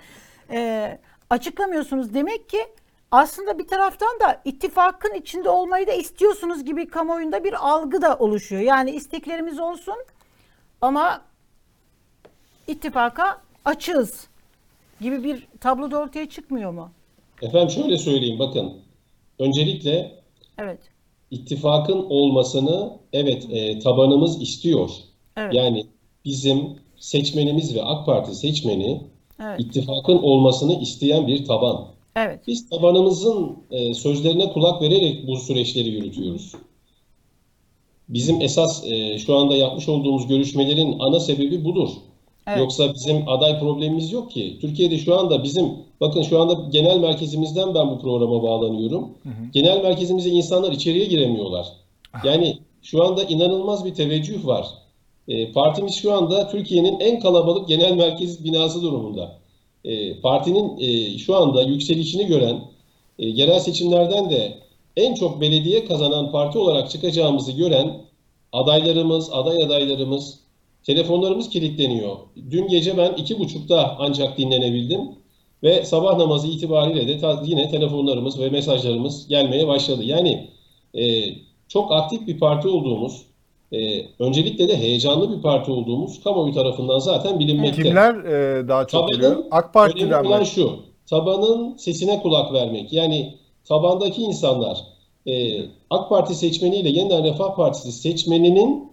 Ee, 0.51 0.99
açıklamıyorsunuz. 1.31 2.15
Demek 2.15 2.49
ki 2.49 2.67
aslında 3.13 3.59
bir 3.59 3.67
taraftan 3.67 4.21
da 4.21 4.41
ittifakın 4.45 5.15
içinde 5.15 5.49
olmayı 5.51 5.87
da 5.87 5.93
istiyorsunuz 5.93 6.65
gibi 6.65 6.89
kamuoyunda 6.89 7.45
bir 7.45 7.69
algı 7.69 8.03
da 8.03 8.17
oluşuyor. 8.17 8.63
Yani 8.63 8.91
isteklerimiz 8.91 9.61
olsun 9.61 9.95
ama 10.81 11.21
ittifaka 12.69 13.41
açığız 13.65 14.27
gibi 15.01 15.25
bir 15.25 15.47
tablo 15.61 15.91
da 15.91 15.99
ortaya 15.99 16.29
çıkmıyor 16.29 16.73
mu? 16.73 16.91
Efendim 17.43 17.71
şöyle 17.71 17.99
söyleyeyim 17.99 18.39
bakın. 18.39 18.73
Öncelikle 19.39 20.23
Evet. 20.59 20.79
ittifakın 21.31 22.07
olmasını 22.11 22.99
evet 23.13 23.47
e, 23.51 23.79
tabanımız 23.79 24.43
istiyor. 24.43 24.91
Evet. 25.37 25.55
Yani 25.55 25.87
bizim 26.25 26.79
seçmenimiz 26.97 27.75
ve 27.75 27.83
AK 27.83 28.07
Parti 28.07 28.35
seçmeni 28.35 29.07
Evet. 29.43 29.61
İttifakın 29.61 30.19
olmasını 30.19 30.81
isteyen 30.81 31.27
bir 31.27 31.45
taban. 31.45 31.92
Evet. 32.17 32.41
Biz 32.47 32.71
tabanımızın 32.71 33.57
e, 33.71 33.95
sözlerine 33.95 34.53
kulak 34.53 34.83
vererek 34.83 35.27
bu 35.27 35.37
süreçleri 35.37 35.89
yürütüyoruz. 35.89 36.53
Bizim 38.09 38.41
esas 38.41 38.85
e, 38.87 39.19
şu 39.19 39.37
anda 39.37 39.57
yapmış 39.57 39.89
olduğumuz 39.89 40.27
görüşmelerin 40.27 40.97
ana 40.99 41.21
sebebi 41.21 41.65
budur. 41.65 41.89
Evet. 42.47 42.59
Yoksa 42.59 42.95
bizim 42.95 43.29
aday 43.29 43.61
problemimiz 43.61 44.13
yok 44.13 44.31
ki. 44.31 44.59
Türkiye'de 44.61 44.99
şu 44.99 45.19
anda 45.19 45.43
bizim, 45.43 45.73
bakın 46.01 46.23
şu 46.23 46.41
anda 46.41 46.69
genel 46.71 46.99
merkezimizden 46.99 47.75
ben 47.75 47.91
bu 47.91 47.99
programa 47.99 48.43
bağlanıyorum. 48.43 49.09
Genel 49.53 49.83
merkezimize 49.83 50.31
insanlar 50.31 50.73
içeriye 50.73 51.05
giremiyorlar. 51.05 51.67
Yani 52.25 52.59
şu 52.83 53.05
anda 53.05 53.25
inanılmaz 53.25 53.85
bir 53.85 53.95
teveccüh 53.95 54.47
var. 54.47 54.67
E, 55.29 55.53
partimiz 55.53 55.95
şu 55.95 56.13
anda 56.13 56.49
Türkiye'nin 56.49 57.01
en 57.01 57.21
kalabalık 57.21 57.69
genel 57.69 57.93
merkez 57.93 58.45
binası 58.45 58.83
durumunda. 58.83 59.39
E, 59.85 60.21
partinin 60.21 60.79
e, 60.79 61.19
şu 61.19 61.37
anda 61.37 61.63
yükselişini 61.63 62.27
gören, 62.27 62.61
e, 63.19 63.27
yerel 63.27 63.59
seçimlerden 63.61 64.31
de 64.31 64.59
en 64.97 65.15
çok 65.15 65.41
belediye 65.41 65.85
kazanan 65.85 66.33
parti 66.33 66.59
olarak 66.59 66.91
çıkacağımızı 66.91 67.53
gören 67.53 68.03
adaylarımız, 68.53 69.33
aday 69.33 69.63
adaylarımız, 69.63 70.41
telefonlarımız 70.85 71.49
kilitleniyor. 71.49 72.17
Dün 72.51 72.69
gece 72.69 72.97
ben 72.97 73.13
iki 73.13 73.39
buçukta 73.39 73.97
ancak 73.99 74.39
dinlenebildim 74.39 75.01
ve 75.63 75.85
sabah 75.85 76.17
namazı 76.17 76.49
itibariyle 76.49 77.09
de 77.09 77.27
yine 77.45 77.71
telefonlarımız 77.71 78.41
ve 78.41 78.51
mesajlarımız 78.51 79.29
gelmeye 79.29 79.69
başladı. 79.69 80.05
Yani 80.05 80.49
e, 80.95 81.25
çok 81.69 81.93
aktif 81.93 82.27
bir 82.27 82.39
parti 82.39 82.69
olduğumuz, 82.69 83.23
e, 83.73 84.07
öncelikle 84.19 84.69
de 84.69 84.77
heyecanlı 84.77 85.37
bir 85.37 85.43
parti 85.43 85.71
olduğumuz 85.71 86.23
kamuoyu 86.25 86.55
tarafından 86.55 86.99
zaten 86.99 87.39
bilinmekte. 87.39 87.83
Kimler 87.83 88.15
e, 88.15 88.69
daha 88.69 88.87
çok 88.87 89.01
Tabanın 89.01 89.13
geliyor? 89.13 89.45
AK 89.51 89.75
Parti'den 89.75 90.25
olan 90.25 90.45
şu, 90.45 90.73
tabanın 91.07 91.77
sesine 91.77 92.23
kulak 92.23 92.53
vermek. 92.53 92.93
Yani 92.93 93.35
tabandaki 93.65 94.23
insanlar 94.23 94.79
e, 95.27 95.63
AK 95.91 96.09
Parti 96.09 96.35
seçmeniyle 96.35 96.89
Yeniden 96.89 97.25
Refah 97.25 97.57
Partisi 97.57 97.93
seçmeninin 97.93 98.93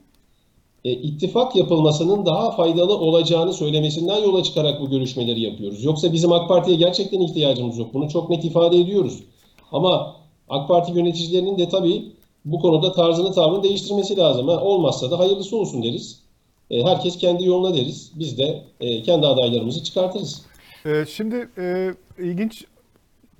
e, 0.85 0.91
ittifak 0.91 1.55
yapılmasının 1.55 2.25
daha 2.25 2.51
faydalı 2.51 2.97
olacağını 2.97 3.53
söylemesinden 3.53 4.17
yola 4.17 4.43
çıkarak 4.43 4.81
bu 4.81 4.89
görüşmeleri 4.89 5.41
yapıyoruz. 5.41 5.83
Yoksa 5.83 6.13
bizim 6.13 6.31
AK 6.31 6.47
Parti'ye 6.49 6.77
gerçekten 6.77 7.19
ihtiyacımız 7.19 7.77
yok. 7.77 7.93
Bunu 7.93 8.09
çok 8.09 8.29
net 8.29 8.45
ifade 8.45 8.77
ediyoruz. 8.77 9.23
Ama 9.71 10.15
AK 10.49 10.67
Parti 10.67 10.91
yöneticilerinin 10.91 11.57
de 11.57 11.69
tabii 11.69 12.11
bu 12.45 12.59
konuda 12.59 12.91
tarzını 12.91 13.31
tavrını 13.33 13.63
değiştirmesi 13.63 14.17
lazım. 14.17 14.47
Ha, 14.47 14.61
olmazsa 14.61 15.11
da 15.11 15.19
hayırlısı 15.19 15.57
olsun 15.57 15.83
deriz. 15.83 16.23
E, 16.71 16.83
herkes 16.83 17.17
kendi 17.17 17.45
yoluna 17.45 17.75
deriz. 17.75 18.11
Biz 18.19 18.37
de 18.37 18.63
e, 18.79 19.01
kendi 19.03 19.27
adaylarımızı 19.27 19.83
çıkartırız. 19.83 20.41
E, 20.85 21.05
şimdi 21.05 21.49
e, 21.57 21.93
ilginç 22.17 22.65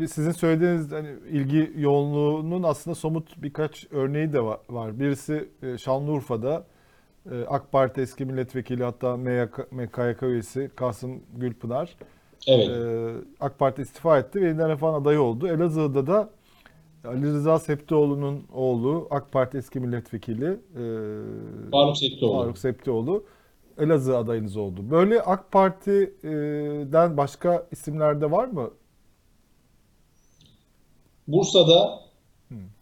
sizin 0.07 0.31
söylediğiniz 0.31 0.91
hani 0.91 1.09
ilgi 1.31 1.71
yoğunluğunun 1.77 2.63
aslında 2.63 2.95
somut 2.95 3.41
birkaç 3.43 3.87
örneği 3.91 4.33
de 4.33 4.37
va- 4.37 4.59
var. 4.69 4.99
Birisi 4.99 5.49
e, 5.63 5.77
Şanlıurfa'da 5.77 6.63
e, 7.31 7.45
AK 7.49 7.71
Parti 7.71 8.01
eski 8.01 8.25
milletvekili 8.25 8.83
hatta 8.83 9.17
MYK, 9.17 9.71
MKYK 9.71 10.23
üyesi 10.23 10.71
Kasım 10.75 11.19
Gülpınar 11.37 11.95
Evet. 12.47 12.69
e, 12.69 13.07
AK 13.39 13.59
Parti 13.59 13.81
istifa 13.81 14.19
etti 14.19 14.41
ve 14.41 14.47
yeniden 14.47 14.69
refahın 14.69 15.01
adayı 15.01 15.21
oldu. 15.21 15.47
Elazığ'da 15.47 16.07
da 16.07 16.29
Ali 17.05 17.21
Rıza 17.21 17.59
Septioğlu'nun 17.59 18.43
oğlu 18.53 19.07
AK 19.09 19.31
Parti 19.31 19.57
eski 19.57 19.79
milletvekili 19.79 20.45
e, 20.45 20.83
Faruk 21.71 21.97
Septioğlu. 21.97 22.41
Faruk 22.41 22.57
Septioğlu 22.57 23.23
Elazığ 23.77 24.17
adayınız 24.17 24.57
oldu. 24.57 24.81
Böyle 24.91 25.21
AK 25.21 25.51
Parti'den 25.51 27.17
başka 27.17 27.67
isimler 27.71 28.21
de 28.21 28.31
var 28.31 28.45
mı? 28.47 28.69
Bursa'da 31.27 31.99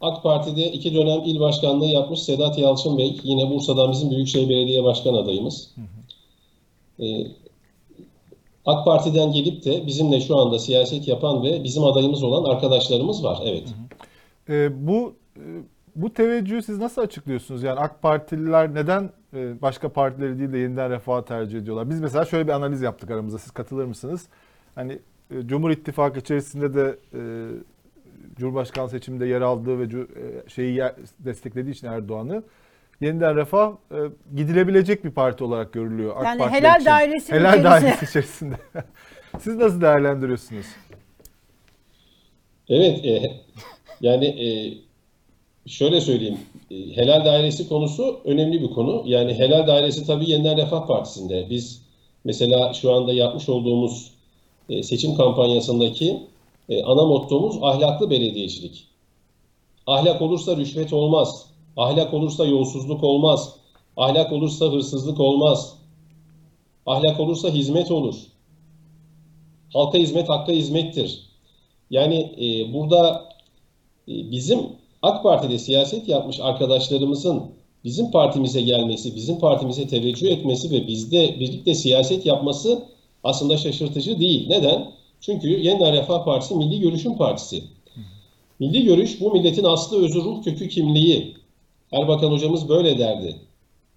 AK 0.01 0.23
Parti'de 0.23 0.71
iki 0.71 0.95
dönem 0.95 1.21
il 1.25 1.39
başkanlığı 1.39 1.85
yapmış 1.85 2.19
Sedat 2.19 2.57
Yalçın 2.57 2.97
Bey. 2.97 3.19
Yine 3.23 3.49
Bursa'dan 3.49 3.91
bizim 3.91 4.11
Büyükşehir 4.11 4.49
Belediye 4.49 4.83
Başkan 4.83 5.13
adayımız. 5.13 5.75
Ee, 6.99 7.27
AK 8.65 8.85
Parti'den 8.85 9.31
gelip 9.31 9.65
de 9.65 9.87
bizimle 9.87 10.21
şu 10.21 10.37
anda 10.37 10.59
siyaset 10.59 11.07
yapan 11.07 11.43
ve 11.43 11.63
bizim 11.63 11.83
adayımız 11.83 12.23
olan 12.23 12.43
arkadaşlarımız 12.43 13.23
var. 13.23 13.39
Evet. 13.43 13.67
E, 14.49 14.87
bu 14.87 15.15
e, 15.37 15.41
bu 15.95 16.13
teveccühü 16.13 16.61
siz 16.61 16.77
nasıl 16.77 17.01
açıklıyorsunuz? 17.01 17.63
Yani 17.63 17.79
AK 17.79 18.01
Partililer 18.01 18.73
neden 18.73 19.09
e, 19.33 19.61
başka 19.61 19.89
partileri 19.89 20.39
değil 20.39 20.53
de 20.53 20.57
yeniden 20.57 20.89
refahı 20.91 21.25
tercih 21.25 21.59
ediyorlar? 21.59 21.89
Biz 21.89 22.01
mesela 22.01 22.25
şöyle 22.25 22.47
bir 22.47 22.51
analiz 22.53 22.81
yaptık 22.81 23.11
aramızda. 23.11 23.37
Siz 23.39 23.51
katılır 23.51 23.85
mısınız? 23.85 24.27
Hani 24.75 24.99
e, 25.31 25.47
Cumhur 25.47 25.71
İttifakı 25.71 26.19
içerisinde 26.19 26.73
de 26.73 26.97
e, 27.13 27.19
Cumhurbaşkanı 28.37 28.89
seçiminde 28.89 29.25
yer 29.25 29.41
aldığı 29.41 29.79
ve 29.79 29.83
e, 29.83 30.49
şeyi 30.49 30.75
yer- 30.75 30.95
desteklediği 31.19 31.73
için 31.73 31.87
Erdoğan'ı 31.87 32.43
yeniden 33.01 33.35
refah 33.35 33.71
e, 33.91 33.95
gidilebilecek 34.35 35.03
bir 35.05 35.11
parti 35.11 35.43
olarak 35.43 35.73
görülüyor 35.73 36.13
AK 36.17 36.25
Yani 36.25 36.37
Partiler 36.39 36.59
helal 36.61 36.75
için. 36.75 36.85
dairesi 36.85 37.33
helal 37.33 37.59
içerisinde. 37.59 37.69
dairesi 37.71 38.05
içerisinde. 38.05 38.55
Siz 39.39 39.55
nasıl 39.55 39.81
değerlendiriyorsunuz? 39.81 40.65
Evet, 42.69 43.05
e, 43.05 43.31
yani 44.01 44.25
e, 44.25 44.47
şöyle 45.69 46.01
söyleyeyim, 46.01 46.39
e, 46.71 46.75
helal 46.75 47.25
dairesi 47.25 47.69
konusu 47.69 48.19
önemli 48.25 48.61
bir 48.61 48.69
konu. 48.69 49.03
Yani 49.05 49.33
helal 49.33 49.67
dairesi 49.67 50.05
tabii 50.05 50.29
Yeniden 50.29 50.57
Refah 50.57 50.87
Partisi'nde. 50.87 51.47
Biz 51.49 51.81
mesela 52.23 52.73
şu 52.73 52.93
anda 52.93 53.13
yapmış 53.13 53.49
olduğumuz 53.49 54.11
e, 54.69 54.83
seçim 54.83 55.15
kampanyasındaki 55.15 56.23
e, 56.69 56.83
ana 56.83 57.05
mottomuz 57.05 57.57
ahlaklı 57.61 58.09
belediyecilik. 58.09 58.87
Ahlak 59.87 60.21
olursa 60.21 60.57
rüşvet 60.57 60.93
olmaz. 60.93 61.45
Ahlak 61.77 62.13
olursa 62.13 62.45
yolsuzluk 62.45 63.03
olmaz. 63.03 63.55
Ahlak 63.97 64.31
olursa 64.31 64.65
hırsızlık 64.65 65.19
olmaz. 65.19 65.73
Ahlak 66.85 67.19
olursa 67.19 67.49
hizmet 67.49 67.91
olur. 67.91 68.15
Halka 69.73 69.97
hizmet 69.97 70.29
hakka 70.29 70.51
hizmettir. 70.51 71.21
Yani 71.89 72.33
e, 72.41 72.73
burada 72.73 73.26
bizim 74.07 74.59
AK 75.01 75.23
Parti'de 75.23 75.59
siyaset 75.59 76.07
yapmış 76.07 76.39
arkadaşlarımızın 76.39 77.43
bizim 77.83 78.11
partimize 78.11 78.61
gelmesi, 78.61 79.15
bizim 79.15 79.39
partimize 79.39 79.87
teveccüh 79.87 80.27
etmesi 80.27 80.71
ve 80.71 80.87
bizde 80.87 81.39
birlikte 81.39 81.75
siyaset 81.75 82.25
yapması 82.25 82.85
aslında 83.23 83.57
şaşırtıcı 83.57 84.19
değil. 84.19 84.49
Neden? 84.49 84.91
Çünkü 85.21 85.47
Yeniden 85.47 85.93
Refah 85.93 86.25
Partisi 86.25 86.55
Milli 86.55 86.79
Görüş'ün 86.79 87.13
partisi. 87.13 87.63
Milli 88.59 88.83
Görüş 88.83 89.21
bu 89.21 89.31
milletin 89.31 89.63
aslı 89.63 90.05
özü 90.05 90.19
ruh 90.19 90.43
kökü 90.43 90.69
kimliği. 90.69 91.35
Erbakan 91.91 92.31
hocamız 92.31 92.69
böyle 92.69 92.99
derdi. 92.99 93.35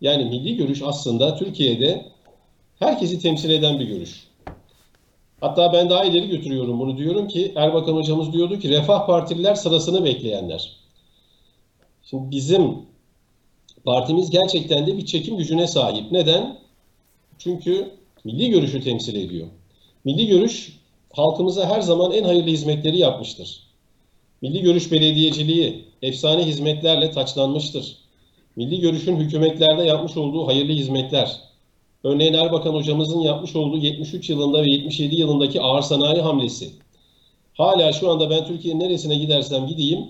Yani 0.01 0.25
Milli 0.25 0.57
Görüş 0.57 0.83
aslında 0.83 1.37
Türkiye'de 1.37 2.07
herkesi 2.79 3.19
temsil 3.19 3.51
eden 3.51 3.81
bir 3.81 3.87
görüş. 3.87 4.30
Hatta 5.41 5.73
ben 5.73 5.91
daha 5.91 6.05
ileri 6.05 6.29
götürüyorum 6.29 6.81
bunu. 6.81 6.99
Diyorum 6.99 7.29
ki 7.29 7.53
Erbakan 7.57 7.95
hocamız 7.95 8.33
diyordu 8.33 8.59
ki 8.59 8.69
Refah 8.69 9.07
Partililer 9.07 9.55
sırasını 9.55 10.05
bekleyenler. 10.05 10.77
Şimdi 12.03 12.31
bizim 12.31 12.79
partimiz 13.85 14.31
gerçekten 14.31 14.87
de 14.87 14.97
bir 14.97 15.07
çekim 15.07 15.37
gücüne 15.37 15.67
sahip. 15.67 16.13
Neden? 16.13 16.59
Çünkü 17.39 17.91
milli 18.25 18.51
görüşü 18.51 18.81
temsil 18.81 19.17
ediyor. 19.17 19.47
Milli 20.05 20.27
görüş 20.27 20.81
halkımıza 21.13 21.69
her 21.69 21.81
zaman 21.81 22.13
en 22.13 22.25
hayırlı 22.25 22.51
hizmetleri 22.51 22.99
yapmıştır. 22.99 23.63
Milli 24.43 24.63
görüş 24.63 24.93
belediyeciliği 24.93 25.85
efsane 26.03 26.47
hizmetlerle 26.47 27.11
taçlanmıştır. 27.11 27.97
Milli 28.57 28.81
görüşün 28.81 29.17
hükümetlerde 29.17 29.83
yapmış 29.83 30.17
olduğu 30.17 30.47
hayırlı 30.47 30.73
hizmetler, 30.73 31.41
Örneğin 32.05 32.35
Erbakan 32.35 32.75
hocamızın 32.75 33.21
yapmış 33.21 33.57
olduğu 33.57 33.77
73 33.77 34.31
yılında 34.31 34.63
ve 34.63 34.71
77 34.71 35.17
yılındaki 35.17 35.61
ağır 35.61 35.83
sanayi 35.83 36.21
hamlesi. 36.21 36.71
Hala 37.55 37.93
şu 37.93 38.11
anda 38.11 38.31
ben 38.31 38.47
Türkiye'nin 38.47 38.81
neresine 38.81 39.15
gidersem 39.15 39.67
gideyim, 39.67 40.07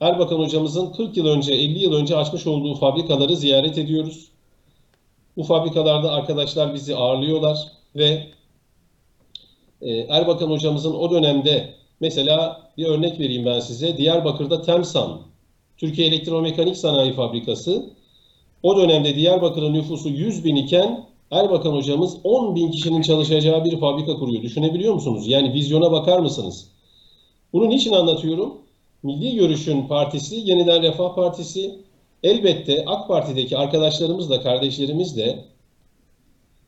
Erbakan 0.00 0.38
hocamızın 0.38 0.92
40 0.92 1.16
yıl 1.16 1.26
önce, 1.26 1.54
50 1.54 1.78
yıl 1.78 1.92
önce 1.92 2.16
açmış 2.16 2.46
olduğu 2.46 2.74
fabrikaları 2.74 3.36
ziyaret 3.36 3.78
ediyoruz. 3.78 4.28
Bu 5.36 5.42
fabrikalarda 5.42 6.12
arkadaşlar 6.12 6.74
bizi 6.74 6.96
ağırlıyorlar 6.96 7.58
ve 7.96 8.26
e, 9.82 9.90
Erbakan 9.90 10.50
hocamızın 10.50 10.94
o 10.94 11.10
dönemde 11.10 11.74
mesela 12.00 12.70
bir 12.76 12.86
örnek 12.86 13.20
vereyim 13.20 13.46
ben 13.46 13.60
size. 13.60 13.98
Diyarbakır'da 13.98 14.62
TEMSAN, 14.62 15.22
Türkiye 15.76 16.08
Elektromekanik 16.08 16.76
Sanayi 16.76 17.12
Fabrikası 17.12 17.90
o 18.64 18.76
dönemde 18.76 19.14
Diyarbakır'ın 19.14 19.74
nüfusu 19.74 20.08
100 20.08 20.44
bin 20.44 20.56
iken 20.56 21.06
Erbakan 21.30 21.72
hocamız 21.72 22.16
10 22.24 22.54
bin 22.54 22.70
kişinin 22.70 23.02
çalışacağı 23.02 23.64
bir 23.64 23.80
fabrika 23.80 24.16
kuruyor. 24.16 24.42
Düşünebiliyor 24.42 24.94
musunuz? 24.94 25.28
Yani 25.28 25.52
vizyona 25.52 25.92
bakar 25.92 26.18
mısınız? 26.18 26.68
Bunu 27.52 27.68
niçin 27.68 27.92
anlatıyorum? 27.92 28.54
Milli 29.02 29.34
Görüş'ün 29.34 29.88
partisi, 29.88 30.36
Yeniden 30.36 30.82
Refah 30.82 31.14
Partisi, 31.14 31.78
elbette 32.22 32.84
AK 32.86 33.08
Parti'deki 33.08 33.58
arkadaşlarımız 33.58 34.30
da 34.30 34.40
kardeşlerimiz 34.40 35.16
de 35.16 35.44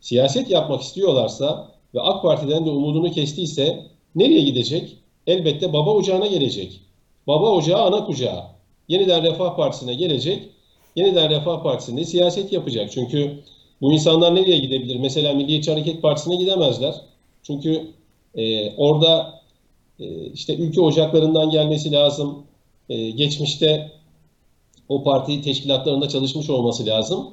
siyaset 0.00 0.50
yapmak 0.50 0.82
istiyorlarsa 0.82 1.72
ve 1.94 2.00
AK 2.00 2.22
Parti'den 2.22 2.66
de 2.66 2.70
umudunu 2.70 3.10
kestiyse 3.10 3.86
nereye 4.14 4.40
gidecek? 4.40 4.96
Elbette 5.26 5.72
baba 5.72 5.90
ocağına 5.90 6.26
gelecek. 6.26 6.80
Baba 7.26 7.50
ocağı 7.50 7.82
ana 7.82 8.04
kucağı. 8.04 8.42
Yeniden 8.88 9.22
Refah 9.22 9.56
Partisi'ne 9.56 9.94
gelecek. 9.94 10.55
Yeniden 10.96 11.30
Refah 11.30 11.62
Partisi'nde 11.62 12.04
siyaset 12.04 12.52
yapacak. 12.52 12.92
Çünkü 12.92 13.42
bu 13.80 13.92
insanlar 13.92 14.34
nereye 14.34 14.58
gidebilir? 14.58 14.96
Mesela 14.96 15.34
Milliyetçi 15.34 15.70
Hareket 15.70 16.02
Partisi'ne 16.02 16.36
gidemezler. 16.36 16.94
Çünkü 17.42 17.90
e, 18.34 18.74
orada 18.76 19.40
e, 20.00 20.26
işte 20.26 20.56
ülke 20.56 20.80
ocaklarından 20.80 21.50
gelmesi 21.50 21.92
lazım. 21.92 22.42
E, 22.88 23.10
geçmişte 23.10 23.92
o 24.88 25.02
parti 25.02 25.42
teşkilatlarında 25.42 26.08
çalışmış 26.08 26.50
olması 26.50 26.86
lazım. 26.86 27.30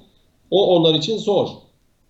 O 0.51 0.75
onlar 0.75 0.93
için 0.93 1.17
zor. 1.17 1.47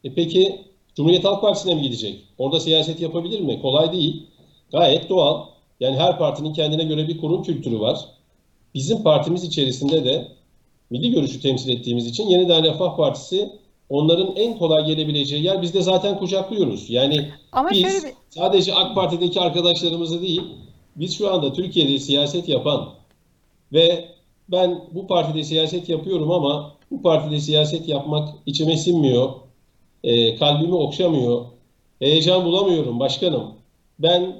E 0.04 0.14
peki 0.14 0.62
Cumhuriyet 0.95 1.26
Halk 1.26 1.41
Partisi'ne 1.41 1.76
mi 1.76 1.82
gidecek? 1.82 2.24
Orada 2.38 2.60
siyaset 2.60 3.01
yapabilir 3.01 3.39
mi? 3.39 3.62
Kolay 3.62 3.93
değil. 3.93 4.24
Gayet 4.72 5.10
doğal. 5.10 5.45
Yani 5.80 5.97
her 5.97 6.18
partinin 6.18 6.54
kendine 6.54 6.84
göre 6.84 7.08
bir 7.08 7.18
kurum 7.18 7.43
kültürü 7.43 7.80
var. 7.80 7.99
Bizim 8.74 9.04
partimiz 9.04 9.43
içerisinde 9.43 10.06
de 10.06 10.28
milli 10.89 11.11
görüşü 11.11 11.41
temsil 11.41 11.69
ettiğimiz 11.69 12.07
için 12.07 12.27
Yeniden 12.27 12.63
Refah 12.63 12.97
Partisi 12.97 13.49
onların 13.89 14.36
en 14.36 14.57
kolay 14.57 14.86
gelebileceği 14.86 15.43
yer. 15.43 15.61
Biz 15.61 15.73
de 15.73 15.81
zaten 15.81 16.17
kucaklıyoruz. 16.19 16.89
Yani 16.89 17.29
Ama 17.51 17.69
biz 17.71 17.81
şöyle 17.81 18.07
bir- 18.07 18.13
sadece 18.29 18.73
AK 18.73 18.95
Parti'deki 18.95 19.39
arkadaşlarımızı 19.39 20.21
değil, 20.21 20.41
biz 20.95 21.17
şu 21.17 21.34
anda 21.34 21.53
Türkiye'de 21.53 21.99
siyaset 21.99 22.49
yapan 22.49 22.89
ve 23.73 24.05
ben 24.51 24.84
bu 24.91 25.07
partide 25.07 25.43
siyaset 25.43 25.89
yapıyorum 25.89 26.31
ama 26.31 26.73
bu 26.91 27.01
partide 27.01 27.39
siyaset 27.39 27.88
yapmak 27.88 28.29
içime 28.45 28.77
sinmiyor, 28.77 29.29
e, 30.03 30.36
kalbimi 30.36 30.75
okşamıyor, 30.75 31.45
heyecan 31.99 32.45
bulamıyorum 32.45 32.99
başkanım. 32.99 33.43
Ben 33.99 34.36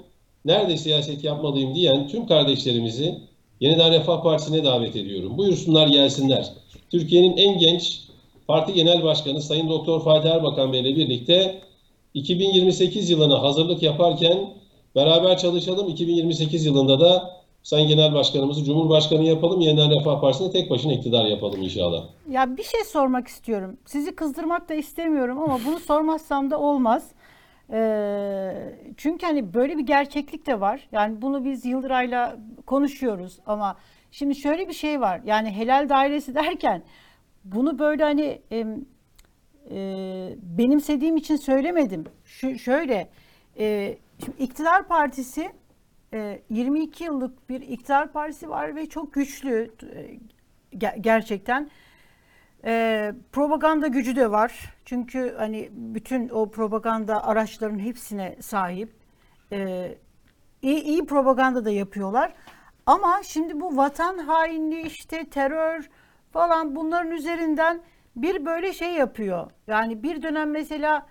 nerede 0.46 0.78
siyaset 0.78 1.24
yapmalıyım 1.24 1.76
diyen 1.76 2.08
tüm 2.08 2.28
kardeşlerimizi 2.28 3.20
Yeniden 3.60 3.92
Refah 3.92 4.24
Partisi'ne 4.24 4.64
davet 4.64 4.96
ediyorum. 4.96 5.38
Buyursunlar 5.38 5.88
gelsinler. 5.88 6.54
Türkiye'nin 6.92 7.38
en 7.38 7.58
genç 7.58 8.02
parti 8.48 8.74
genel 8.74 9.04
başkanı 9.04 9.42
Sayın 9.42 9.70
Doktor 9.70 10.04
Fatih 10.04 10.30
Erbakan 10.30 10.74
Bey 10.74 10.80
ile 10.82 10.96
birlikte 10.96 11.62
2028 12.14 13.10
yılına 13.10 13.42
hazırlık 13.42 13.84
yaparken 13.84 14.50
beraber 14.96 15.38
çalışalım. 15.38 15.90
2028 15.90 16.66
yılında 16.66 17.00
da 17.00 17.44
Sayın 17.64 17.88
Genel 17.88 18.14
Başkanımızı 18.14 18.64
Cumhurbaşkanı 18.64 19.24
yapalım. 19.24 19.62
Yeniden 19.62 19.92
Refah 19.92 20.22
Partisi'ne 20.22 20.52
tek 20.52 20.70
başına 20.70 20.94
iktidar 20.94 21.26
yapalım 21.26 21.62
inşallah. 21.62 22.04
Ya 22.30 22.58
bir 22.58 22.64
şey 22.64 22.84
sormak 22.84 23.28
istiyorum. 23.28 23.78
Sizi 23.86 24.16
kızdırmak 24.16 24.70
da 24.70 24.74
istemiyorum 24.74 25.40
ama 25.40 25.60
bunu 25.66 25.80
sormazsam 25.80 26.52
da 26.52 26.60
olmaz. 26.60 27.12
Ee, 27.72 28.76
çünkü 28.98 29.26
hani 29.26 29.54
böyle 29.54 29.78
bir 29.78 29.86
gerçeklik 29.86 30.46
de 30.46 30.60
var. 30.60 30.88
Yani 30.92 31.22
bunu 31.22 31.46
biz 31.46 31.66
Yıldıray'la 31.66 32.38
konuşuyoruz 32.66 33.40
ama 33.46 33.78
şimdi 34.12 34.36
şöyle 34.36 34.68
bir 34.68 34.74
şey 34.74 35.02
var. 35.02 35.22
Yani 35.26 35.52
helal 35.52 35.90
dairesi 35.90 36.36
derken 36.36 36.84
bunu 37.44 37.80
böyle 37.80 38.04
hani 38.04 38.42
em, 38.52 38.86
e, 39.72 40.36
benimsediğim 40.42 41.18
için 41.18 41.36
söylemedim. 41.36 42.04
Şu 42.26 42.60
şöyle 42.60 43.10
e, 43.60 43.98
şimdi 44.26 44.44
iktidar 44.44 44.88
partisi 44.88 45.50
e, 46.14 46.42
22 46.50 47.04
yıllık 47.04 47.50
bir 47.50 47.62
iktidar 47.62 48.12
partisi 48.12 48.50
var 48.50 48.76
ve 48.76 48.90
çok 48.90 49.14
güçlü 49.14 49.72
e, 49.84 50.20
ge- 50.78 51.02
gerçekten. 51.02 51.70
E, 52.66 53.14
propaganda 53.32 53.88
gücü 53.88 54.16
de 54.16 54.32
var. 54.32 54.74
Çünkü 54.86 55.36
hani 55.38 55.70
bütün 55.72 56.30
o 56.30 56.52
propaganda 56.52 57.28
araçlarının 57.28 57.80
hepsine 57.80 58.36
sahip. 58.42 58.94
E, 59.52 59.90
iyi, 60.62 60.82
iyi 60.84 61.06
propaganda 61.06 61.66
da 61.66 61.72
yapıyorlar. 61.72 62.34
Ama 62.86 63.24
şimdi 63.24 63.60
bu 63.60 63.78
vatan 63.78 64.18
hainliği 64.18 64.86
işte 64.86 65.26
terör 65.26 65.90
falan 66.32 66.76
bunların 66.76 67.12
üzerinden 67.12 67.82
bir 68.16 68.46
böyle 68.46 68.74
şey 68.74 68.94
yapıyor. 68.94 69.52
Yani 69.68 70.04
bir 70.04 70.22
dönem 70.22 70.52
mesela 70.52 71.08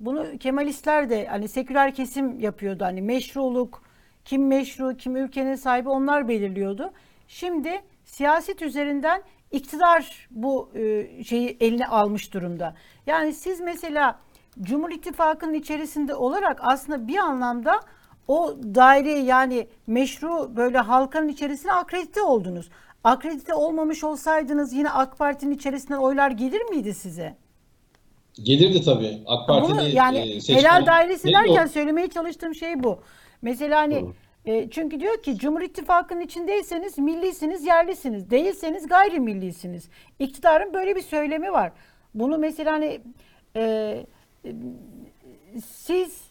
bunu 0.00 0.38
Kemalistler 0.38 1.10
de 1.10 1.26
hani 1.26 1.48
seküler 1.48 1.94
kesim 1.94 2.40
yapıyordu. 2.40 2.84
Hani 2.84 3.02
meşruluk, 3.02 3.82
kim 4.24 4.46
meşru, 4.46 4.96
kim 4.96 5.16
ülkenin 5.16 5.54
sahibi 5.54 5.88
onlar 5.88 6.28
belirliyordu. 6.28 6.92
Şimdi 7.28 7.82
siyaset 8.04 8.62
üzerinden 8.62 9.22
iktidar 9.56 10.28
bu 10.30 10.70
e, 10.74 11.06
şeyi 11.24 11.56
eline 11.60 11.86
almış 11.86 12.34
durumda. 12.34 12.74
Yani 13.06 13.32
siz 13.32 13.60
mesela 13.60 14.18
Cumhur 14.60 14.90
İttifakı'nın 14.90 15.54
içerisinde 15.54 16.14
olarak 16.14 16.58
aslında 16.62 17.08
bir 17.08 17.16
anlamda 17.16 17.80
o 18.28 18.56
daire 18.74 19.18
yani 19.18 19.66
meşru 19.86 20.56
böyle 20.56 20.78
halkanın 20.78 21.28
içerisine 21.28 21.72
akredite 21.72 22.22
oldunuz. 22.22 22.70
Akredite 23.04 23.54
olmamış 23.54 24.04
olsaydınız 24.04 24.72
yine 24.72 24.90
AK 24.90 25.18
Parti'nin 25.18 25.54
içerisinden 25.54 25.98
oylar 25.98 26.30
gelir 26.30 26.62
miydi 26.70 26.94
size? 26.94 27.36
Gelirdi 28.42 28.84
tabii. 28.84 29.22
AK 29.26 29.48
Partili 29.48 29.72
Bunu 29.72 29.88
yani 29.88 30.18
e, 30.18 30.54
helal 30.54 30.86
dairesi 30.86 31.28
o? 31.28 31.32
derken 31.32 31.66
söylemeye 31.66 32.08
çalıştığım 32.08 32.54
şey 32.54 32.82
bu. 32.82 32.98
Mesela 33.42 33.80
hani 33.80 34.04
e, 34.46 34.70
çünkü 34.70 35.00
diyor 35.00 35.22
ki 35.22 35.38
Cumhur 35.38 35.60
İttifakı'nın 35.60 36.20
içindeyseniz 36.20 36.98
millisiniz, 36.98 37.66
yerlisiniz. 37.66 38.30
Değilseniz 38.30 38.86
gayrimillisiniz. 38.86 39.88
İktidarın 40.18 40.74
böyle 40.74 40.96
bir 40.96 41.02
söylemi 41.02 41.52
var. 41.52 41.72
Bunu 42.14 42.38
mesela 42.38 42.72
hani 42.72 43.00
e, 43.56 43.60
e, 44.44 44.52
siz 45.64 46.24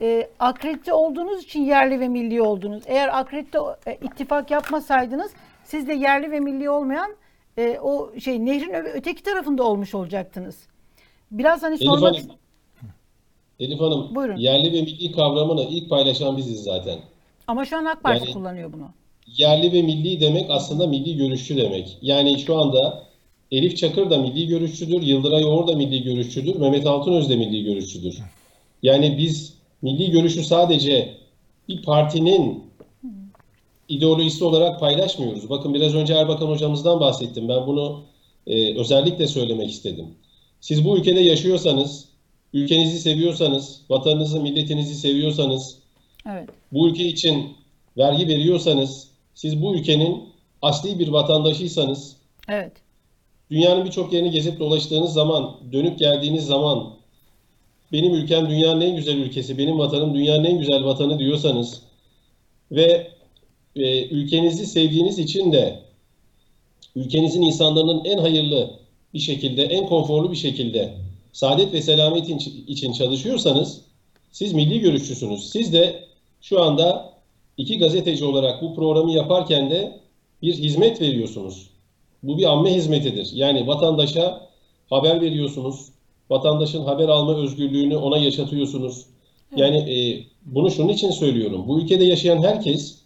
e, 0.00 0.28
akredite 0.38 0.92
olduğunuz 0.92 1.44
için 1.44 1.64
yerli 1.64 2.00
ve 2.00 2.08
milli 2.08 2.42
oldunuz. 2.42 2.82
Eğer 2.86 3.18
akredite 3.20 3.58
e, 3.86 3.98
ittifak 4.02 4.50
yapmasaydınız 4.50 5.32
siz 5.64 5.88
de 5.88 5.92
yerli 5.92 6.30
ve 6.30 6.40
milli 6.40 6.70
olmayan 6.70 7.14
e, 7.58 7.78
o 7.78 8.18
şey 8.20 8.44
nehrin 8.44 8.74
öteki 8.74 9.22
tarafında 9.22 9.62
olmuş 9.62 9.94
olacaktınız. 9.94 10.56
Biraz 11.30 11.62
hani 11.62 11.74
Elif 11.74 11.84
sormak 11.84 12.14
Hanım, 12.14 12.30
Elif 13.60 13.80
Hanım, 13.80 14.14
Buyurun. 14.14 14.36
yerli 14.36 14.72
ve 14.72 14.82
milli 14.82 15.12
kavramını 15.12 15.62
ilk 15.62 15.90
paylaşan 15.90 16.36
biziz 16.36 16.62
zaten. 16.62 16.98
Ama 17.46 17.64
şu 17.64 17.76
an 17.76 17.84
AK 17.84 18.02
Parti 18.02 18.24
Yani- 18.24 18.32
kullanıyor 18.34 18.72
bunu. 18.72 18.88
Yerli 19.36 19.72
ve 19.72 19.82
milli 19.82 20.20
demek 20.20 20.50
aslında 20.50 20.86
milli 20.86 21.16
görüşçü 21.16 21.56
demek. 21.56 21.98
Yani 22.02 22.38
şu 22.38 22.56
anda 22.56 23.04
Elif 23.50 23.76
Çakır 23.76 24.10
da 24.10 24.18
milli 24.18 24.46
görüşçüdür, 24.46 25.02
Yıldıray 25.02 25.44
Oğur 25.44 25.66
da 25.66 25.76
milli 25.76 26.02
görüşçüdür, 26.02 26.56
Mehmet 26.56 26.86
Altınöz 26.86 27.30
de 27.30 27.36
milli 27.36 27.64
görüşçüdür. 27.64 28.18
Yani 28.82 29.18
biz 29.18 29.54
milli 29.82 30.10
görüşü 30.10 30.44
sadece 30.44 31.14
bir 31.68 31.82
partinin 31.82 32.64
ideolojisi 33.88 34.44
olarak 34.44 34.80
paylaşmıyoruz. 34.80 35.50
Bakın 35.50 35.74
biraz 35.74 35.94
önce 35.94 36.14
Erbakan 36.14 36.46
hocamızdan 36.46 37.00
bahsettim. 37.00 37.48
Ben 37.48 37.66
bunu 37.66 38.02
e, 38.46 38.78
özellikle 38.78 39.26
söylemek 39.26 39.70
istedim. 39.70 40.06
Siz 40.60 40.84
bu 40.84 40.98
ülkede 40.98 41.20
yaşıyorsanız, 41.20 42.08
ülkenizi 42.52 42.98
seviyorsanız, 42.98 43.80
vatanınızı, 43.90 44.40
milletinizi 44.40 44.94
seviyorsanız, 44.94 45.78
Evet. 46.30 46.48
bu 46.72 46.88
ülke 46.88 47.04
için 47.04 47.56
vergi 47.96 48.28
veriyorsanız, 48.28 49.08
siz 49.34 49.62
bu 49.62 49.74
ülkenin 49.74 50.24
asli 50.62 50.98
bir 50.98 51.08
vatandaşıysanız, 51.08 52.16
Evet. 52.48 52.72
dünyanın 53.50 53.84
birçok 53.84 54.12
yerini 54.12 54.30
gezip 54.30 54.58
dolaştığınız 54.60 55.12
zaman, 55.12 55.56
dönüp 55.72 55.98
geldiğiniz 55.98 56.46
zaman, 56.46 56.90
benim 57.92 58.14
ülkem 58.14 58.50
dünyanın 58.50 58.80
en 58.80 58.96
güzel 58.96 59.16
ülkesi, 59.16 59.58
benim 59.58 59.78
vatanım 59.78 60.14
dünyanın 60.14 60.44
en 60.44 60.58
güzel 60.58 60.84
vatanı 60.84 61.18
diyorsanız 61.18 61.82
ve 62.70 63.10
e, 63.76 64.04
ülkenizi 64.04 64.66
sevdiğiniz 64.66 65.18
için 65.18 65.52
de 65.52 65.80
ülkenizin 66.96 67.42
insanların 67.42 68.04
en 68.04 68.18
hayırlı 68.18 68.70
bir 69.14 69.18
şekilde, 69.18 69.62
en 69.62 69.86
konforlu 69.86 70.32
bir 70.32 70.36
şekilde 70.36 70.94
saadet 71.32 71.72
ve 71.72 71.82
selamet 71.82 72.28
için- 72.28 72.64
için 72.66 72.92
çalışıyorsanız 72.92 73.80
siz 74.32 74.52
milli 74.52 74.80
görüşçüsünüz. 74.80 75.50
Siz 75.50 75.72
de 75.72 76.04
şu 76.44 76.62
anda 76.62 77.12
iki 77.56 77.78
gazeteci 77.78 78.24
olarak 78.24 78.62
bu 78.62 78.74
programı 78.74 79.12
yaparken 79.12 79.70
de 79.70 80.00
bir 80.42 80.54
hizmet 80.54 81.00
veriyorsunuz. 81.00 81.70
Bu 82.22 82.38
bir 82.38 82.44
amme 82.44 82.74
hizmetidir. 82.74 83.30
Yani 83.34 83.66
vatandaşa 83.66 84.50
haber 84.90 85.20
veriyorsunuz. 85.20 85.88
Vatandaşın 86.30 86.84
haber 86.84 87.08
alma 87.08 87.36
özgürlüğünü 87.36 87.96
ona 87.96 88.18
yaşatıyorsunuz. 88.18 89.06
Yani 89.56 89.76
e, 89.76 90.24
bunu 90.44 90.70
şunun 90.70 90.88
için 90.88 91.10
söylüyorum. 91.10 91.64
Bu 91.68 91.80
ülkede 91.80 92.04
yaşayan 92.04 92.42
herkes 92.42 92.98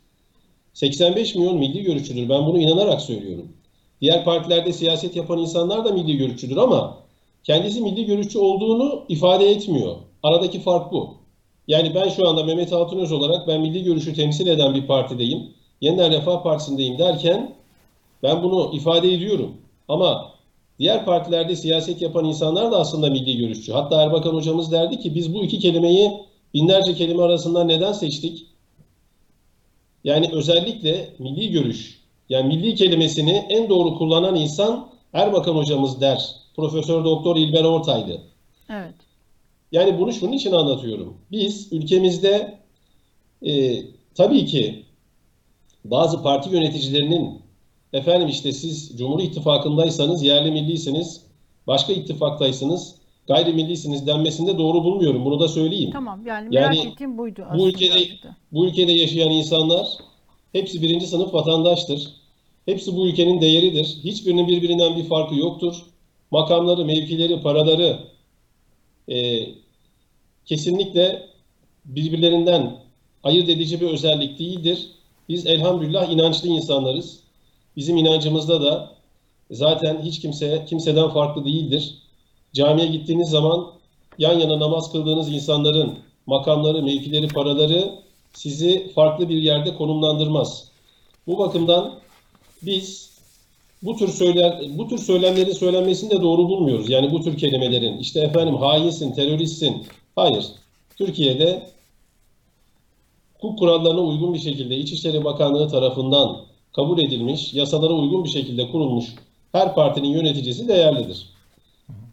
85 0.74 1.34
milyon 1.34 1.58
milli 1.58 1.82
görüşçüdür. 1.82 2.28
Ben 2.28 2.46
bunu 2.46 2.58
inanarak 2.58 3.00
söylüyorum. 3.00 3.52
Diğer 4.00 4.24
partilerde 4.24 4.72
siyaset 4.72 5.16
yapan 5.16 5.38
insanlar 5.38 5.84
da 5.84 5.92
milli 5.92 6.16
görüşçüdür 6.16 6.56
ama 6.56 6.98
kendisi 7.44 7.80
milli 7.80 8.04
görüşçü 8.04 8.38
olduğunu 8.38 9.04
ifade 9.08 9.50
etmiyor. 9.50 9.96
Aradaki 10.22 10.60
fark 10.60 10.92
bu. 10.92 11.17
Yani 11.68 11.94
ben 11.94 12.08
şu 12.08 12.28
anda 12.28 12.44
Mehmet 12.44 12.72
Altınöz 12.72 13.12
olarak 13.12 13.46
ben 13.46 13.60
milli 13.60 13.84
görüşü 13.84 14.14
temsil 14.14 14.46
eden 14.46 14.74
bir 14.74 14.86
partideyim. 14.86 15.50
Yeniden 15.80 16.12
Refah 16.12 16.42
Partisi'ndeyim 16.42 16.98
derken 16.98 17.54
ben 18.22 18.42
bunu 18.42 18.70
ifade 18.74 19.12
ediyorum. 19.12 19.56
Ama 19.88 20.32
diğer 20.78 21.04
partilerde 21.04 21.56
siyaset 21.56 22.02
yapan 22.02 22.24
insanlar 22.24 22.72
da 22.72 22.78
aslında 22.78 23.10
milli 23.10 23.36
görüşçü. 23.36 23.72
Hatta 23.72 24.02
Erbakan 24.02 24.34
hocamız 24.34 24.72
derdi 24.72 24.98
ki 24.98 25.14
biz 25.14 25.34
bu 25.34 25.44
iki 25.44 25.58
kelimeyi 25.58 26.10
binlerce 26.54 26.94
kelime 26.94 27.22
arasından 27.22 27.68
neden 27.68 27.92
seçtik? 27.92 28.46
Yani 30.04 30.30
özellikle 30.32 31.08
milli 31.18 31.50
görüş, 31.50 32.02
yani 32.28 32.56
milli 32.56 32.74
kelimesini 32.74 33.46
en 33.48 33.68
doğru 33.68 33.98
kullanan 33.98 34.36
insan 34.36 34.88
Erbakan 35.12 35.54
hocamız 35.54 36.00
der. 36.00 36.34
Profesör 36.56 37.04
Doktor 37.04 37.36
İlber 37.36 37.64
Ortaylı. 37.64 38.20
Evet. 38.70 39.07
Yani 39.72 39.98
bunu 39.98 40.12
şunun 40.12 40.32
için 40.32 40.52
anlatıyorum. 40.52 41.16
Biz 41.30 41.72
ülkemizde 41.72 42.58
e, 43.46 43.82
tabii 44.14 44.46
ki 44.46 44.84
bazı 45.84 46.22
parti 46.22 46.50
yöneticilerinin 46.50 47.42
efendim 47.92 48.28
işte 48.28 48.52
siz 48.52 48.98
Cumhur 48.98 49.20
İttifakı'ndaysanız 49.20 50.22
yerli 50.22 50.50
millisiniz, 50.50 51.26
başka 51.66 51.92
ittifaktaysanız 51.92 52.94
gayrimillisiniz 53.28 54.06
denmesini 54.06 54.46
de 54.48 54.58
doğru 54.58 54.84
bulmuyorum. 54.84 55.24
Bunu 55.24 55.40
da 55.40 55.48
söyleyeyim. 55.48 55.90
Tamam 55.92 56.26
yani 56.26 56.48
merak 56.48 56.76
Yani 56.76 56.88
ettiğim 56.92 57.18
buydu 57.18 57.40
bu 57.40 57.44
aslında. 57.46 57.68
ülkede 57.68 57.94
birazcık 57.94 58.24
da. 58.24 58.36
bu 58.52 58.66
ülkede 58.66 58.92
yaşayan 58.92 59.30
insanlar 59.30 59.88
hepsi 60.52 60.82
birinci 60.82 61.06
sınıf 61.06 61.34
vatandaştır. 61.34 62.08
Hepsi 62.66 62.96
bu 62.96 63.08
ülkenin 63.08 63.40
değeridir. 63.40 63.98
Hiçbirinin 64.04 64.48
birbirinden 64.48 64.96
bir 64.96 65.04
farkı 65.04 65.34
yoktur. 65.34 65.74
Makamları, 66.30 66.84
mevkileri, 66.84 67.40
paraları 67.40 67.98
e, 69.08 69.46
kesinlikle 70.46 71.28
birbirlerinden 71.84 72.76
ayırt 73.24 73.48
edici 73.48 73.80
bir 73.80 73.86
özellik 73.86 74.38
değildir. 74.38 74.90
Biz 75.28 75.46
elhamdülillah 75.46 76.10
inançlı 76.10 76.48
insanlarız. 76.48 77.20
Bizim 77.76 77.96
inancımızda 77.96 78.62
da 78.62 78.92
zaten 79.50 80.02
hiç 80.02 80.20
kimse 80.20 80.64
kimseden 80.68 81.08
farklı 81.08 81.44
değildir. 81.44 81.94
Camiye 82.52 82.86
gittiğiniz 82.86 83.28
zaman 83.30 83.66
yan 84.18 84.38
yana 84.38 84.60
namaz 84.60 84.92
kıldığınız 84.92 85.32
insanların 85.32 85.98
makamları, 86.26 86.82
mevkileri, 86.82 87.28
paraları 87.28 87.94
sizi 88.32 88.92
farklı 88.94 89.28
bir 89.28 89.42
yerde 89.42 89.76
konumlandırmaz. 89.76 90.68
Bu 91.26 91.38
bakımdan 91.38 91.94
biz 92.62 93.17
bu 93.82 93.96
tür 93.96 94.08
söyler 94.08 94.60
bu 94.78 94.88
tür 94.88 94.98
söylemlerin 94.98 95.52
söylenmesini 95.52 96.10
de 96.10 96.22
doğru 96.22 96.48
bulmuyoruz. 96.48 96.90
Yani 96.90 97.12
bu 97.12 97.22
tür 97.22 97.38
kelimelerin 97.38 97.98
işte 97.98 98.20
efendim 98.20 98.56
hainsin, 98.56 99.12
teröristsin. 99.12 99.86
Hayır. 100.16 100.46
Türkiye'de 100.96 101.62
hukuk 103.34 103.58
kurallarına 103.58 104.00
uygun 104.00 104.34
bir 104.34 104.38
şekilde 104.38 104.76
İçişleri 104.76 105.24
Bakanlığı 105.24 105.68
tarafından 105.68 106.36
kabul 106.72 106.98
edilmiş, 106.98 107.54
yasalara 107.54 107.92
uygun 107.92 108.24
bir 108.24 108.28
şekilde 108.28 108.70
kurulmuş 108.70 109.04
her 109.52 109.74
partinin 109.74 110.08
yöneticisi 110.08 110.68
değerlidir. 110.68 111.28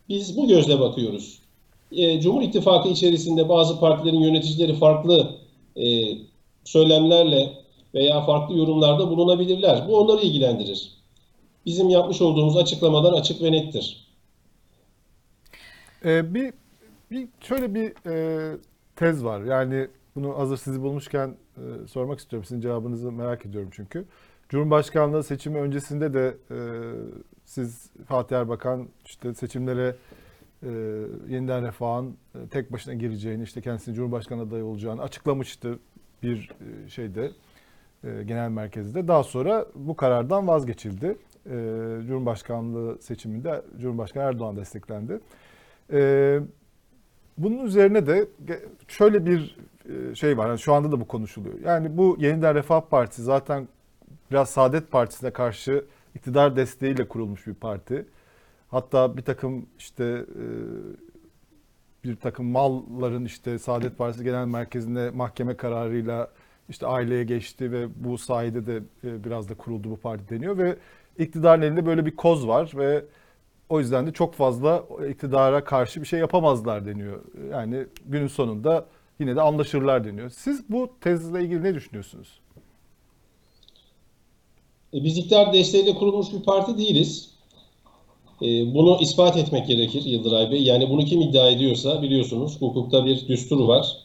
Biz 0.10 0.38
bu 0.38 0.48
gözle 0.48 0.80
bakıyoruz. 0.80 1.40
E, 1.92 2.22
Cumhur 2.22 2.42
İttifakı 2.42 2.90
içerisinde 2.90 3.50
bazı 3.50 3.80
partilerin 3.80 4.20
yöneticileri 4.20 4.74
farklı 4.74 5.30
e, 5.78 6.18
söylemlerle 6.64 7.54
veya 7.94 8.22
farklı 8.22 8.58
yorumlarda 8.58 9.10
bulunabilirler. 9.10 9.88
Bu 9.88 9.98
onları 9.98 10.22
ilgilendirir. 10.22 10.95
Bizim 11.66 11.90
yapmış 11.90 12.22
olduğumuz 12.22 12.58
açıklamalar 12.58 13.14
açık 13.14 13.42
ve 13.42 13.52
nettir. 13.52 14.08
Ee, 16.06 16.34
bir, 16.34 16.54
bir 17.12 17.28
şöyle 17.40 17.76
bir 17.76 18.10
e, 18.10 18.58
tez 18.96 19.26
var. 19.26 19.42
Yani 19.44 19.88
bunu 20.16 20.38
hazır 20.38 20.58
sizi 20.58 20.82
bulmuşken 20.82 21.36
e, 21.58 21.88
sormak 21.88 22.20
istiyorum. 22.20 22.46
Sizin 22.46 22.62
cevabınızı 22.62 23.12
merak 23.12 23.46
ediyorum 23.46 23.70
çünkü. 23.74 24.06
Cumhurbaşkanlığı 24.50 25.24
seçimi 25.24 25.60
öncesinde 25.60 26.14
de 26.14 26.38
e, 26.52 26.58
siz 27.46 27.90
Fatih 28.08 28.38
Erbakan 28.38 28.88
işte 29.06 29.34
seçimlere 29.34 29.96
e, 30.64 30.70
yeniden 31.30 31.66
refahın 31.66 32.18
e, 32.36 32.48
tek 32.48 32.72
başına 32.74 32.94
gireceğini, 32.94 33.44
işte 33.44 33.62
kendisinin 33.62 33.96
Cumhurbaşkanı 33.96 34.42
adayı 34.42 34.66
olacağını 34.66 35.02
açıklamıştı 35.02 35.80
bir 36.24 36.50
e, 36.86 36.90
şeyde 36.90 37.32
e, 38.04 38.24
genel 38.24 38.50
merkezde. 38.50 39.08
Daha 39.08 39.24
sonra 39.24 39.66
bu 39.76 39.96
karardan 39.96 40.48
vazgeçildi. 40.48 41.18
E, 41.46 41.52
Cumhurbaşkanlığı 42.08 43.02
seçiminde 43.02 43.62
Cumhurbaşkanı 43.80 44.24
Erdoğan 44.24 44.58
desteklendi. 44.58 45.20
E, 45.94 46.40
bunun 47.38 47.66
üzerine 47.66 48.08
de 48.08 48.28
şöyle 48.88 49.26
bir 49.26 49.58
e, 49.90 50.16
şey 50.16 50.38
var. 50.38 50.48
Yani 50.48 50.60
şu 50.60 50.74
anda 50.74 50.92
da 50.92 51.00
bu 51.00 51.08
konuşuluyor. 51.08 51.60
Yani 51.66 51.98
bu 51.98 52.18
Yeniden 52.20 52.56
Refah 52.56 52.82
Partisi 52.82 53.24
zaten 53.24 53.68
biraz 54.32 54.50
Saadet 54.50 54.92
Partisi'ne 54.92 55.32
karşı 55.32 55.86
iktidar 56.16 56.56
desteğiyle 56.56 57.08
kurulmuş 57.08 57.48
bir 57.48 57.54
parti. 57.54 58.06
Hatta 58.68 59.18
bir 59.18 59.22
takım 59.22 59.66
işte 59.78 60.04
e, 60.04 60.46
bir 62.04 62.16
takım 62.16 62.46
malların 62.46 63.26
işte 63.26 63.60
Saadet 63.60 63.98
Partisi 63.98 64.24
Genel 64.24 64.46
Merkezi'ne 64.46 65.10
mahkeme 65.10 65.58
kararıyla 65.58 66.32
işte 66.70 66.88
aileye 66.88 67.24
geçti 67.24 67.72
ve 67.72 67.88
bu 67.96 68.18
sayede 68.18 68.66
de 68.66 68.78
e, 69.04 69.24
biraz 69.24 69.50
da 69.50 69.54
kuruldu 69.54 69.90
bu 69.90 69.98
parti 69.98 70.30
deniyor 70.30 70.58
ve 70.58 70.76
iktidarın 71.20 71.62
elinde 71.62 71.86
böyle 71.86 72.06
bir 72.06 72.16
koz 72.16 72.48
var 72.48 72.72
ve 72.76 73.06
o 73.70 73.80
yüzden 73.80 74.08
de 74.08 74.14
çok 74.14 74.34
fazla 74.36 74.86
iktidara 75.12 75.64
karşı 75.64 76.02
bir 76.02 76.08
şey 76.08 76.20
yapamazlar 76.20 76.86
deniyor. 76.86 77.22
Yani 77.52 77.88
günün 78.06 78.28
sonunda 78.28 78.88
yine 79.20 79.36
de 79.36 79.42
anlaşırlar 79.42 80.06
deniyor. 80.06 80.30
Siz 80.30 80.70
bu 80.70 80.90
tezle 81.02 81.44
ilgili 81.44 81.64
ne 81.64 81.76
düşünüyorsunuz? 81.76 82.42
E, 84.94 85.04
Biz 85.04 85.18
iktidar 85.18 85.54
desteğiyle 85.54 85.96
kurulmuş 85.96 86.34
bir 86.34 86.40
parti 86.44 86.78
değiliz. 86.78 87.30
E, 88.42 88.74
Bunu 88.76 88.98
ispat 89.02 89.38
etmek 89.38 89.68
gerekir 89.68 90.02
Yıldıray 90.06 90.52
Bey. 90.52 90.64
Yani 90.64 90.90
bunu 90.90 91.06
kim 91.06 91.22
iddia 91.22 91.50
ediyorsa 91.50 92.02
biliyorsunuz 92.02 92.62
hukukta 92.62 93.06
bir 93.06 93.28
düstur 93.28 93.60
var. 93.68 93.98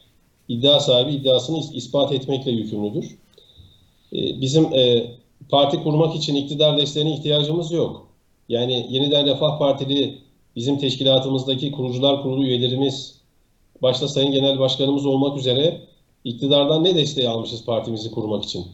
İddia 0.49 0.81
sahibi 0.81 1.13
iddiasını 1.13 1.57
is- 1.59 1.75
ispat 1.75 2.13
etmekle 2.13 2.51
yükümlüdür. 2.51 3.19
E, 4.13 4.41
Bizim 4.41 4.65
e, 4.75 5.07
parti 5.51 5.83
kurmak 5.83 6.17
için 6.17 6.35
iktidar 6.35 6.79
desteğine 6.79 7.15
ihtiyacımız 7.15 7.73
yok. 7.73 8.07
Yani 8.49 8.87
Yeniden 8.91 9.27
Refah 9.27 9.59
Partili 9.59 10.19
bizim 10.57 10.79
teşkilatımızdaki 10.79 11.73
kurucular 11.73 12.23
kurulu 12.23 12.45
üyelerimiz, 12.45 13.21
başta 13.83 14.09
Sayın 14.09 14.33
Genel 14.33 14.59
Başkanımız 14.59 15.07
olmak 15.07 15.39
üzere 15.39 15.81
iktidardan 16.25 16.85
ne 16.85 16.95
desteği 16.95 17.29
almışız 17.29 17.65
partimizi 17.65 18.11
kurmak 18.11 18.45
için? 18.45 18.67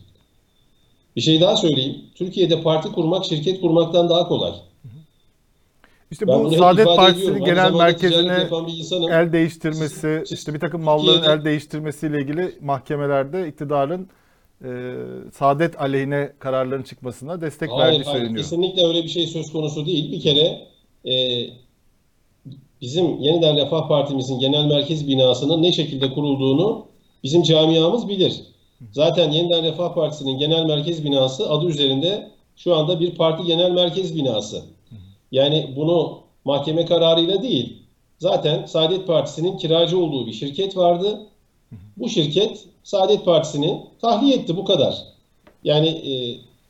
Bir 1.17 1.21
şey 1.21 1.41
daha 1.41 1.57
söyleyeyim. 1.57 1.97
Türkiye'de 2.15 2.63
parti 2.63 2.93
kurmak 2.93 3.25
şirket 3.25 3.61
kurmaktan 3.61 4.09
daha 4.09 4.29
kolay. 4.29 4.53
İşte 6.11 6.29
Ben 6.29 6.45
bu 6.45 6.51
Saadet 6.51 6.87
Partisi'nin 6.87 7.45
genel 7.45 7.73
merkezine 7.73 8.49
el 9.11 9.33
değiştirmesi, 9.33 10.25
işte 10.31 10.55
bir 10.55 10.61
takım 10.61 10.83
malların 10.83 11.23
el 11.23 11.45
değiştirmesiyle 11.45 12.21
ilgili 12.21 12.59
mahkemelerde 12.61 13.49
iktidarın 13.49 14.09
e, 14.65 14.69
Saadet 15.33 15.81
aleyhine 15.81 16.33
kararların 16.39 16.83
çıkmasına 16.83 17.41
destek 17.41 17.71
Hayır, 17.71 17.81
verdiği 17.81 18.05
hayır, 18.05 18.19
söyleniyor. 18.19 18.45
kesinlikle 18.45 18.87
öyle 18.87 19.03
bir 19.03 19.09
şey 19.09 19.27
söz 19.27 19.53
konusu 19.53 19.87
değil. 19.87 20.13
Bir 20.13 20.21
kere 20.21 20.67
e, 21.07 21.45
bizim 22.81 23.19
Yeniden 23.21 23.57
Refah 23.57 23.89
Partimizin 23.89 24.39
genel 24.39 24.65
merkez 24.65 25.09
binasının 25.09 25.63
ne 25.63 25.73
şekilde 25.73 26.13
kurulduğunu 26.13 26.87
bizim 27.25 27.43
camiamız 27.43 28.09
bilir. 28.09 28.43
Zaten 28.93 29.31
Yeniden 29.31 29.65
Refah 29.65 29.95
Partisi'nin 29.95 30.39
genel 30.39 30.65
merkez 30.67 31.05
binası 31.05 31.51
adı 31.51 31.67
üzerinde 31.67 32.31
şu 32.57 32.77
anda 32.77 33.01
bir 33.01 33.15
parti 33.15 33.45
genel 33.45 33.71
merkez 33.71 34.17
binası. 34.17 34.63
Yani 35.33 35.73
bunu 35.77 36.19
mahkeme 36.45 36.85
kararıyla 36.85 37.43
değil, 37.43 37.83
zaten 38.19 38.67
Saadet 38.67 39.07
Partisi'nin 39.07 39.59
kiracı 39.59 39.99
olduğu 39.99 40.27
bir 40.27 40.33
şirket 40.33 40.77
vardı. 40.77 41.27
Bu 41.97 42.09
şirket 42.09 42.65
Saadet 42.85 43.25
Partisi'ni 43.25 43.83
tahliye 44.01 44.37
etti 44.37 44.57
bu 44.57 44.65
kadar. 44.65 45.05
Yani 45.65 45.89
e, 45.89 46.13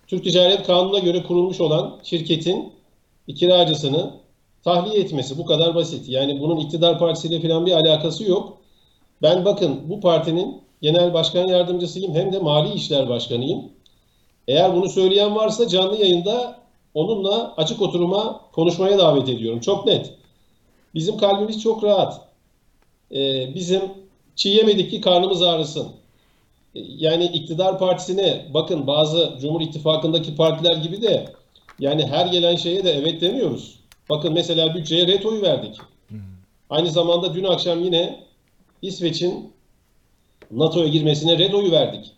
Türk 0.06 0.24
Ticaret 0.24 0.66
Kanunu'na 0.66 0.98
göre 0.98 1.22
kurulmuş 1.22 1.60
olan 1.60 1.98
şirketin 2.02 2.72
kiracısını 3.34 4.10
tahliye 4.64 5.00
etmesi 5.00 5.38
bu 5.38 5.46
kadar 5.46 5.74
basit. 5.74 6.08
Yani 6.08 6.40
bunun 6.40 6.56
iktidar 6.56 6.98
partisiyle 6.98 7.40
falan 7.40 7.66
bir 7.66 7.72
alakası 7.72 8.24
yok. 8.24 8.58
Ben 9.22 9.44
bakın 9.44 9.80
bu 9.88 10.00
partinin 10.00 10.62
genel 10.82 11.14
başkan 11.14 11.48
yardımcısıyım 11.48 12.14
hem 12.14 12.32
de 12.32 12.38
mali 12.38 12.74
işler 12.74 13.08
başkanıyım. 13.08 13.64
Eğer 14.48 14.74
bunu 14.74 14.88
söyleyen 14.88 15.36
varsa 15.36 15.68
canlı 15.68 15.96
yayında 15.96 16.58
onunla 16.94 17.54
açık 17.56 17.82
oturuma 17.82 18.40
konuşmaya 18.52 18.98
davet 18.98 19.28
ediyorum. 19.28 19.60
Çok 19.60 19.86
net. 19.86 20.14
Bizim 20.94 21.16
kalbimiz 21.16 21.62
çok 21.62 21.84
rahat. 21.84 22.20
Ee, 23.14 23.54
bizim 23.54 23.80
çiğ 24.36 24.48
yemedik 24.48 24.90
ki 24.90 25.00
karnımız 25.00 25.42
ağrısın. 25.42 25.92
Yani 26.74 27.24
iktidar 27.24 27.78
partisine 27.78 28.46
bakın 28.54 28.86
bazı 28.86 29.38
Cumhur 29.40 29.60
İttifakı'ndaki 29.60 30.36
partiler 30.36 30.76
gibi 30.76 31.02
de 31.02 31.32
yani 31.78 32.06
her 32.06 32.26
gelen 32.26 32.56
şeye 32.56 32.84
de 32.84 32.92
evet 32.92 33.20
demiyoruz. 33.20 33.78
Bakın 34.08 34.32
mesela 34.32 34.74
bütçeye 34.74 35.06
ret 35.06 35.26
oyu 35.26 35.42
verdik. 35.42 35.76
Aynı 36.70 36.90
zamanda 36.90 37.34
dün 37.34 37.44
akşam 37.44 37.84
yine 37.84 38.24
İsveç'in 38.82 39.52
NATO'ya 40.50 40.88
girmesine 40.88 41.38
red 41.38 41.52
oyu 41.52 41.70
verdik. 41.70 42.12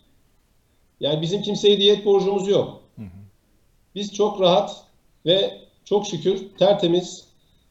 Yani 0.99 1.21
bizim 1.21 1.41
kimseye 1.41 1.79
diyet 1.79 2.05
borcumuz 2.05 2.47
yok. 2.47 2.81
Biz 3.95 4.13
çok 4.13 4.41
rahat 4.41 4.83
ve 5.25 5.57
çok 5.85 6.07
şükür 6.07 6.49
tertemiz 6.59 7.25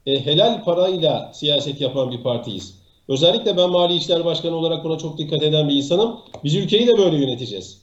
e, 0.07 0.26
helal 0.26 0.64
parayla 0.64 1.32
siyaset 1.34 1.80
yapan 1.80 2.11
bir 2.11 2.22
partiyiz. 2.22 2.78
Özellikle 3.09 3.57
ben 3.57 3.71
Mali 3.71 3.95
İşler 3.95 4.25
Başkanı 4.25 4.57
olarak 4.57 4.85
buna 4.85 4.99
çok 4.99 5.19
dikkat 5.19 5.43
eden 5.43 5.69
bir 5.69 5.75
insanım. 5.75 6.21
Biz 6.45 6.55
ülkeyi 6.55 6.87
de 6.87 6.99
böyle 6.99 7.17
yöneteceğiz. 7.17 7.83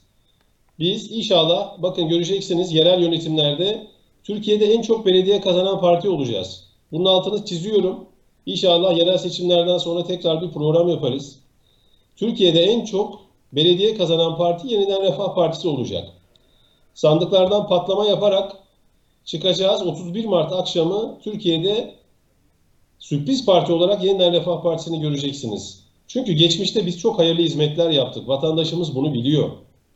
Biz 0.79 1.11
inşallah 1.11 1.81
bakın 1.81 2.09
göreceksiniz 2.09 2.73
yerel 2.73 3.01
yönetimlerde 3.01 3.87
Türkiye'de 4.23 4.65
en 4.65 4.81
çok 4.81 5.05
belediye 5.05 5.41
kazanan 5.41 5.79
parti 5.79 6.09
olacağız. 6.09 6.63
Bunun 6.91 7.05
altını 7.05 7.45
çiziyorum. 7.45 8.05
İnşallah 8.45 8.97
yerel 8.97 9.17
seçimlerden 9.17 9.77
sonra 9.77 10.03
tekrar 10.03 10.41
bir 10.41 10.51
program 10.51 10.89
yaparız. 10.89 11.39
Türkiye'de 12.15 12.63
en 12.63 12.85
çok 12.85 13.19
belediye 13.53 13.97
kazanan 13.97 14.37
parti 14.37 14.67
Yeniden 14.67 15.01
Refah 15.01 15.35
Partisi 15.35 15.67
olacak. 15.67 16.09
Sandıklardan 16.93 17.67
patlama 17.67 18.05
yaparak 18.05 18.51
çıkacağız. 19.25 19.81
31 19.81 20.25
Mart 20.25 20.53
akşamı 20.53 21.19
Türkiye'de 21.23 21.95
sürpriz 23.05 23.45
parti 23.45 23.73
olarak 23.73 24.03
Yeniden 24.03 24.33
Refah 24.33 24.61
Partisi'ni 24.61 25.01
göreceksiniz. 25.01 25.83
Çünkü 26.07 26.33
geçmişte 26.33 26.85
biz 26.85 26.99
çok 26.99 27.19
hayırlı 27.19 27.41
hizmetler 27.41 27.89
yaptık. 27.89 28.27
Vatandaşımız 28.27 28.95
bunu 28.95 29.13
biliyor. 29.13 29.49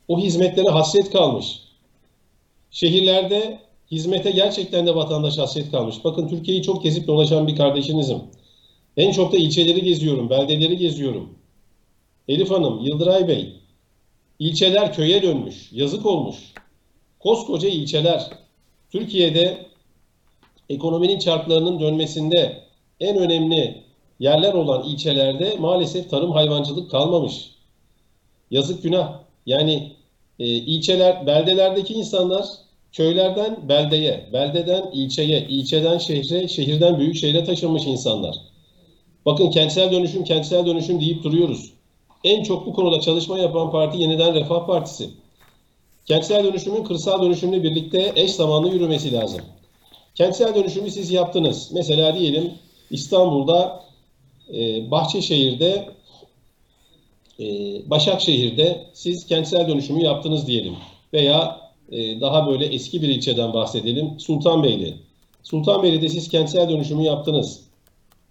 O 0.08 0.20
hizmetlere 0.20 0.70
hasret 0.70 1.12
kalmış. 1.12 1.60
Şehirlerde 2.72 3.60
hizmete 3.92 4.32
gerçekten 4.32 4.88
de 4.88 4.96
vatandaş 4.96 5.38
hasret 5.38 5.72
kalmış. 5.72 5.96
Bakın 6.04 6.28
Türkiye'yi 6.28 6.64
çok 6.64 6.84
gezip 6.84 7.08
dolaşan 7.08 7.48
bir 7.48 7.56
kardeşinizim. 7.56 8.22
En 8.98 9.12
çok 9.12 9.34
da 9.34 9.38
ilçeleri 9.38 9.84
geziyorum, 9.84 10.30
beldeleri 10.30 10.78
geziyorum. 10.78 11.30
Elif 12.28 12.52
Hanım, 12.52 12.86
Yıldıray 12.86 13.28
Bey, 13.28 13.54
ilçeler 14.40 14.94
köye 14.94 15.22
dönmüş, 15.22 15.70
yazık 15.72 16.06
olmuş. 16.06 16.36
Koskoca 17.20 17.70
ilçeler, 17.70 18.30
Türkiye'de 18.92 19.66
ekonominin 20.70 21.20
çarklarının 21.20 21.80
dönmesinde 21.80 22.69
en 23.00 23.18
önemli 23.18 23.84
yerler 24.20 24.54
olan 24.54 24.84
ilçelerde 24.84 25.56
maalesef 25.60 26.10
tarım 26.10 26.32
hayvancılık 26.32 26.92
kalmamış. 26.92 27.52
Yazık 28.52 28.84
günah. 28.84 29.20
Yani 29.46 29.92
e, 30.40 30.46
ilçeler, 30.46 31.28
beldelerdeki 31.28 31.94
insanlar 31.94 32.46
köylerden 32.92 33.70
beldeye, 33.70 34.30
beldeden 34.34 34.92
ilçeye, 34.94 35.48
ilçeden 35.48 35.98
şehre, 35.98 36.48
şehirden 36.48 37.00
büyük 37.00 37.16
şehre 37.16 37.44
taşınmış 37.44 37.86
insanlar. 37.86 38.36
Bakın 39.26 39.50
kentsel 39.50 39.92
dönüşüm, 39.92 40.24
kentsel 40.24 40.66
dönüşüm 40.66 41.02
deyip 41.02 41.24
duruyoruz. 41.24 41.74
En 42.24 42.44
çok 42.44 42.66
bu 42.66 42.74
konuda 42.74 43.02
çalışma 43.02 43.40
yapan 43.40 43.72
parti 43.72 43.98
Yeniden 43.98 44.34
Refah 44.34 44.66
Partisi. 44.66 45.10
Kentsel 46.06 46.44
dönüşümün 46.44 46.84
kırsal 46.84 47.22
dönüşümle 47.22 47.64
birlikte 47.64 48.14
eş 48.16 48.32
zamanlı 48.32 48.74
yürümesi 48.74 49.14
lazım. 49.14 49.42
Kentsel 50.16 50.56
dönüşümü 50.56 50.92
siz 50.92 51.12
yaptınız. 51.12 51.72
Mesela 51.74 52.16
diyelim 52.16 52.54
İstanbul'da, 52.92 53.84
e, 54.54 54.92
Bahçeşehir'de, 54.92 55.90
e, 57.40 57.46
Başakşehir'de 57.90 58.86
siz 58.94 59.26
kentsel 59.28 59.68
dönüşümü 59.68 60.04
yaptınız 60.04 60.48
diyelim. 60.48 60.76
Veya 61.14 61.60
e, 61.92 62.22
daha 62.22 62.48
böyle 62.48 62.66
eski 62.66 63.02
bir 63.02 63.10
ilçeden 63.10 63.54
bahsedelim. 63.54 64.20
Sultanbeyli. 64.20 64.96
Sultanbeyli'de 65.44 66.10
siz 66.10 66.30
kentsel 66.30 66.70
dönüşümü 66.70 67.04
yaptınız. 67.04 67.62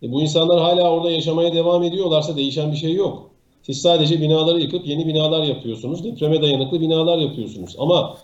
E, 0.03 0.13
bu 0.13 0.23
insanlar 0.23 0.61
hala 0.61 0.91
orada 0.91 1.11
yaşamaya 1.11 1.53
devam 1.53 1.83
ediyorlarsa 1.83 2.37
değişen 2.37 2.73
bir 2.73 2.77
şey 2.77 2.95
yok. 2.95 3.31
Siz 3.63 3.81
sadece 3.81 4.21
binaları 4.21 4.61
yıkıp 4.61 4.87
yeni 4.87 5.07
binalar 5.07 5.43
yapıyorsunuz. 5.43 6.05
Depreme 6.05 6.43
dayanıklı 6.43 6.81
binalar 6.81 7.19
yapıyorsunuz. 7.19 7.77
Ama 7.79 8.17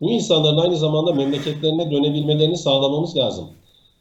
bu 0.00 0.10
insanların 0.10 0.56
aynı 0.56 0.76
zamanda 0.76 1.12
memleketlerine 1.12 1.90
dönebilmelerini 1.90 2.56
sağlamamız 2.56 3.16
lazım. 3.16 3.48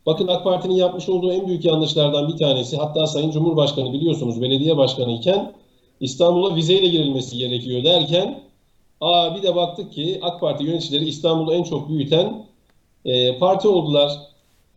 Bakın 0.06 0.28
AK 0.28 0.44
Parti'nin 0.44 0.76
yapmış 0.76 1.10
olduğu 1.10 1.32
en 1.34 1.48
büyük 1.48 1.66
yanlışlardan 1.66 2.28
bir 2.28 2.38
tanesi 2.38 2.78
hatta 2.78 3.08
Sayın 3.08 3.32
Cumhurbaşkanı 3.32 3.94
biliyorsunuz 3.94 4.42
belediye 4.42 4.78
başkanı 4.78 5.12
iken 5.12 5.54
İstanbul'a 6.00 6.56
vizeyle 6.56 6.88
girilmesi 6.88 7.38
gerekiyor 7.38 7.84
derken 7.84 8.44
aa 9.02 9.36
bir 9.36 9.44
de 9.44 9.56
baktık 9.56 9.94
ki 9.94 10.20
AK 10.22 10.42
Parti 10.42 10.64
yöneticileri 10.64 11.06
İstanbul'u 11.06 11.54
en 11.54 11.64
çok 11.64 11.90
büyüten 11.90 12.46
e, 13.06 13.38
parti 13.38 13.68
oldular. 13.68 14.12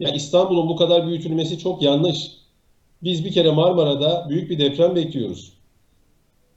Yani 0.00 0.16
İstanbul'un 0.16 0.68
bu 0.68 0.76
kadar 0.76 1.06
büyütülmesi 1.06 1.58
çok 1.58 1.82
yanlış. 1.82 2.30
Biz 3.02 3.24
bir 3.24 3.32
kere 3.32 3.50
Marmara'da 3.50 4.26
büyük 4.28 4.50
bir 4.50 4.58
deprem 4.58 4.96
bekliyoruz. 4.96 5.52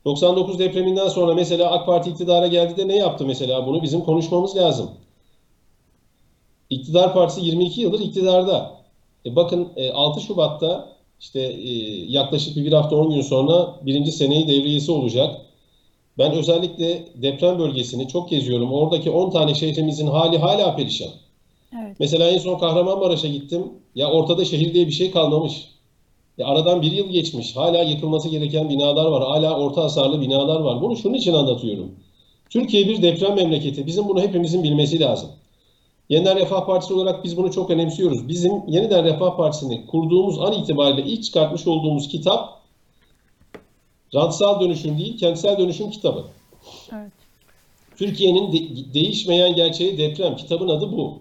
99 0.05 0.59
depreminden 0.59 1.07
sonra 1.07 1.33
mesela 1.33 1.71
AK 1.71 1.85
Parti 1.85 2.09
iktidara 2.09 2.47
geldi 2.47 2.77
de 2.77 2.87
ne 2.87 2.95
yaptı 2.95 3.25
mesela? 3.25 3.67
Bunu 3.67 3.81
bizim 3.81 4.01
konuşmamız 4.01 4.55
lazım. 4.55 4.91
İktidar 6.69 7.13
Partisi 7.13 7.45
22 7.45 7.81
yıldır 7.81 7.99
iktidarda. 7.99 8.77
E 9.25 9.35
bakın 9.35 9.67
e, 9.75 9.91
6 9.91 10.21
Şubat'ta 10.21 10.89
işte 11.19 11.39
e, 11.39 11.71
yaklaşık 12.11 12.55
bir 12.55 12.73
hafta 12.73 12.95
10 12.95 13.09
gün 13.09 13.21
sonra 13.21 13.75
birinci 13.85 14.11
seneyi 14.11 14.47
devriyesi 14.47 14.91
olacak. 14.91 15.41
Ben 16.17 16.31
özellikle 16.31 17.05
deprem 17.15 17.59
bölgesini 17.59 18.07
çok 18.07 18.29
geziyorum. 18.29 18.73
Oradaki 18.73 19.09
10 19.09 19.29
tane 19.29 19.55
şehrimizin 19.55 20.07
hali 20.07 20.37
hala 20.37 20.75
perişan. 20.75 21.09
Evet. 21.73 21.95
Mesela 21.99 22.29
en 22.29 22.37
son 22.37 22.59
Kahramanmaraş'a 22.59 23.27
gittim. 23.27 23.63
Ya 23.95 24.11
ortada 24.11 24.45
şehir 24.45 24.73
diye 24.73 24.87
bir 24.87 24.91
şey 24.91 25.11
kalmamış. 25.11 25.67
Ya 26.37 26.47
aradan 26.47 26.81
bir 26.81 26.91
yıl 26.91 27.09
geçmiş. 27.09 27.55
Hala 27.55 27.83
yıkılması 27.83 28.29
gereken 28.29 28.69
binalar 28.69 29.05
var. 29.05 29.23
Hala 29.23 29.59
orta 29.59 29.83
hasarlı 29.83 30.21
binalar 30.21 30.59
var. 30.59 30.81
Bunu 30.81 30.97
şunun 30.97 31.13
için 31.13 31.33
anlatıyorum. 31.33 31.91
Türkiye 32.49 32.87
bir 32.87 33.01
deprem 33.01 33.35
memleketi. 33.35 33.87
Bizim 33.87 34.07
bunu 34.07 34.21
hepimizin 34.21 34.63
bilmesi 34.63 34.99
lazım. 34.99 35.29
Yeniden 36.09 36.35
Refah 36.37 36.65
Partisi 36.65 36.93
olarak 36.93 37.23
biz 37.23 37.37
bunu 37.37 37.51
çok 37.51 37.69
önemsiyoruz. 37.69 38.27
Bizim 38.27 38.67
Yeniden 38.67 39.05
Refah 39.05 39.37
Partisi'ni 39.37 39.85
kurduğumuz 39.85 40.39
an 40.39 40.53
itibariyle 40.53 41.03
ilk 41.03 41.23
çıkartmış 41.23 41.67
olduğumuz 41.67 42.07
kitap 42.07 42.61
rantsal 44.15 44.61
dönüşüm 44.61 44.97
değil, 44.97 45.17
kentsel 45.17 45.57
dönüşüm 45.57 45.89
kitabı. 45.89 46.25
Evet. 46.93 47.11
Türkiye'nin 47.97 48.51
de- 48.51 48.93
değişmeyen 48.93 49.55
gerçeği 49.55 49.97
deprem. 49.97 50.35
Kitabın 50.35 50.67
adı 50.67 50.91
bu. 50.91 51.19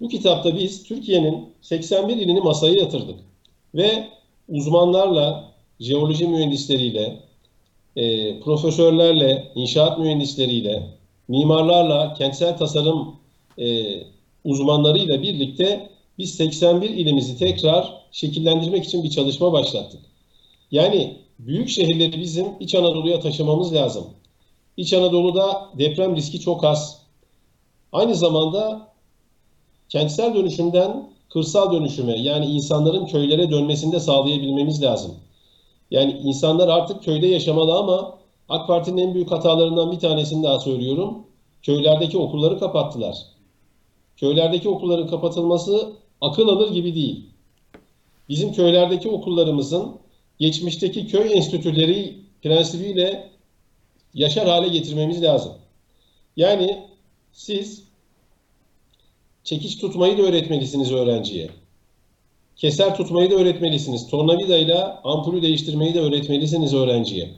Bu 0.00 0.08
kitapta 0.08 0.56
biz 0.56 0.84
Türkiye'nin 0.84 1.48
81 1.60 2.16
ilini 2.16 2.40
masaya 2.40 2.74
yatırdık. 2.74 3.20
Ve 3.74 4.08
uzmanlarla, 4.48 5.52
jeoloji 5.80 6.28
mühendisleriyle, 6.28 7.20
e, 7.96 8.40
profesörlerle, 8.40 9.52
inşaat 9.54 9.98
mühendisleriyle, 9.98 10.82
mimarlarla, 11.28 12.14
kentsel 12.14 12.56
tasarım 12.56 13.16
e, 13.58 13.96
uzmanlarıyla 14.44 15.22
birlikte 15.22 15.90
biz 16.18 16.34
81 16.34 16.90
ilimizi 16.90 17.38
tekrar 17.38 18.02
şekillendirmek 18.12 18.84
için 18.84 19.04
bir 19.04 19.10
çalışma 19.10 19.52
başlattık. 19.52 20.00
Yani 20.70 21.16
büyük 21.38 21.68
şehirleri 21.68 22.20
bizim 22.20 22.46
İç 22.60 22.74
Anadolu'ya 22.74 23.20
taşımamız 23.20 23.74
lazım. 23.74 24.04
İç 24.76 24.92
Anadolu'da 24.92 25.68
deprem 25.78 26.16
riski 26.16 26.40
çok 26.40 26.64
az. 26.64 27.02
Aynı 27.92 28.14
zamanda 28.14 28.88
kentsel 29.88 30.34
dönüşümden 30.34 31.10
kırsal 31.32 31.72
dönüşüme 31.72 32.18
yani 32.18 32.46
insanların 32.46 33.06
köylere 33.06 33.50
dönmesini 33.50 33.92
de 33.92 34.00
sağlayabilmemiz 34.00 34.82
lazım. 34.82 35.14
Yani 35.90 36.12
insanlar 36.24 36.68
artık 36.68 37.02
köyde 37.02 37.26
yaşamalı 37.26 37.74
ama 37.74 38.18
AK 38.48 38.66
Parti'nin 38.66 39.08
en 39.08 39.14
büyük 39.14 39.30
hatalarından 39.30 39.92
bir 39.92 39.98
tanesini 39.98 40.42
daha 40.42 40.60
söylüyorum. 40.60 41.18
Köylerdeki 41.62 42.18
okulları 42.18 42.58
kapattılar. 42.58 43.18
Köylerdeki 44.20 44.68
okulların 44.68 45.06
kapatılması 45.06 45.92
akıl 46.20 46.48
alır 46.48 46.72
gibi 46.72 46.94
değil. 46.94 47.26
Bizim 48.28 48.52
köylerdeki 48.52 49.08
okullarımızın 49.08 49.98
geçmişteki 50.38 51.06
köy 51.06 51.32
enstitüleri 51.32 52.14
prensibiyle 52.42 53.30
yaşar 54.14 54.48
hale 54.48 54.68
getirmemiz 54.68 55.22
lazım. 55.22 55.52
Yani 56.36 56.84
siz 57.32 57.84
çekiç 59.44 59.78
tutmayı 59.78 60.18
da 60.18 60.22
öğretmelisiniz 60.22 60.92
öğrenciye. 60.92 61.50
Keser 62.56 62.96
tutmayı 62.96 63.30
da 63.30 63.34
öğretmelisiniz. 63.34 64.06
Tornavidayla 64.06 65.00
ampulü 65.04 65.42
değiştirmeyi 65.42 65.94
de 65.94 66.00
öğretmelisiniz 66.00 66.74
öğrenciye. 66.74 67.30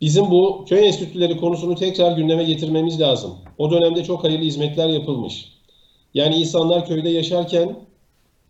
Bizim 0.00 0.30
bu 0.30 0.64
köy 0.68 0.86
enstitüleri 0.86 1.36
konusunu 1.36 1.74
tekrar 1.74 2.16
gündeme 2.16 2.44
getirmemiz 2.44 3.00
lazım. 3.00 3.38
O 3.58 3.70
dönemde 3.70 4.04
çok 4.04 4.24
hayırlı 4.24 4.44
hizmetler 4.44 4.88
yapılmış. 4.88 5.52
Yani 6.14 6.36
insanlar 6.36 6.86
köyde 6.86 7.08
yaşarken 7.08 7.76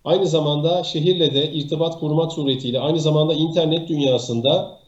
aynı 0.05 0.27
zamanda 0.27 0.85
şehirle 0.85 1.35
de 1.35 1.53
irtibat 1.53 2.01
kurmak 2.01 2.33
suretiyle 2.33 2.81
aynı 2.81 3.01
zamanda 3.01 3.35
internet 3.35 3.89
dünyasında 3.89 4.79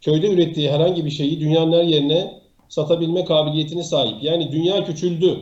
köyde 0.00 0.30
ürettiği 0.30 0.70
herhangi 0.70 1.04
bir 1.04 1.10
şeyi 1.10 1.40
dünyanın 1.40 1.72
her 1.72 1.82
yerine 1.82 2.40
satabilme 2.68 3.24
kabiliyetine 3.24 3.82
sahip. 3.82 4.22
Yani 4.22 4.52
dünya 4.52 4.84
küçüldü. 4.84 5.40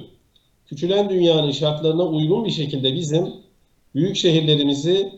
Küçülen 0.66 1.08
dünyanın 1.08 1.50
şartlarına 1.50 2.02
uygun 2.02 2.44
bir 2.44 2.50
şekilde 2.50 2.94
bizim 2.94 3.34
büyük 3.94 4.16
şehirlerimizi 4.16 5.12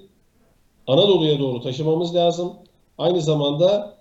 Anadolu'ya 0.86 1.38
doğru 1.38 1.60
taşımamız 1.60 2.14
lazım. 2.14 2.52
Aynı 2.98 3.20
zamanda 3.20 3.93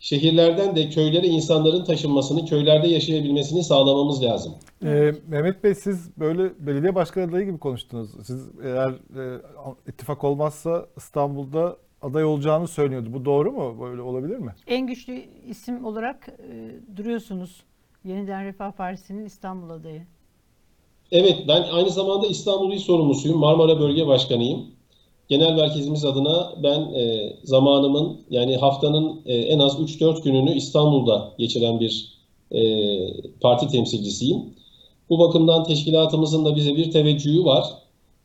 şehirlerden 0.00 0.76
de 0.76 0.88
köylere 0.88 1.26
insanların 1.26 1.84
taşınmasını, 1.84 2.44
köylerde 2.46 2.88
yaşayabilmesini 2.88 3.64
sağlamamız 3.64 4.22
lazım. 4.22 4.54
Ee, 4.84 5.12
Mehmet 5.28 5.64
Bey 5.64 5.74
siz 5.74 6.18
böyle 6.18 6.66
belediye 6.66 6.94
başkanı 6.94 7.30
adayı 7.30 7.46
gibi 7.46 7.58
konuştunuz. 7.58 8.10
Siz 8.26 8.48
eğer 8.64 8.90
e, 8.90 9.40
ittifak 9.88 10.24
olmazsa 10.24 10.86
İstanbul'da 10.96 11.76
aday 12.02 12.24
olacağını 12.24 12.68
söylüyordu. 12.68 13.08
Bu 13.12 13.24
doğru 13.24 13.52
mu? 13.52 13.76
Böyle 13.80 14.02
olabilir 14.02 14.36
mi? 14.36 14.54
En 14.66 14.86
güçlü 14.86 15.22
isim 15.48 15.84
olarak 15.84 16.28
e, 16.28 16.70
duruyorsunuz. 16.96 17.62
Yeniden 18.04 18.44
Refah 18.44 18.72
Partisi'nin 18.72 19.24
İstanbul 19.24 19.70
adayı. 19.70 20.02
Evet, 21.12 21.44
ben 21.48 21.62
aynı 21.72 21.90
zamanda 21.90 22.26
İstanbul 22.26 22.72
İl 22.72 22.78
Sorumlusuyum. 22.78 23.38
Marmara 23.38 23.80
Bölge 23.80 24.06
Başkanıyım. 24.06 24.75
Genel 25.28 25.52
merkezimiz 25.52 26.04
adına 26.04 26.52
ben 26.62 26.80
e, 26.80 27.32
zamanımın 27.44 28.20
yani 28.30 28.56
haftanın 28.56 29.20
e, 29.26 29.34
en 29.34 29.58
az 29.58 29.74
3-4 29.74 30.22
gününü 30.22 30.54
İstanbul'da 30.54 31.32
geçiren 31.38 31.80
bir 31.80 32.16
e, 32.50 32.60
parti 33.40 33.68
temsilcisiyim. 33.68 34.42
Bu 35.10 35.18
bakımdan 35.18 35.64
teşkilatımızın 35.64 36.44
da 36.44 36.56
bize 36.56 36.76
bir 36.76 36.90
teveccühü 36.90 37.44
var. 37.44 37.64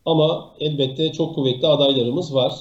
Ama 0.06 0.52
elbette 0.60 1.12
çok 1.12 1.36
kuvvetli 1.36 1.68
adaylarımız 1.68 2.36
var. 2.36 2.54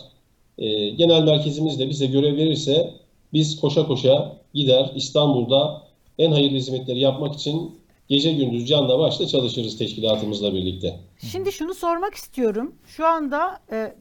E, 0.59 0.91
genel 0.91 1.22
merkezimiz 1.22 1.78
de 1.78 1.88
bize 1.88 2.07
görev 2.07 2.36
verirse 2.36 2.95
biz 3.32 3.61
koşa 3.61 3.86
koşa 3.86 4.36
gider 4.55 4.93
İstanbul'da 4.95 5.82
en 6.18 6.32
hayırlı 6.32 6.57
hizmetleri 6.57 6.99
yapmak 7.01 7.34
için 7.34 7.80
gece 8.09 8.32
gündüz 8.32 8.68
canla 8.68 8.99
başla 8.99 9.26
çalışırız 9.26 9.78
teşkilatımızla 9.78 10.53
birlikte. 10.53 11.01
Şimdi 11.32 11.53
şunu 11.53 11.74
sormak 11.74 12.14
istiyorum. 12.14 12.74
Şu 12.86 13.07
anda 13.07 13.59
e, 13.72 13.95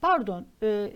pardon 0.00 0.46
e, 0.62 0.90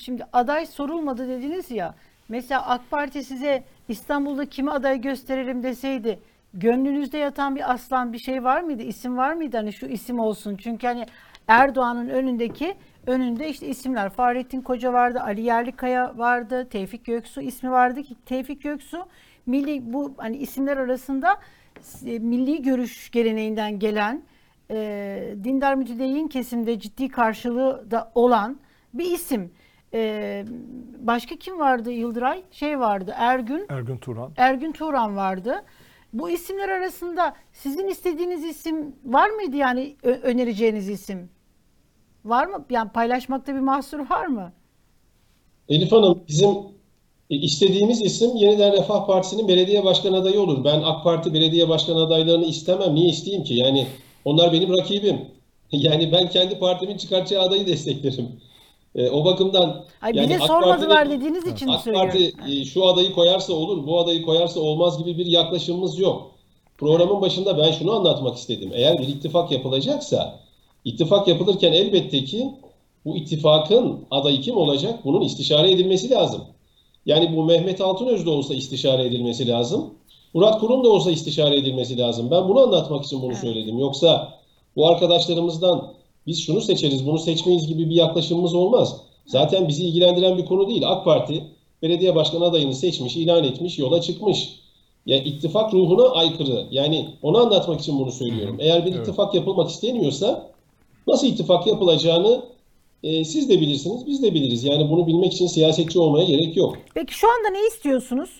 şimdi 0.00 0.26
aday 0.32 0.66
sorulmadı 0.66 1.28
dediniz 1.28 1.70
ya. 1.70 1.94
Mesela 2.28 2.66
AK 2.66 2.90
Parti 2.90 3.24
size 3.24 3.64
İstanbul'da 3.88 4.46
kimi 4.46 4.70
aday 4.70 5.00
gösterelim 5.00 5.62
deseydi 5.62 6.18
gönlünüzde 6.54 7.18
yatan 7.18 7.56
bir 7.56 7.72
aslan 7.72 8.12
bir 8.12 8.18
şey 8.18 8.44
var 8.44 8.60
mıydı? 8.60 8.82
İsim 8.82 9.16
var 9.16 9.32
mıydı? 9.32 9.56
Hani 9.56 9.72
şu 9.72 9.86
isim 9.86 10.18
olsun. 10.18 10.56
Çünkü 10.56 10.86
hani 10.86 11.06
Erdoğan'ın 11.48 12.08
önündeki 12.08 12.74
önünde 13.06 13.48
işte 13.48 13.66
isimler 13.66 14.10
Fahrettin 14.10 14.60
Koca 14.60 14.92
vardı, 14.92 15.20
Ali 15.20 15.40
Yerlikaya 15.40 16.18
vardı, 16.18 16.68
Tevfik 16.68 17.04
Göksu 17.04 17.40
ismi 17.40 17.70
vardı 17.70 18.02
ki 18.02 18.16
Tevfik 18.26 18.62
Göksu 18.62 19.06
milli 19.46 19.92
bu 19.92 20.14
hani 20.16 20.36
isimler 20.36 20.76
arasında 20.76 21.36
e, 22.06 22.18
milli 22.18 22.62
görüş 22.62 23.10
geleneğinden 23.10 23.78
gelen 23.78 24.22
e, 24.70 25.34
dindar 25.44 25.74
mütedeyyin 25.74 26.28
kesimde 26.28 26.78
ciddi 26.80 27.08
karşılığı 27.08 27.90
da 27.90 28.12
olan 28.14 28.60
bir 28.94 29.04
isim. 29.10 29.52
E, 29.94 30.44
başka 30.98 31.36
kim 31.36 31.58
vardı 31.58 31.92
Yıldıray? 31.92 32.42
Şey 32.50 32.78
vardı 32.80 33.14
Ergün. 33.16 33.66
Ergün 33.68 33.96
Turan. 33.96 34.32
Ergün 34.36 34.72
Turan 34.72 35.16
vardı. 35.16 35.54
Bu 36.12 36.30
isimler 36.30 36.68
arasında 36.68 37.34
sizin 37.52 37.88
istediğiniz 37.88 38.44
isim 38.44 38.96
var 39.04 39.30
mıydı 39.30 39.56
yani 39.56 39.96
ö- 40.02 40.20
önereceğiniz 40.22 40.88
isim? 40.88 41.30
Var 42.24 42.46
mı? 42.46 42.64
Yani 42.70 42.90
paylaşmakta 42.90 43.54
bir 43.54 43.60
mahsur 43.60 44.10
var 44.10 44.26
mı? 44.26 44.52
Elif 45.68 45.92
Hanım 45.92 46.22
bizim 46.28 46.50
istediğimiz 47.30 48.02
isim 48.02 48.36
Yeniden 48.36 48.72
Refah 48.72 49.06
Partisi'nin 49.06 49.48
belediye 49.48 49.84
başkan 49.84 50.12
adayı 50.12 50.40
olur. 50.40 50.64
Ben 50.64 50.82
AK 50.82 51.04
Parti 51.04 51.34
belediye 51.34 51.68
başkan 51.68 51.96
adaylarını 51.96 52.44
istemem. 52.44 52.94
Niye 52.94 53.08
isteyeyim 53.08 53.44
ki? 53.44 53.54
Yani 53.54 53.86
onlar 54.24 54.52
benim 54.52 54.78
rakibim. 54.78 55.20
Yani 55.72 56.12
ben 56.12 56.30
kendi 56.30 56.58
partimin 56.58 56.96
çıkartacağı 56.96 57.42
adayı 57.42 57.66
desteklerim. 57.66 58.28
E, 58.94 59.10
o 59.10 59.24
bakımdan 59.24 59.84
Ay 60.02 60.12
yani 60.14 60.28
bize 60.28 60.38
AK 60.42 60.46
sormadılar 60.46 60.88
Parti'nin- 60.88 61.20
dediğiniz 61.20 61.46
için 61.46 61.68
AK 61.68 61.80
söylüyorum. 61.80 62.10
Parti 62.10 62.32
e, 62.52 62.64
şu 62.64 62.86
adayı 62.86 63.12
koyarsa 63.12 63.52
olur, 63.52 63.86
bu 63.86 64.00
adayı 64.00 64.22
koyarsa 64.22 64.60
olmaz 64.60 64.98
gibi 64.98 65.18
bir 65.18 65.26
yaklaşımımız 65.26 65.98
yok. 65.98 66.30
Programın 66.78 67.20
başında 67.20 67.58
ben 67.58 67.72
şunu 67.72 67.92
anlatmak 67.92 68.36
istedim. 68.36 68.70
Eğer 68.74 68.98
bir 68.98 69.08
ittifak 69.08 69.50
yapılacaksa, 69.52 70.40
ittifak 70.84 71.28
yapılırken 71.28 71.72
elbette 71.72 72.24
ki 72.24 72.50
bu 73.04 73.16
ittifakın 73.16 74.04
adayı 74.10 74.40
kim 74.40 74.56
olacak? 74.56 75.04
Bunun 75.04 75.20
istişare 75.20 75.70
edilmesi 75.70 76.10
lazım. 76.10 76.44
Yani 77.06 77.36
bu 77.36 77.44
Mehmet 77.44 77.80
Altınöz 77.80 78.26
de 78.26 78.30
olsa 78.30 78.54
istişare 78.54 79.04
edilmesi 79.04 79.48
lazım. 79.48 79.94
Murat 80.34 80.60
Kurum 80.60 80.84
da 80.84 80.88
olsa 80.88 81.10
istişare 81.10 81.56
edilmesi 81.56 81.98
lazım. 81.98 82.30
Ben 82.30 82.48
bunu 82.48 82.60
anlatmak 82.60 83.04
için 83.04 83.22
bunu 83.22 83.30
Evet. 83.32 83.40
söyledim. 83.40 83.78
Yoksa 83.78 84.38
bu 84.76 84.88
arkadaşlarımızdan 84.88 85.92
biz 86.26 86.42
şunu 86.42 86.60
seçeriz, 86.60 87.06
bunu 87.06 87.18
seçmeyiz 87.18 87.66
gibi 87.66 87.90
bir 87.90 87.94
yaklaşımımız 87.94 88.54
olmaz. 88.54 88.96
Zaten 89.26 89.68
bizi 89.68 89.84
ilgilendiren 89.84 90.38
bir 90.38 90.44
konu 90.46 90.68
değil. 90.68 90.82
AK 90.86 91.04
Parti 91.04 91.44
belediye 91.82 92.14
başkan 92.14 92.40
adayını 92.40 92.74
seçmiş, 92.74 93.16
ilan 93.16 93.44
etmiş, 93.44 93.78
yola 93.78 94.00
çıkmış. 94.00 94.48
Ya 95.06 95.16
ittifak 95.22 95.74
ruhuna 95.74 96.08
aykırı. 96.08 96.66
Yani 96.70 97.08
onu 97.22 97.38
anlatmak 97.38 97.80
için 97.80 97.98
bunu 97.98 98.12
söylüyorum. 98.12 98.56
Eğer 98.60 98.86
bir 98.86 98.92
Evet. 98.92 99.00
ittifak 99.00 99.34
yapılmak 99.34 99.70
isteniyorsa 99.70 100.50
nasıl 101.06 101.26
ittifak 101.26 101.66
yapılacağını 101.66 102.42
e, 103.02 103.24
siz 103.24 103.48
de 103.48 103.60
bilirsiniz, 103.60 104.06
biz 104.06 104.22
de 104.22 104.34
biliriz. 104.34 104.64
Yani 104.64 104.90
bunu 104.90 105.06
bilmek 105.06 105.32
için 105.32 105.46
siyasetçi 105.46 105.98
olmaya 105.98 106.24
gerek 106.24 106.56
yok. 106.56 106.76
Peki 106.94 107.14
şu 107.14 107.26
anda 107.28 107.50
ne 107.50 107.66
istiyorsunuz? 107.68 108.30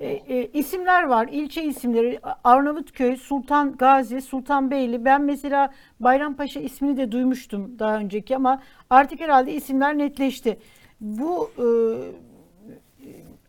E, 0.00 0.08
e, 0.08 0.50
isimler 0.52 1.02
var, 1.02 1.28
ilçe 1.32 1.64
isimleri. 1.64 2.20
Arnavutköy, 2.44 3.16
Sultan 3.16 3.76
Gazi, 3.76 4.20
Sultanbeyli. 4.20 5.04
Ben 5.04 5.22
mesela 5.22 5.72
Bayrampaşa 6.00 6.60
ismini 6.60 6.96
de 6.96 7.12
duymuştum 7.12 7.78
daha 7.78 7.96
önceki 7.96 8.36
ama 8.36 8.62
artık 8.90 9.20
herhalde 9.20 9.52
isimler 9.52 9.98
netleşti. 9.98 10.58
Bu 11.00 11.50
e, 11.58 11.66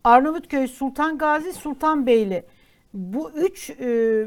Arnavutköy, 0.04 0.68
Sultan 0.68 1.18
Gazi, 1.18 1.54
Sultanbeyli. 1.54 2.46
Bu 2.94 3.32
üç 3.32 3.70
e, 3.70 4.26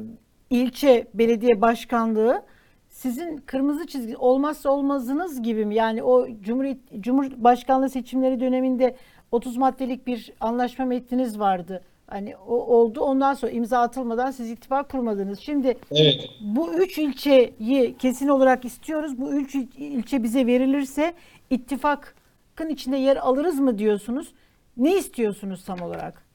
ilçe 0.50 1.06
belediye 1.14 1.60
başkanlığı 1.60 2.42
sizin 2.88 3.36
kırmızı 3.36 3.86
çizgi 3.86 4.16
olmazsa 4.16 4.70
olmazınız 4.70 5.42
gibi 5.42 5.66
mi? 5.66 5.74
Yani 5.74 6.02
o 6.02 6.26
Cumhuriyet 6.40 6.78
Cumhurbaşkanlığı 7.00 7.90
seçimleri 7.90 8.40
döneminde 8.40 8.96
30 9.32 9.56
maddelik 9.56 10.06
bir 10.06 10.32
anlaşma 10.40 10.84
metniniz 10.84 11.38
vardı. 11.38 11.82
Hani 12.12 12.36
o 12.48 12.54
oldu. 12.54 13.00
Ondan 13.00 13.34
sonra 13.34 13.52
imza 13.52 13.78
atılmadan 13.78 14.30
siz 14.30 14.50
ittifak 14.50 14.90
kurmadınız. 14.90 15.40
Şimdi 15.40 15.78
Evet. 15.90 16.28
bu 16.40 16.74
üç 16.74 16.98
ilçeyi 16.98 17.96
kesin 17.98 18.28
olarak 18.28 18.64
istiyoruz. 18.64 19.18
Bu 19.18 19.32
üç 19.34 19.54
il- 19.54 19.68
ilçe 19.78 20.22
bize 20.22 20.46
verilirse 20.46 21.14
ittifakın 21.50 22.68
içinde 22.70 22.96
yer 22.96 23.16
alırız 23.16 23.60
mı 23.60 23.78
diyorsunuz? 23.78 24.28
Ne 24.76 24.96
istiyorsunuz 24.98 25.64
tam 25.64 25.80
olarak? 25.82 26.26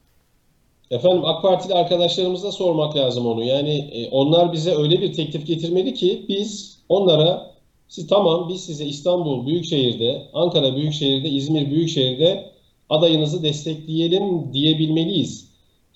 Efendim 0.92 1.26
AK 1.26 1.42
Partili 1.42 1.74
arkadaşlarımıza 1.74 2.52
sormak 2.52 2.96
lazım 2.96 3.26
onu. 3.26 3.44
Yani 3.44 3.74
e, 3.78 4.10
onlar 4.10 4.54
bize 4.54 4.76
öyle 4.76 5.02
bir 5.02 5.14
teklif 5.14 5.48
getirmeli 5.48 5.94
ki 5.94 6.26
biz 6.28 6.80
onlara 6.90 7.52
siz 7.88 8.08
tamam 8.08 8.50
biz 8.50 8.66
size 8.66 8.86
İstanbul 8.86 9.48
Büyükşehir'de, 9.48 10.28
Ankara 10.34 10.76
Büyükşehir'de, 10.76 11.30
İzmir 11.30 11.72
Büyükşehir'de 11.72 12.52
adayınızı 12.90 13.44
destekleyelim 13.44 14.54
diyebilmeliyiz. 14.54 15.47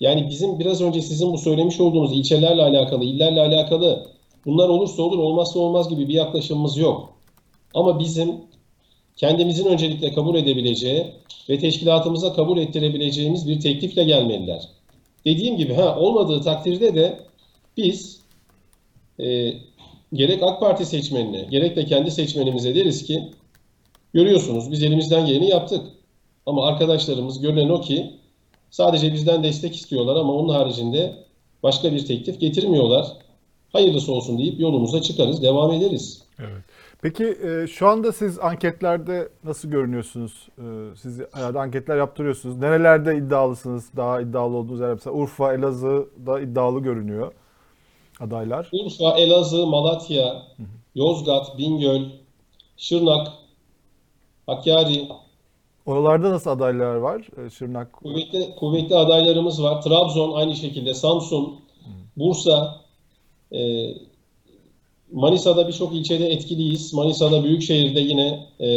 Yani 0.02 0.28
bizim 0.30 0.58
biraz 0.58 0.80
önce 0.80 1.02
sizin 1.02 1.32
bu 1.32 1.38
söylemiş 1.38 1.80
olduğunuz 1.80 2.12
ilçelerle 2.12 2.62
alakalı, 2.62 3.04
illerle 3.04 3.40
alakalı 3.40 4.06
bunlar 4.46 4.68
olursa 4.68 5.02
olur, 5.02 5.18
olmazsa 5.18 5.58
olmaz 5.58 5.88
gibi 5.88 6.08
bir 6.08 6.14
yaklaşımımız 6.14 6.76
yok. 6.76 7.12
Ama 7.74 7.98
bizim 7.98 8.34
kendimizin 9.16 9.66
öncelikle 9.66 10.12
kabul 10.12 10.34
edebileceği 10.34 11.06
ve 11.48 11.58
teşkilatımıza 11.58 12.32
kabul 12.32 12.58
ettirebileceğimiz 12.58 13.48
bir 13.48 13.60
teklifle 13.60 14.04
gelmeliler. 14.04 14.68
Dediğim 15.24 15.56
gibi 15.56 15.74
ha 15.74 15.96
olmadığı 15.98 16.40
takdirde 16.40 16.94
de 16.94 17.20
biz 17.76 18.20
e, 19.20 19.54
gerek 20.12 20.42
AK 20.42 20.60
Parti 20.60 20.86
seçmenine 20.86 21.44
gerek 21.50 21.76
de 21.76 21.84
kendi 21.84 22.10
seçmenimize 22.10 22.74
deriz 22.74 23.04
ki 23.04 23.22
görüyorsunuz 24.14 24.70
biz 24.70 24.82
elimizden 24.82 25.26
geleni 25.26 25.48
yaptık. 25.48 25.84
Ama 26.46 26.66
arkadaşlarımız 26.66 27.40
görünen 27.40 27.68
o 27.68 27.80
ki 27.80 28.21
sadece 28.72 29.12
bizden 29.12 29.44
destek 29.44 29.76
istiyorlar 29.76 30.16
ama 30.16 30.32
onun 30.32 30.54
haricinde 30.54 31.16
başka 31.62 31.92
bir 31.92 32.06
teklif 32.06 32.40
getirmiyorlar. 32.40 33.06
Hayırlısı 33.72 34.12
olsun 34.12 34.38
deyip 34.38 34.60
yolumuza 34.60 35.02
çıkarız, 35.02 35.42
devam 35.42 35.72
ederiz. 35.72 36.22
Evet. 36.38 36.62
Peki 37.02 37.24
e, 37.24 37.66
şu 37.66 37.88
anda 37.88 38.12
siz 38.12 38.38
anketlerde 38.38 39.28
nasıl 39.44 39.68
görünüyorsunuz? 39.68 40.48
E, 40.58 40.96
siz 40.96 41.20
herhalde 41.32 41.58
anketler 41.58 41.96
yaptırıyorsunuz. 41.96 42.56
Nerelerde 42.56 43.16
iddialısınız? 43.16 43.90
Daha 43.96 44.20
iddialı 44.20 44.56
olduğunuz 44.56 44.80
yer 44.80 44.92
mesela 44.92 45.16
Urfa, 45.16 45.54
Elazığ'da 45.54 46.40
iddialı 46.40 46.80
görünüyor 46.80 47.32
adaylar. 48.20 48.70
Urfa, 48.72 49.18
Elazığ, 49.18 49.66
Malatya, 49.66 50.42
Yozgat, 50.94 51.58
Bingöl, 51.58 52.02
Şırnak, 52.76 53.28
Hakkari, 54.46 55.08
Oralarda 55.86 56.30
nasıl 56.30 56.50
adaylar 56.50 56.94
var? 56.94 57.46
E, 57.46 57.50
Şırnak, 57.50 57.92
Kuvvetli, 57.92 58.54
kuvvetli 58.56 58.96
adaylarımız 58.96 59.62
var. 59.62 59.82
Trabzon 59.82 60.32
aynı 60.32 60.56
şekilde, 60.56 60.94
Samsun, 60.94 61.60
Bursa, 62.16 62.80
e, 63.52 63.90
Manisa'da 65.12 65.68
birçok 65.68 65.94
ilçede 65.94 66.26
etkiliyiz. 66.26 66.94
Manisa'da 66.94 67.44
Büyükşehir'de 67.44 68.00
yine 68.00 68.46
e, 68.60 68.68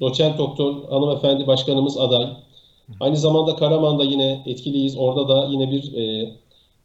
doçent 0.00 0.38
doktor 0.38 0.88
hanımefendi 0.88 1.46
başkanımız 1.46 1.98
aday. 1.98 2.26
Aynı 3.00 3.16
zamanda 3.16 3.56
Karaman'da 3.56 4.04
yine 4.04 4.42
etkiliyiz. 4.46 4.96
Orada 4.98 5.28
da 5.28 5.46
yine 5.50 5.70
bir 5.70 5.94
e, 5.94 6.32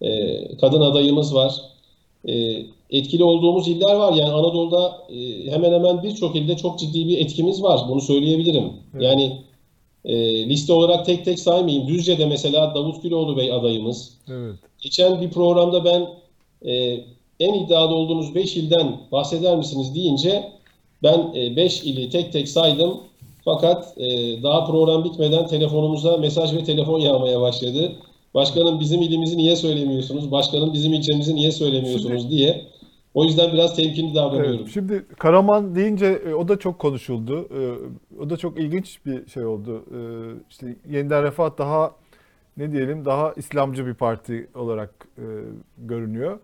e, 0.02 0.58
kadın 0.58 0.82
adayımız 0.82 1.36
var. 1.36 1.62
E, 2.28 2.64
etkili 2.90 3.24
olduğumuz 3.24 3.68
iller 3.68 3.96
var. 3.96 4.14
Yani 4.14 4.32
Anadolu'da 4.32 4.98
e, 5.10 5.52
hemen 5.52 5.74
hemen 5.74 6.04
birçok 6.04 6.36
ilde 6.36 6.58
çok 6.58 6.80
ciddi 6.80 7.08
bir 7.08 7.18
etkimiz 7.18 7.64
var. 7.64 7.82
Bunu 7.90 8.02
söyleyebilirim. 8.02 8.74
Evet. 8.94 9.04
Yani 9.04 9.42
e, 10.06 10.50
liste 10.50 10.74
olarak 10.74 11.06
tek 11.06 11.26
tek 11.26 11.40
saymayayım. 11.40 11.88
Düzce'de 11.88 12.26
mesela 12.26 12.76
Davut 12.76 13.04
Güloğlu 13.04 13.38
Bey 13.38 13.52
adayımız. 13.54 14.14
Evet. 14.30 14.56
Geçen 14.82 15.22
bir 15.22 15.32
programda 15.32 15.86
ben 15.86 16.10
e, 16.72 17.04
en 17.40 17.54
iddialı 17.54 17.96
olduğunuz 17.96 18.36
5 18.36 18.58
ilden 18.58 18.98
bahseder 19.12 19.58
misiniz 19.58 19.96
deyince 19.96 20.52
ben 21.04 21.34
5 21.34 21.84
ili 21.84 22.10
tek 22.10 22.34
tek 22.34 22.50
saydım. 22.50 22.98
Fakat 23.46 23.98
e, 23.98 24.08
daha 24.44 24.66
program 24.66 25.04
bitmeden 25.04 25.48
telefonumuza 25.48 26.18
mesaj 26.18 26.54
ve 26.54 26.64
telefon 26.64 27.00
yağmaya 27.00 27.42
başladı. 27.42 27.92
Başkanım 28.34 28.80
bizim 28.80 29.02
ilimizi 29.02 29.38
niye 29.38 29.56
söylemiyorsunuz? 29.56 30.32
Başkanım 30.32 30.74
bizim 30.74 30.94
ilçemizi 30.94 31.36
niye 31.36 31.52
söylemiyorsunuz 31.52 32.30
diye. 32.32 32.66
O 33.18 33.24
yüzden 33.24 33.54
biraz 33.54 33.76
temkinli 33.76 34.16
davranıyorum. 34.16 34.60
Evet, 34.60 34.70
şimdi 34.74 35.06
Karaman 35.20 35.76
deyince 35.76 36.06
e, 36.06 36.34
o 36.34 36.48
da 36.48 36.60
çok 36.60 36.80
konuşuldu. 36.80 37.50
E, 37.60 37.62
O 38.22 38.30
da 38.30 38.38
çok 38.38 38.60
ilginç 38.60 39.06
bir 39.06 39.28
şey 39.28 39.46
oldu. 39.46 39.84
E, 39.92 40.00
İşte 40.50 40.76
Yeniden 40.90 41.24
Refah 41.24 41.58
daha 41.58 41.92
ne 42.58 42.72
diyelim 42.72 43.06
daha 43.06 43.34
İslamcı 43.34 43.86
bir 43.86 43.94
parti 43.94 44.48
olarak 44.56 44.92
görünüyor. 45.78 46.40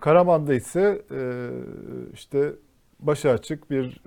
Karaman'da 0.00 0.54
ise 0.54 1.02
işte 2.14 2.52
başı 3.00 3.30
açık 3.30 3.70
bir 3.70 4.00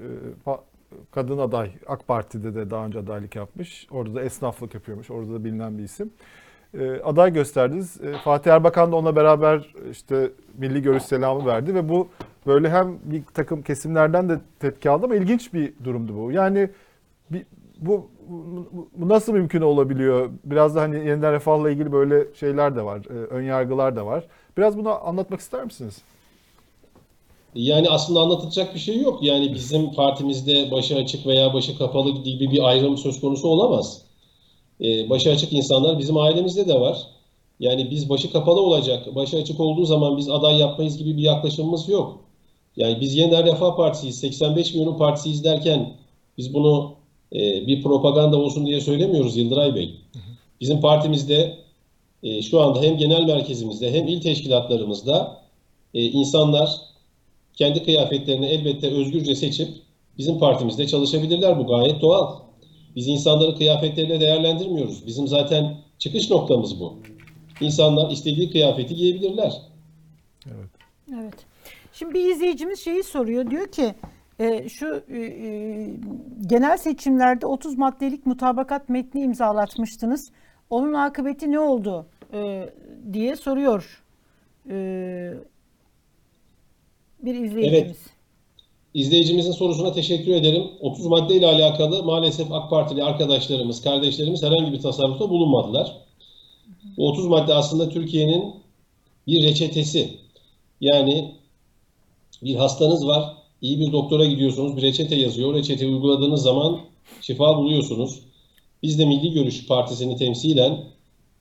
kadın 1.12 1.38
aday. 1.38 1.72
AK 1.88 2.08
Parti'de 2.08 2.56
de 2.56 2.70
daha 2.70 2.86
önce 2.86 3.00
adaylık 3.00 3.36
yapmış. 3.36 3.88
Orada 3.91 4.16
da 4.16 4.24
esnaflık 4.24 4.74
yapıyormuş. 4.74 5.12
Orada 5.12 5.34
da 5.34 5.44
bilinen 5.44 5.78
bir 5.78 5.84
isim. 5.84 6.12
E, 6.80 7.01
aday 7.03 7.34
gösterdiniz. 7.34 8.01
E, 8.01 8.17
Fatih 8.24 8.51
Erbakan 8.51 8.91
da 8.91 8.95
onunla 8.95 9.15
beraber 9.15 9.57
e, 9.57 9.89
işte 9.91 10.32
milli 10.57 10.82
görüş 10.82 11.03
selamı 11.03 11.45
verdi 11.45 11.76
ve 11.76 11.89
bu 11.89 12.07
böyle 12.47 12.69
hem 12.69 12.99
bir 13.03 13.24
takım 13.34 13.61
kesimlerden 13.61 14.30
de 14.30 14.39
tepki 14.59 14.89
aldı 14.89 15.05
ama 15.05 15.15
ilginç 15.15 15.53
bir 15.53 15.74
durumdu 15.84 16.13
bu. 16.17 16.32
Yani 16.32 16.69
bir, 17.32 17.45
bu, 17.78 18.07
bu, 18.95 19.09
nasıl 19.09 19.34
mümkün 19.34 19.61
olabiliyor? 19.61 20.30
Biraz 20.43 20.76
da 20.76 20.82
hani 20.82 20.95
yeniden 20.95 21.34
refahla 21.34 21.71
ilgili 21.71 21.91
böyle 21.91 22.28
şeyler 22.39 22.76
de 22.76 22.86
var, 22.86 23.01
e, 23.09 23.13
ön 23.13 23.43
yargılar 23.43 23.95
da 23.95 24.05
var. 24.05 24.24
Biraz 24.57 24.78
bunu 24.78 25.07
anlatmak 25.07 25.39
ister 25.39 25.63
misiniz? 25.63 26.01
Yani 27.55 27.89
aslında 27.89 28.19
anlatılacak 28.19 28.76
bir 28.76 28.80
şey 28.80 29.01
yok. 29.01 29.24
Yani 29.24 29.53
bizim 29.53 29.93
partimizde 29.93 30.71
başı 30.71 30.95
açık 30.95 31.28
veya 31.28 31.53
başı 31.53 31.78
kapalı 31.78 32.11
gibi 32.11 32.51
bir 32.51 32.63
ayrım 32.63 32.97
söz 32.97 33.21
konusu 33.21 33.47
olamaz. 33.47 34.01
Ee, 34.84 35.10
başı 35.10 35.32
açık 35.32 35.54
insanlar 35.54 36.00
bizim 36.00 36.18
ailemizde 36.18 36.68
de 36.68 36.80
var. 36.80 36.98
Yani 37.60 37.92
biz 37.92 38.10
başı 38.10 38.32
kapalı 38.32 38.62
olacak, 38.62 39.16
başı 39.16 39.38
açık 39.38 39.60
olduğu 39.60 39.86
zaman 39.86 40.18
biz 40.18 40.30
aday 40.30 40.58
yapmayız 40.58 40.98
gibi 40.98 41.18
bir 41.18 41.22
yaklaşımımız 41.22 41.90
yok. 41.90 42.20
Yani 42.78 43.02
biz 43.02 43.16
Yeniden 43.16 43.46
Refah 43.46 43.76
Partisi'yiz, 43.76 44.20
85 44.20 44.74
milyonun 44.74 44.98
partisiyiz 44.98 45.44
derken 45.44 45.94
biz 46.38 46.54
bunu 46.54 46.96
e, 47.34 47.68
bir 47.68 47.84
propaganda 47.84 48.38
olsun 48.38 48.66
diye 48.66 48.82
söylemiyoruz 48.82 49.38
Yıldıray 49.38 49.76
Bey. 49.76 49.96
Bizim 50.62 50.82
partimizde 50.82 51.58
e, 52.24 52.42
şu 52.42 52.62
anda 52.62 52.82
hem 52.82 52.98
genel 52.98 53.24
merkezimizde 53.24 53.94
hem 53.94 54.08
il 54.08 54.22
teşkilatlarımızda 54.22 55.42
e, 55.94 56.04
insanlar 56.04 56.70
kendi 57.54 57.84
kıyafetlerini 57.84 58.46
elbette 58.46 58.88
özgürce 58.88 59.36
seçip 59.36 59.70
bizim 60.18 60.40
partimizde 60.40 60.88
çalışabilirler. 60.88 61.60
Bu 61.60 61.68
gayet 61.68 62.02
doğal. 62.02 62.40
Biz 62.96 63.08
insanları 63.08 63.56
kıyafetleriyle 63.56 64.20
değerlendirmiyoruz. 64.22 65.08
Bizim 65.08 65.28
zaten 65.28 65.78
çıkış 65.98 66.30
noktamız 66.30 66.80
bu. 66.80 67.00
İnsanlar 67.62 68.12
istediği 68.12 68.52
kıyafeti 68.52 68.96
giyebilirler. 68.96 69.62
Evet. 71.14 71.34
Şimdi 71.94 72.14
bir 72.14 72.32
izleyicimiz 72.32 72.80
şeyi 72.80 73.04
soruyor. 73.04 73.52
Diyor 73.52 73.68
ki 73.68 73.96
e, 74.39 74.70
şu 74.70 75.04
e, 75.10 75.20
e, 75.20 75.89
genel 76.48 76.78
seçimlerde 76.78 77.46
30 77.46 77.78
maddelik 77.78 78.26
mutabakat 78.26 78.89
metni 78.89 79.22
imzalatmıştınız. 79.22 80.32
Onun 80.70 80.94
akıbeti 80.94 81.52
ne 81.52 81.60
oldu 81.60 82.06
e, 82.34 82.70
diye 83.14 83.36
soruyor. 83.36 84.04
E, 84.70 85.34
bir 87.24 87.36
izleyicimiz. 87.36 88.12
İzleyicimizin 88.94 89.52
sorusuna 89.52 89.91
teşekkür 89.91 90.34
ederim. 90.34 90.64
30 90.80 91.06
madde 91.06 91.36
ile 91.36 91.48
alakalı 91.48 92.04
maalesef 92.04 92.52
AK 92.52 92.70
Partili 92.70 93.04
arkadaşlarımız, 93.04 93.82
kardeşlerimiz 93.82 94.44
herhangi 94.44 94.72
bir 94.72 94.82
tasarrufta 94.82 95.30
bulunmadılar. 95.30 95.98
Bu 96.98 97.08
30 97.08 97.28
madde 97.28 97.54
aslında 97.54 97.89
Türkiye'nin 97.89 98.56
bir 99.28 99.44
reçetesi. 99.44 100.10
Yani 100.82 101.32
bir 102.44 102.56
hastanız 102.56 103.08
var, 103.08 103.34
iyi 103.62 103.80
bir 103.80 103.91
doktora 103.91 104.26
gidiyorsunuz, 104.26 104.78
bir 104.78 104.82
reçete 104.82 105.16
yazıyor. 105.16 105.54
O 105.54 105.54
reçeteyi 105.54 105.91
uyguladığınız 105.91 106.41
zaman 106.44 106.80
şifa 107.22 107.58
buluyorsunuz. 107.58 108.20
Biz 108.84 109.00
de 109.00 109.06
Milli 109.06 109.32
Görüş 109.32 109.68
Partisi'ni 109.68 110.16
temsilen 110.16 110.84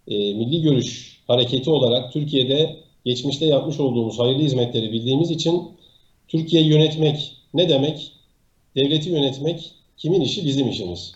e, 0.09 0.34
Milli 0.34 0.62
Görüş 0.62 1.20
Hareketi 1.26 1.70
olarak 1.70 2.12
Türkiye'de 2.12 2.76
geçmişte 3.05 3.46
yapmış 3.46 3.80
olduğumuz 3.80 4.18
hayırlı 4.18 4.42
hizmetleri 4.42 4.92
bildiğimiz 4.92 5.30
için 5.30 5.62
Türkiye'yi 6.28 6.68
yönetmek 6.68 7.41
ne 7.55 7.68
demek? 7.68 8.12
Devleti 8.76 9.11
yönetmek 9.11 9.70
kimin 9.96 10.20
işi? 10.20 10.46
Bizim 10.46 10.68
işimiz. 10.68 11.12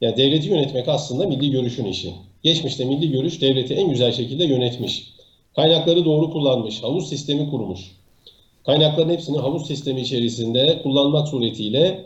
Yani 0.00 0.16
devleti 0.16 0.48
yönetmek 0.48 0.88
aslında 0.88 1.26
milli 1.26 1.50
görüşün 1.50 1.84
işi. 1.84 2.14
Geçmişte 2.42 2.84
milli 2.84 3.10
görüş 3.10 3.40
devleti 3.40 3.74
en 3.74 3.90
güzel 3.90 4.12
şekilde 4.12 4.44
yönetmiş. 4.44 5.12
Kaynakları 5.56 6.04
doğru 6.04 6.30
kullanmış, 6.30 6.82
havuz 6.82 7.08
sistemi 7.08 7.50
kurmuş. 7.50 7.80
Kaynakların 8.66 9.10
hepsini 9.10 9.38
havuz 9.38 9.66
sistemi 9.66 10.00
içerisinde 10.00 10.80
kullanmak 10.82 11.28
suretiyle 11.28 12.04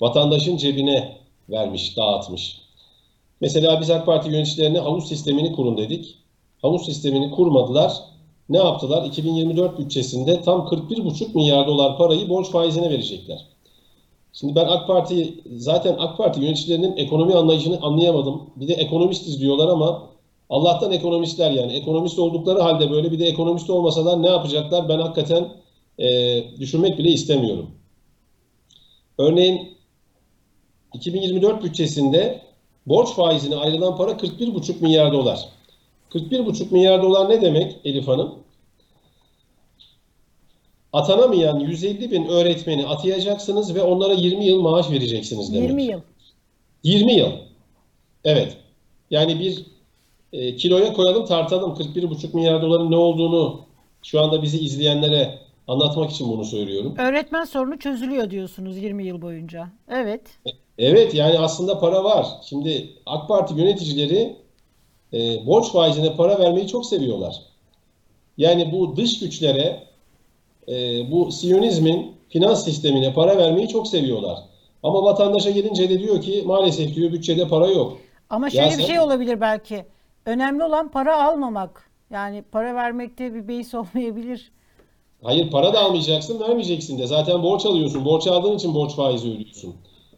vatandaşın 0.00 0.56
cebine 0.56 1.16
vermiş, 1.50 1.96
dağıtmış. 1.96 2.60
Mesela 3.40 3.80
biz 3.80 3.90
AK 3.90 4.06
Parti 4.06 4.30
yöneticilerine 4.30 4.78
havuz 4.78 5.08
sistemini 5.08 5.52
kurun 5.52 5.76
dedik. 5.76 6.16
Havuz 6.62 6.84
sistemini 6.84 7.30
kurmadılar. 7.30 7.92
Ne 8.50 8.58
yaptılar? 8.58 9.04
2024 9.04 9.78
bütçesinde 9.78 10.42
tam 10.42 10.60
41,5 10.60 11.34
milyar 11.34 11.66
dolar 11.66 11.98
parayı 11.98 12.28
borç 12.28 12.50
faizine 12.50 12.90
verecekler. 12.90 13.46
Şimdi 14.32 14.54
ben 14.54 14.64
AK 14.64 14.86
Parti 14.86 15.34
zaten 15.56 15.96
AK 15.98 16.16
Parti 16.16 16.40
yöneticilerinin 16.40 16.96
ekonomi 16.96 17.34
anlayışını 17.34 17.80
anlayamadım. 17.82 18.42
Bir 18.56 18.68
de 18.68 18.74
ekonomistiz 18.74 19.40
diyorlar 19.40 19.68
ama 19.68 20.02
Allah'tan 20.50 20.92
ekonomistler 20.92 21.50
yani. 21.50 21.72
Ekonomist 21.72 22.18
oldukları 22.18 22.60
halde 22.60 22.90
böyle 22.90 23.12
bir 23.12 23.18
de 23.18 23.26
ekonomist 23.26 23.70
olmasalar 23.70 24.22
ne 24.22 24.28
yapacaklar? 24.28 24.88
Ben 24.88 24.98
hakikaten 24.98 25.48
e, 25.98 26.42
düşünmek 26.60 26.98
bile 26.98 27.08
istemiyorum. 27.10 27.70
Örneğin 29.18 29.68
2024 30.94 31.64
bütçesinde 31.64 32.42
borç 32.86 33.08
faizine 33.08 33.56
ayrılan 33.56 33.96
para 33.96 34.10
41,5 34.10 34.82
milyar 34.82 35.12
dolar. 35.12 35.48
41,5 36.10 36.72
milyar 36.72 37.02
dolar 37.02 37.30
ne 37.30 37.40
demek 37.40 37.76
Elif 37.84 38.08
Hanım? 38.08 38.39
Atanamayan 40.92 41.58
150 41.58 42.10
bin 42.10 42.26
öğretmeni 42.26 42.86
atayacaksınız 42.86 43.74
ve 43.74 43.82
onlara 43.82 44.12
20 44.12 44.44
yıl 44.44 44.60
maaş 44.60 44.90
vereceksiniz 44.90 45.54
demek. 45.54 45.68
20 45.68 45.82
yıl. 45.82 46.00
20 46.82 47.12
yıl. 47.12 47.30
Evet. 48.24 48.56
Yani 49.10 49.40
bir 49.40 49.66
e, 50.32 50.56
kiloya 50.56 50.92
koyalım 50.92 51.24
tartalım 51.24 51.74
41,5 51.74 52.36
milyar 52.36 52.62
doların 52.62 52.90
ne 52.90 52.96
olduğunu 52.96 53.60
şu 54.02 54.20
anda 54.20 54.42
bizi 54.42 54.58
izleyenlere 54.58 55.38
anlatmak 55.68 56.10
için 56.10 56.28
bunu 56.28 56.44
söylüyorum. 56.44 56.94
Öğretmen 56.98 57.44
sorunu 57.44 57.78
çözülüyor 57.78 58.30
diyorsunuz 58.30 58.76
20 58.76 59.06
yıl 59.06 59.22
boyunca. 59.22 59.68
Evet. 59.90 60.22
Evet 60.78 61.14
yani 61.14 61.38
aslında 61.38 61.78
para 61.78 62.04
var. 62.04 62.26
Şimdi 62.48 62.90
AK 63.06 63.28
Parti 63.28 63.54
yöneticileri 63.54 64.36
e, 65.12 65.46
borç 65.46 65.72
faizine 65.72 66.16
para 66.16 66.38
vermeyi 66.38 66.68
çok 66.68 66.86
seviyorlar. 66.86 67.42
Yani 68.38 68.72
bu 68.72 68.96
dış 68.96 69.18
güçlere, 69.18 69.82
e, 70.68 70.72
bu 71.12 71.32
Siyonizmin 71.32 72.12
finans 72.28 72.64
sistemine 72.64 73.12
para 73.14 73.38
vermeyi 73.38 73.68
çok 73.68 73.88
seviyorlar. 73.88 74.38
Ama 74.82 75.02
vatandaşa 75.04 75.50
gelince 75.50 75.90
de 75.90 75.98
diyor 76.00 76.20
ki 76.22 76.42
maalesef 76.46 76.94
diyor 76.94 77.12
bütçede 77.12 77.48
para 77.48 77.66
yok. 77.66 77.98
Ama 78.30 78.50
şöyle 78.50 78.64
Ya 78.64 78.70
bir 78.70 78.82
sen- 78.82 78.86
şey 78.86 79.00
olabilir 79.00 79.40
belki. 79.40 79.84
Önemli 80.26 80.64
olan 80.64 80.90
para 80.90 81.24
almamak. 81.28 81.90
Yani 82.10 82.42
para 82.52 82.74
vermekte 82.74 83.34
bir 83.34 83.48
beis 83.48 83.74
olmayabilir. 83.74 84.52
Hayır 85.22 85.50
para 85.50 85.72
da 85.74 85.80
almayacaksın, 85.80 86.40
vermeyeceksin 86.40 86.98
de. 86.98 87.06
Zaten 87.06 87.42
borç 87.42 87.66
alıyorsun. 87.66 88.04
Borç 88.04 88.26
aldığın 88.26 88.56
için 88.56 88.74
borç 88.74 88.94
faizi 88.96 89.28
ödüyorsun. 89.30 89.74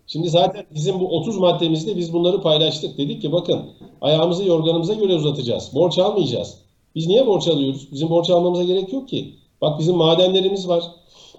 Şimdi 0.07 0.30
zaten 0.30 0.64
bizim 0.74 1.01
bu 1.01 1.09
30 1.16 1.38
maddemizde 1.38 1.97
biz 1.97 2.12
bunları 2.12 2.40
paylaştık. 2.40 2.99
Dedik 2.99 3.22
ki 3.22 3.32
bakın 3.32 3.61
ayağımızı 4.01 4.45
yorganımıza 4.45 4.95
göre 4.95 5.14
uzatacağız. 5.14 5.70
Borç 5.74 5.99
almayacağız. 5.99 6.59
Biz 6.95 7.07
niye 7.07 7.26
borç 7.26 7.49
alıyoruz? 7.49 7.93
Bizim 7.93 8.11
borç 8.11 8.30
almamıza 8.30 8.62
gerek 8.64 8.93
yok 8.93 9.09
ki. 9.09 9.34
Bak 9.63 9.79
bizim 9.79 9.97
madenlerimiz 9.97 10.69
var. 10.69 10.85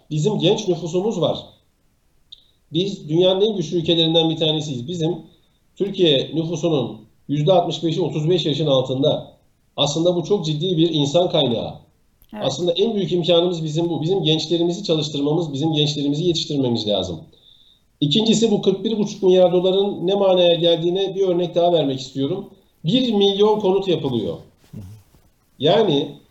Bizim 0.10 0.40
genç 0.40 0.68
nüfusumuz 0.68 1.22
var. 1.22 1.38
Biz 2.74 3.10
dünyanın 3.10 3.42
en 3.42 3.56
güçlü 3.56 3.78
ülkelerinden 3.78 4.30
bir 4.30 4.38
tanesiyiz. 4.38 4.88
Bizim 4.88 5.18
Türkiye 5.76 6.32
nüfusunun 6.36 6.98
%65'i 7.30 8.02
35 8.02 8.46
yaşın 8.46 8.68
altında. 8.68 9.34
Aslında 9.78 10.16
bu 10.16 10.24
çok 10.24 10.46
ciddi 10.46 10.78
bir 10.78 10.90
insan 10.90 11.30
kaynağı. 11.30 11.74
Evet. 12.34 12.46
Aslında 12.46 12.72
en 12.72 12.96
büyük 12.96 13.12
imkanımız 13.12 13.64
bizim 13.64 13.90
bu. 13.90 14.02
Bizim 14.02 14.24
gençlerimizi 14.24 14.84
çalıştırmamız, 14.84 15.54
bizim 15.54 15.74
gençlerimizi 15.74 16.24
yetiştirmemiz 16.24 16.88
lazım. 16.88 17.20
İkincisi 18.02 18.52
bu 18.52 18.56
41,5 18.56 19.26
milyar 19.26 19.54
doların 19.54 20.08
ne 20.08 20.16
manaya 20.16 20.56
geldiğine 20.56 21.16
bir 21.16 21.28
örnek 21.28 21.56
daha 21.56 21.74
vermek 21.74 22.00
istiyorum. 22.00 22.50
1 22.86 23.14
milyon 23.14 23.60
konut 23.60 23.88
yapılıyor. 23.88 24.38
Yani 25.60 26.23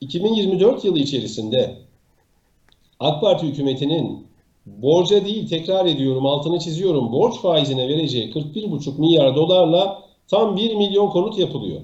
2024 0.00 0.84
yılı 0.84 0.98
içerisinde 0.98 1.78
AK 3.00 3.20
Parti 3.20 3.46
hükümetinin 3.46 4.26
borca 4.66 5.24
değil 5.24 5.48
tekrar 5.48 5.86
ediyorum 5.86 6.26
altını 6.26 6.58
çiziyorum 6.58 7.12
borç 7.12 7.40
faizine 7.40 7.88
vereceği 7.88 8.32
41,5 8.32 9.00
milyar 9.00 9.36
dolarla 9.36 10.02
tam 10.28 10.56
1 10.56 10.74
milyon 10.74 11.10
konut 11.10 11.38
yapılıyor. 11.38 11.80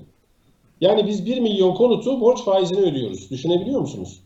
Yani 0.80 1.06
biz 1.06 1.26
1 1.26 1.38
milyon 1.40 1.74
konutu 1.74 2.20
borç 2.20 2.44
faizine 2.44 2.80
ödüyoruz. 2.80 3.30
Düşünebiliyor 3.30 3.80
musunuz? 3.80 4.20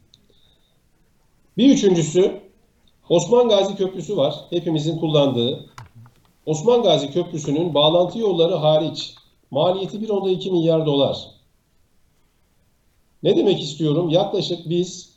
Bir 1.57 1.71
üçüncüsü 1.71 2.41
Osman 3.09 3.49
Gazi 3.49 3.77
Köprüsü 3.77 4.17
var. 4.17 4.35
Hepimizin 4.51 4.99
kullandığı. 4.99 5.67
Osman 6.47 6.83
Gazi 6.83 7.11
Köprüsü'nün 7.11 7.75
bağlantı 7.75 8.19
yolları 8.19 8.55
hariç 8.55 9.15
maliyeti 9.51 9.97
1.2 9.97 10.51
milyar 10.51 10.87
dolar. 10.87 11.36
Ne 13.23 13.37
demek 13.37 13.63
istiyorum? 13.63 14.09
Yaklaşık 14.09 14.69
biz 14.69 15.17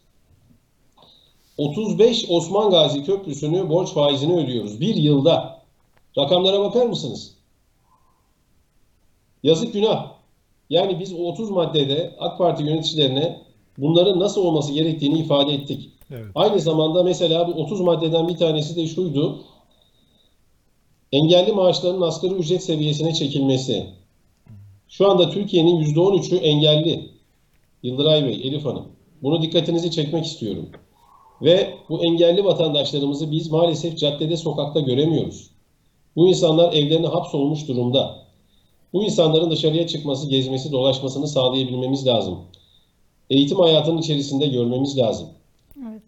35 1.58 2.26
Osman 2.30 2.70
Gazi 2.70 3.04
Köprüsü'nü 3.04 3.70
borç 3.70 3.90
faizini 3.90 4.36
ödüyoruz. 4.36 4.82
Bir 4.82 4.96
yılda. 4.96 5.60
Rakamlara 6.18 6.60
bakar 6.60 6.86
mısınız? 6.86 7.36
Yazık 9.44 9.74
günah. 9.74 10.12
Yani 10.70 11.00
biz 11.00 11.14
o 11.14 11.18
30 11.18 11.50
maddede 11.50 12.16
AK 12.20 12.38
Parti 12.38 12.64
yöneticilerine 12.64 13.42
bunların 13.78 14.20
nasıl 14.20 14.42
olması 14.42 14.74
gerektiğini 14.74 15.20
ifade 15.20 15.54
ettik. 15.54 15.90
Evet. 16.12 16.26
Aynı 16.36 16.60
zamanda 16.60 17.04
mesela 17.04 17.48
bu 17.48 17.52
30 17.52 17.82
maddeden 17.82 18.28
bir 18.28 18.38
tanesi 18.38 18.76
de 18.76 18.88
şuydu. 18.88 19.44
Engelli 21.12 21.52
maaşlarının 21.52 22.02
asgari 22.02 22.34
ücret 22.34 22.64
seviyesine 22.64 23.14
çekilmesi. 23.14 23.86
Şu 24.88 25.12
anda 25.12 25.30
Türkiye'nin 25.30 25.80
%13'ü 25.80 26.36
engelli. 26.36 27.10
Yıldıray 27.84 28.26
Bey, 28.26 28.34
Elif 28.34 28.66
Hanım. 28.66 28.88
Bunu 29.24 29.42
dikkatinizi 29.42 29.92
çekmek 29.92 30.26
istiyorum. 30.26 30.70
Ve 31.42 31.74
bu 31.90 32.04
engelli 32.04 32.44
vatandaşlarımızı 32.44 33.32
biz 33.32 33.52
maalesef 33.52 33.98
caddede, 33.98 34.38
sokakta 34.38 34.80
göremiyoruz. 34.80 35.50
Bu 36.16 36.28
insanlar 36.28 36.74
evlerine 36.74 37.08
hapsolmuş 37.08 37.68
durumda. 37.68 38.20
Bu 38.94 39.04
insanların 39.04 39.52
dışarıya 39.52 39.88
çıkması, 39.88 40.30
gezmesi, 40.30 40.72
dolaşmasını 40.72 41.28
sağlayabilmemiz 41.28 42.08
lazım. 42.08 42.40
Eğitim 43.30 43.60
hayatının 43.60 43.98
içerisinde 43.98 44.48
görmemiz 44.48 44.98
lazım. 44.98 45.28
Evet. 45.90 46.02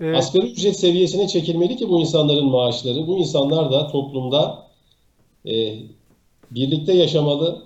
Ee, 0.00 0.16
Asgari 0.16 0.46
ücret 0.46 0.78
seviyesine 0.78 1.28
çekilmeli 1.28 1.76
ki 1.76 1.88
bu 1.88 2.00
insanların 2.00 2.46
maaşları, 2.46 3.06
bu 3.06 3.18
insanlar 3.18 3.72
da 3.72 3.88
toplumda 3.88 4.66
e, 5.46 5.74
birlikte 6.50 6.92
yaşamalı. 6.92 7.62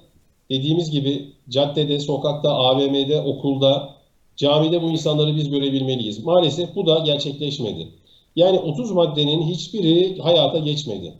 Dediğimiz 0.50 0.90
gibi 0.90 1.32
caddede, 1.48 2.00
sokakta, 2.00 2.50
AVM'de, 2.50 3.20
okulda, 3.20 3.94
camide 4.36 4.82
bu 4.82 4.90
insanları 4.90 5.36
biz 5.36 5.50
görebilmeliyiz. 5.50 6.24
Maalesef 6.24 6.74
bu 6.74 6.86
da 6.86 6.98
gerçekleşmedi. 6.98 7.88
Yani 8.36 8.58
30 8.58 8.92
maddenin 8.92 9.42
hiçbiri 9.42 10.18
hayata 10.18 10.58
geçmedi. 10.58 11.14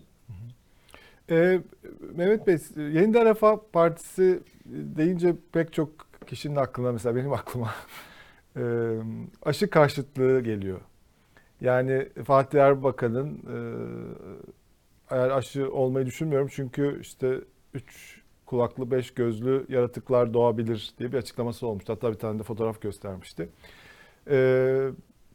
Ee, 1.30 1.60
Mehmet 2.14 2.46
Bey, 2.46 2.58
Yeniden 2.76 3.24
Refah 3.24 3.56
Partisi 3.72 4.40
deyince 4.66 5.36
pek 5.52 5.72
çok 5.72 5.88
kişinin 6.26 6.56
aklına 6.56 6.92
mesela 6.92 7.16
benim 7.16 7.32
aklıma 7.32 7.74
e, 8.56 8.62
aşı 9.42 9.70
karşıtlığı 9.70 10.40
geliyor. 10.40 10.80
Yani 11.60 12.08
Fatih 12.24 12.60
Erbakan'ın 12.60 13.34
e, 13.34 13.58
eğer 15.10 15.30
aşı 15.30 15.72
olmayı 15.72 16.06
düşünmüyorum 16.06 16.48
çünkü 16.52 16.98
işte 17.00 17.40
üç 17.74 18.20
kulaklı 18.46 18.90
beş 18.90 19.10
gözlü 19.10 19.66
yaratıklar 19.68 20.34
doğabilir 20.34 20.94
diye 20.98 21.12
bir 21.12 21.18
açıklaması 21.18 21.66
olmuştu. 21.66 21.92
Hatta 21.92 22.12
bir 22.12 22.18
tane 22.18 22.38
de 22.38 22.42
fotoğraf 22.42 22.80
göstermişti. 22.80 23.48
E, 24.30 24.88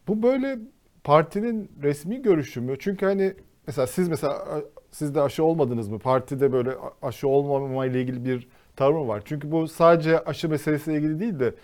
bu 0.08 0.24
böyle 0.24 0.60
partinin 1.04 1.72
resmi 1.84 2.22
görüşü 2.22 2.62
mü? 2.62 2.76
Çünkü 2.80 3.06
hani 3.06 3.34
mesela 3.68 3.88
siz 3.88 4.10
mesela 4.10 4.62
siz 4.92 5.16
de 5.16 5.22
aşı 5.22 5.44
olmadınız 5.44 5.90
mı? 5.90 6.00
Partide 6.00 6.52
böyle 6.52 6.72
aşı 7.02 7.28
olmama 7.28 7.86
ile 7.86 8.02
ilgili 8.02 8.26
bir 8.26 8.48
tavır 8.76 9.06
var? 9.06 9.22
Çünkü 9.26 9.52
bu 9.52 9.68
sadece 9.68 10.20
aşı 10.24 10.50
meselesiyle 10.50 10.98
ilgili 10.98 11.20
değil 11.20 11.40
de 11.40 11.56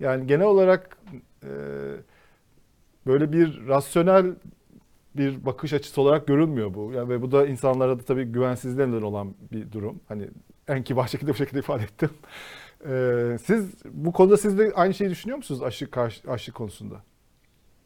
yani 0.00 0.26
genel 0.26 0.46
olarak 0.46 0.98
e, 1.42 1.50
böyle 3.06 3.32
bir 3.32 3.66
rasyonel 3.68 4.34
bir 5.16 5.46
bakış 5.46 5.72
açısı 5.72 6.02
olarak 6.02 6.26
görülmüyor 6.26 6.74
bu. 6.74 6.92
Yani 6.92 7.08
ve 7.08 7.22
bu 7.22 7.32
da 7.32 7.46
insanlara 7.46 7.98
da 7.98 8.02
tabii 8.02 8.24
güvensizliğe 8.24 9.04
olan 9.04 9.34
bir 9.52 9.72
durum. 9.72 10.00
Hani 10.08 10.28
en 10.68 10.84
kibar 10.84 11.08
şekilde 11.08 11.30
bu 11.30 11.34
şekilde 11.34 11.58
ifade 11.58 11.82
ettim. 11.82 12.10
E, 12.84 12.92
siz 13.44 13.74
bu 13.92 14.12
konuda 14.12 14.36
siz 14.36 14.58
de 14.58 14.72
aynı 14.76 14.94
şeyi 14.94 15.10
düşünüyor 15.10 15.36
musunuz 15.36 15.62
aşı 15.62 15.90
karşı, 15.90 16.30
aşı 16.30 16.52
konusunda? 16.52 16.94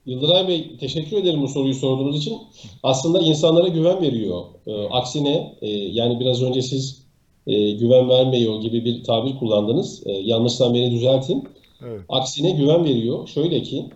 Yıldıray 0.06 0.48
Bey 0.48 0.76
teşekkür 0.80 1.16
ederim 1.16 1.42
bu 1.42 1.48
soruyu 1.48 1.74
sorduğunuz 1.74 2.18
için. 2.18 2.38
Aslında 2.82 3.20
insanlara 3.20 3.68
güven 3.68 4.02
veriyor. 4.02 4.42
E, 4.66 4.88
aksine 4.88 5.58
e, 5.62 5.68
yani 5.70 6.20
biraz 6.20 6.42
önce 6.42 6.62
siz 6.62 7.06
e, 7.46 7.70
güven 7.70 8.08
vermiyor 8.08 8.60
gibi 8.60 8.84
bir 8.84 9.04
tabir 9.04 9.38
kullandınız. 9.38 10.06
E, 10.06 10.12
yanlışsan 10.12 10.74
beni 10.74 10.90
düzeltin. 10.90 11.48
Evet. 11.82 12.00
Aksine 12.08 12.50
güven 12.50 12.84
veriyor. 12.84 13.28
Şöyle 13.28 13.62
ki 13.62 13.86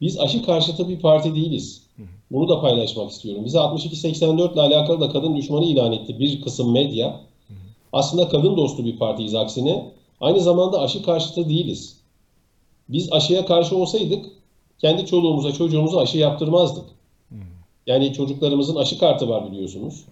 biz 0.00 0.20
aşı 0.20 0.44
karşıtı 0.44 0.88
bir 0.88 1.00
parti 1.00 1.34
değiliz. 1.34 1.88
Bunu 2.30 2.48
da 2.48 2.60
paylaşmak 2.60 3.10
istiyorum. 3.10 3.44
Bize 3.44 3.58
62-84 3.58 4.52
ile 4.52 4.60
alakalı 4.60 5.00
da 5.00 5.08
kadın 5.10 5.36
düşmanı 5.36 5.64
ilan 5.64 5.92
etti 5.92 6.18
bir 6.18 6.42
kısım 6.42 6.72
medya. 6.72 7.20
Aslında 7.92 8.28
kadın 8.28 8.56
dostu 8.56 8.84
bir 8.84 8.98
partiyiz 8.98 9.34
aksine. 9.34 9.92
Aynı 10.20 10.40
zamanda 10.40 10.80
aşı 10.80 11.02
karşıtı 11.02 11.48
değiliz. 11.48 12.00
Biz 12.88 13.12
aşıya 13.12 13.46
karşı 13.46 13.76
olsaydık 13.76 14.26
kendi 14.78 15.06
çoluğumuza 15.06 15.52
çocuğumuza 15.52 16.00
aşı 16.00 16.18
yaptırmazdık. 16.18 16.84
Yani 17.86 18.12
çocuklarımızın 18.12 18.76
aşı 18.76 18.98
kartı 18.98 19.28
var 19.28 19.50
biliyorsunuz. 19.50 20.04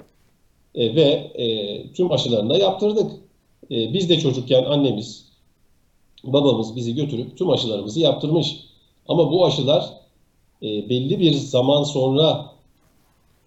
E, 0.75 0.95
ve 0.95 1.03
e, 1.35 1.93
tüm 1.93 2.13
aşılarını 2.13 2.51
da 2.51 2.59
yaptırdık. 2.59 3.13
E, 3.71 3.93
biz 3.93 4.09
de 4.09 4.21
çocukken 4.21 4.65
annemiz, 4.65 5.25
babamız 6.25 6.77
bizi 6.77 6.95
götürüp 6.95 7.39
tüm 7.39 7.51
aşılarımızı 7.51 8.01
yaptırmış. 8.01 8.57
Ama 9.09 9.33
bu 9.33 9.47
aşılar 9.47 9.91
e, 10.63 10.89
belli 10.89 11.21
bir 11.21 11.33
zaman 11.33 11.83
sonra 11.83 12.53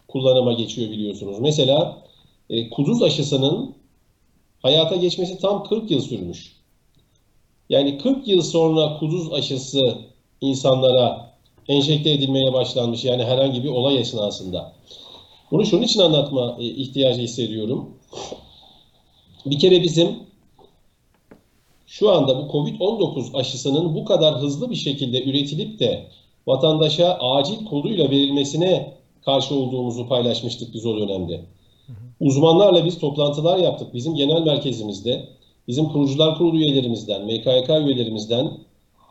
kullanıma 0.08 0.53
geçiyor 0.53 0.91
biliyorsunuz. 0.91 1.40
Mesela 1.40 1.98
e, 2.49 2.70
kuduz 2.70 3.03
aşısının 3.03 3.76
hayata 4.61 4.95
geçmesi 4.95 5.40
tam 5.40 5.64
40 5.64 5.91
yıl 5.91 6.02
sürmüş. 6.02 6.56
Yani 7.69 7.98
40 7.98 8.27
yıl 8.27 8.41
sonra 8.41 8.98
kuduz 8.99 9.34
aşısı 9.34 9.98
insanlara 10.41 11.36
enjekte 11.68 12.11
edilmeye 12.11 12.53
başlanmış. 12.53 13.06
Yani 13.06 13.23
herhangi 13.23 13.64
bir 13.64 13.69
olay 13.69 13.98
esnasında. 13.98 14.73
Bunu 15.52 15.65
şunun 15.65 15.81
için 15.81 15.99
anlatma 15.99 16.57
e, 16.60 16.65
ihtiyacı 16.65 17.22
hissediyorum. 17.22 17.90
Bir 19.45 19.60
kere 19.60 19.84
bizim 19.84 20.19
şu 21.88 22.11
anda 22.11 22.38
bu 22.38 22.52
Covid-19 22.52 23.38
aşısının 23.38 23.95
bu 23.95 24.06
kadar 24.06 24.41
hızlı 24.41 24.69
bir 24.69 24.76
şekilde 24.76 25.23
üretilip 25.23 25.80
de 25.80 26.07
vatandaşa 26.48 27.14
acil 27.14 27.65
koduyla 27.65 28.10
verilmesine 28.10 28.94
karşı 29.26 29.56
olduğumuzu 29.56 30.07
paylaşmıştık 30.07 30.73
biz 30.73 30.86
o 30.86 30.98
dönemde. 30.98 31.45
Uzmanlarla 32.20 32.86
biz 32.86 32.99
toplantılar 32.99 33.57
yaptık. 33.57 33.94
Bizim 33.94 34.16
genel 34.16 34.41
merkezimizde, 34.41 35.30
bizim 35.68 35.86
kurucular 35.86 36.38
kurulu 36.38 36.57
üyelerimizden, 36.57 37.26
MKYK 37.26 37.70
üyelerimizden 37.70 38.52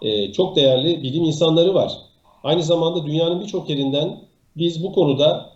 e, 0.03 0.33
çok 0.33 0.57
değerli 0.57 1.03
bilim 1.03 1.25
insanları 1.25 1.75
var. 1.75 1.93
Aynı 2.45 2.63
zamanda 2.63 3.07
dünyanın 3.07 3.41
birçok 3.41 3.71
yerinden 3.71 4.21
biz 4.57 4.83
bu 4.83 4.93
konuda 4.93 5.51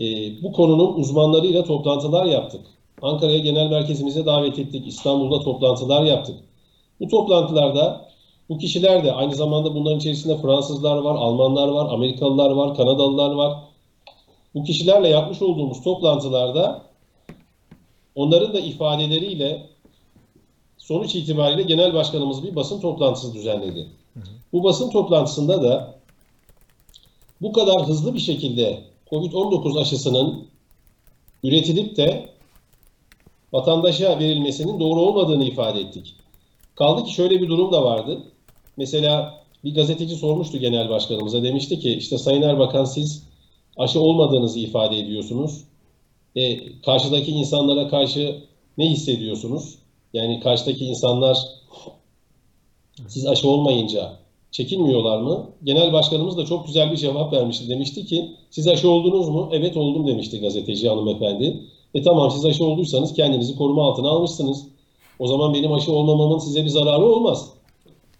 e, 0.00 0.04
bu 0.42 0.52
konunun 0.52 0.94
uzmanlarıyla 0.94 1.64
toplantılar 1.64 2.24
yaptık. 2.24 2.60
Ankara'ya 3.02 3.38
genel 3.38 3.70
merkezimize 3.70 4.26
davet 4.26 4.58
ettik. 4.58 4.86
İstanbul'da 4.86 5.40
toplantılar 5.40 6.04
yaptık. 6.04 6.36
Bu 7.00 7.08
toplantılarda 7.08 8.08
bu 8.48 8.58
kişiler 8.58 9.04
de 9.04 9.12
aynı 9.12 9.34
zamanda 9.34 9.74
bunların 9.74 9.98
içerisinde 9.98 10.36
Fransızlar 10.36 10.96
var, 10.96 11.14
Almanlar 11.14 11.68
var, 11.68 11.94
Amerikalılar 11.94 12.50
var, 12.50 12.74
Kanadalılar 12.74 13.30
var. 13.30 13.58
Bu 14.56 14.64
kişilerle 14.64 15.08
yapmış 15.08 15.42
olduğumuz 15.42 15.82
toplantılarda 15.82 16.82
onların 18.14 18.54
da 18.54 18.60
ifadeleriyle 18.60 19.66
sonuç 20.78 21.14
itibariyle 21.14 21.62
genel 21.62 21.94
başkanımız 21.94 22.42
bir 22.42 22.56
basın 22.56 22.80
toplantısı 22.80 23.34
düzenledi. 23.34 23.88
Bu 24.52 24.64
basın 24.64 24.90
toplantısında 24.90 25.62
da 25.62 25.94
bu 27.42 27.52
kadar 27.52 27.86
hızlı 27.86 28.14
bir 28.14 28.18
şekilde 28.18 28.82
COVID-19 29.10 29.80
aşısının 29.80 30.48
üretilip 31.42 31.96
de 31.96 32.28
vatandaşa 33.52 34.18
verilmesinin 34.18 34.80
doğru 34.80 35.00
olmadığını 35.00 35.44
ifade 35.44 35.80
ettik. 35.80 36.14
Kaldı 36.74 37.04
ki 37.04 37.12
şöyle 37.12 37.42
bir 37.42 37.48
durum 37.48 37.72
da 37.72 37.84
vardı. 37.84 38.22
Mesela 38.76 39.44
bir 39.64 39.74
gazeteci 39.74 40.16
sormuştu 40.16 40.58
genel 40.58 40.88
başkanımıza. 40.88 41.42
Demişti 41.42 41.78
ki 41.78 41.94
işte 41.94 42.18
Sayın 42.18 42.42
Erbakan 42.42 42.84
siz 42.84 43.25
aşı 43.76 44.00
olmadığınızı 44.00 44.60
ifade 44.60 44.98
ediyorsunuz. 44.98 45.64
E, 46.36 46.72
karşıdaki 46.82 47.32
insanlara 47.32 47.88
karşı 47.88 48.42
ne 48.78 48.90
hissediyorsunuz? 48.90 49.78
Yani 50.12 50.40
karşıdaki 50.40 50.84
insanlar 50.84 51.38
siz 53.08 53.26
aşı 53.26 53.48
olmayınca 53.48 54.12
çekinmiyorlar 54.50 55.20
mı? 55.20 55.46
Genel 55.64 55.92
başkanımız 55.92 56.36
da 56.36 56.44
çok 56.44 56.66
güzel 56.66 56.92
bir 56.92 56.96
cevap 56.96 57.32
vermişti. 57.32 57.68
Demişti 57.68 58.06
ki 58.06 58.30
siz 58.50 58.68
aşı 58.68 58.90
oldunuz 58.90 59.28
mu? 59.28 59.48
Evet 59.52 59.76
oldum 59.76 60.06
demişti 60.06 60.40
gazeteci 60.40 60.88
hanımefendi. 60.88 61.62
E 61.94 62.02
tamam 62.02 62.30
siz 62.30 62.44
aşı 62.44 62.64
olduysanız 62.64 63.14
kendinizi 63.14 63.56
koruma 63.56 63.84
altına 63.84 64.08
almışsınız. 64.08 64.66
O 65.18 65.26
zaman 65.26 65.54
benim 65.54 65.72
aşı 65.72 65.92
olmamamın 65.92 66.38
size 66.38 66.64
bir 66.64 66.68
zararı 66.68 67.04
olmaz 67.04 67.50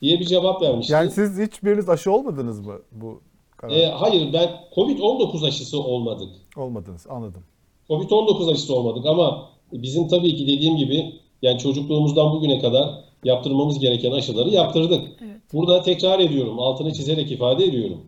diye 0.03 0.21
bir 0.21 0.25
cevap 0.25 0.63
vermişti. 0.63 0.93
Yani 0.93 1.11
siz 1.11 1.39
hiçbiriniz 1.39 1.89
aşı 1.89 2.13
olmadınız 2.13 2.61
mı 2.61 2.75
bu 2.93 3.21
karar? 3.57 3.73
E, 3.73 3.87
hayır 3.87 4.33
ben 4.33 4.51
Covid-19 4.77 5.47
aşısı 5.47 5.83
olmadık. 5.83 6.29
Olmadınız 6.57 7.07
anladım. 7.11 7.43
Covid-19 7.89 8.53
aşısı 8.53 8.75
olmadık 8.75 9.07
ama 9.07 9.49
bizim 9.73 10.09
tabii 10.09 10.37
ki 10.37 10.47
dediğim 10.47 10.77
gibi 10.77 11.13
yani 11.43 11.59
çocukluğumuzdan 11.59 12.33
bugüne 12.33 12.59
kadar 12.59 13.05
yaptırmamız 13.25 13.79
gereken 13.79 14.13
aşıları 14.13 14.51
yaptırdık. 14.51 15.03
Evet. 15.25 15.41
Burada 15.53 15.83
tekrar 15.83 16.19
ediyorum, 16.19 16.59
altını 16.59 16.93
çizerek 16.93 17.31
ifade 17.31 17.65
ediyorum. 17.65 18.01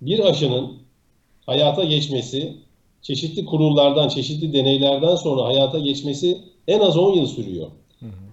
Bir 0.00 0.18
aşının 0.18 0.72
hayata 1.46 1.84
geçmesi, 1.84 2.56
çeşitli 3.02 3.44
kurullardan, 3.44 4.08
çeşitli 4.08 4.52
deneylerden 4.52 5.14
sonra 5.16 5.44
hayata 5.44 5.78
geçmesi 5.78 6.38
en 6.68 6.80
az 6.80 6.96
10 6.96 7.12
yıl 7.12 7.26
sürüyor. 7.26 7.66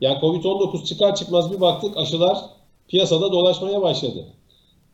Yani 0.02 0.18
Covid-19 0.18 0.86
çıkar 0.86 1.16
çıkmaz 1.16 1.52
bir 1.52 1.62
baktık 1.62 1.98
aşılar 1.98 2.38
piyasada 2.88 3.32
dolaşmaya 3.32 3.82
başladı. 3.82 4.26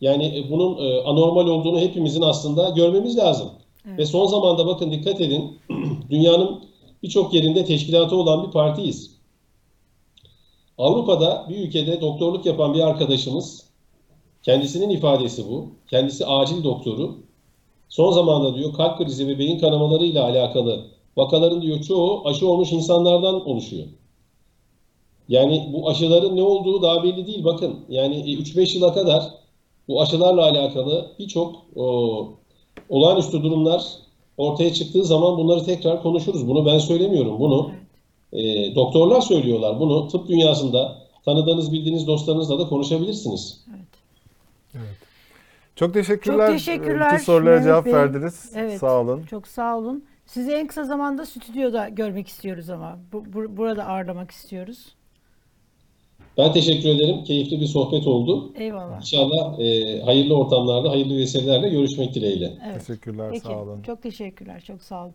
Yani 0.01 0.25
e, 0.37 0.51
bunun 0.51 0.77
e, 0.77 1.01
anormal 1.03 1.47
olduğunu 1.47 1.79
hepimizin 1.79 2.21
aslında 2.21 2.69
görmemiz 2.69 3.17
lazım. 3.17 3.49
Ve 3.85 4.05
son 4.05 4.27
zamanda 4.27 4.67
bakın 4.67 4.91
dikkat 4.91 5.21
edin, 5.21 5.59
dünyanın 6.09 6.63
birçok 7.03 7.33
yerinde 7.33 7.65
teşkilatı 7.65 8.15
olan 8.15 8.47
bir 8.47 8.51
partiyiz. 8.51 9.17
Avrupa'da 10.77 11.45
bir 11.49 11.57
ülkede 11.57 12.01
doktorluk 12.01 12.45
yapan 12.45 12.73
bir 12.73 12.79
arkadaşımız, 12.79 13.63
kendisinin 14.43 14.89
ifadesi 14.89 15.49
bu, 15.49 15.69
kendisi 15.89 16.25
acil 16.25 16.63
doktoru. 16.63 17.15
Son 17.89 18.11
zamanda 18.11 18.55
diyor 18.55 18.73
kalp 18.73 18.97
krizi 18.97 19.27
ve 19.27 19.39
beyin 19.39 19.59
kanamalarıyla 19.59 20.23
alakalı 20.23 20.87
vakaların 21.17 21.61
diyor 21.61 21.81
çoğu 21.81 22.27
aşı 22.27 22.49
olmuş 22.49 22.71
insanlardan 22.71 23.47
oluşuyor. 23.47 23.87
Yani 25.29 25.69
bu 25.73 25.89
aşıların 25.89 26.35
ne 26.35 26.43
olduğu 26.43 26.81
daha 26.81 27.03
belli 27.03 27.27
değil. 27.27 27.43
Bakın 27.43 27.75
yani 27.89 28.15
3-5 28.15 28.75
yıla 28.75 28.93
kadar 28.93 29.33
bu 29.87 30.01
aşılarla 30.01 30.41
alakalı 30.41 31.11
birçok 31.19 31.55
olağanüstü 32.89 33.43
durumlar 33.43 33.83
ortaya 34.37 34.73
çıktığı 34.73 35.03
zaman 35.05 35.37
bunları 35.37 35.63
tekrar 35.65 36.01
konuşuruz. 36.01 36.47
Bunu 36.47 36.65
ben 36.65 36.77
söylemiyorum. 36.79 37.39
Bunu 37.39 37.71
e, 38.33 38.75
doktorlar 38.75 39.21
söylüyorlar. 39.21 39.79
Bunu 39.79 40.07
tıp 40.07 40.27
dünyasında 40.27 40.97
tanıdığınız, 41.25 41.71
bildiğiniz 41.71 42.07
dostlarınızla 42.07 42.59
da 42.59 42.67
konuşabilirsiniz. 42.69 43.65
Evet. 44.77 44.97
Çok 45.75 45.93
teşekkürler. 45.93 46.47
Çok 46.47 46.57
teşekkürler 46.57 47.13
Bütün 47.13 47.23
sorulara 47.25 47.49
Mehmet 47.55 47.65
cevap 47.65 47.85
Bey. 47.85 47.93
verdiniz. 47.93 48.51
Evet. 48.55 48.79
Sağ 48.79 49.01
olun. 49.01 49.23
Çok 49.23 49.47
sağ 49.47 49.77
olun. 49.77 50.05
Sizi 50.25 50.51
en 50.51 50.67
kısa 50.67 50.83
zamanda 50.83 51.25
stüdyoda 51.25 51.89
görmek 51.89 52.27
istiyoruz 52.27 52.69
ama. 52.69 52.99
Bu, 53.13 53.25
bu- 53.33 53.57
burada 53.57 53.85
ağırlamak 53.87 54.31
istiyoruz. 54.31 54.95
Ben 56.37 56.53
teşekkür 56.53 56.89
ederim. 56.89 57.23
Keyifli 57.23 57.61
bir 57.61 57.65
sohbet 57.65 58.07
oldu. 58.07 58.53
Eyvallah. 58.55 58.97
İnşallah 58.97 59.59
e, 59.59 60.01
hayırlı 60.01 60.37
ortamlarda, 60.37 60.89
hayırlı 60.89 61.17
vesilelerle 61.17 61.69
görüşmek 61.69 62.15
dileğiyle. 62.15 62.53
Evet. 62.67 62.87
Teşekkürler. 62.87 63.29
Peki. 63.31 63.43
Sağ 63.45 63.61
olun. 63.61 63.81
Çok 63.81 64.01
teşekkürler. 64.03 64.61
Çok 64.67 64.81
sağ 64.83 65.03
olun. 65.03 65.13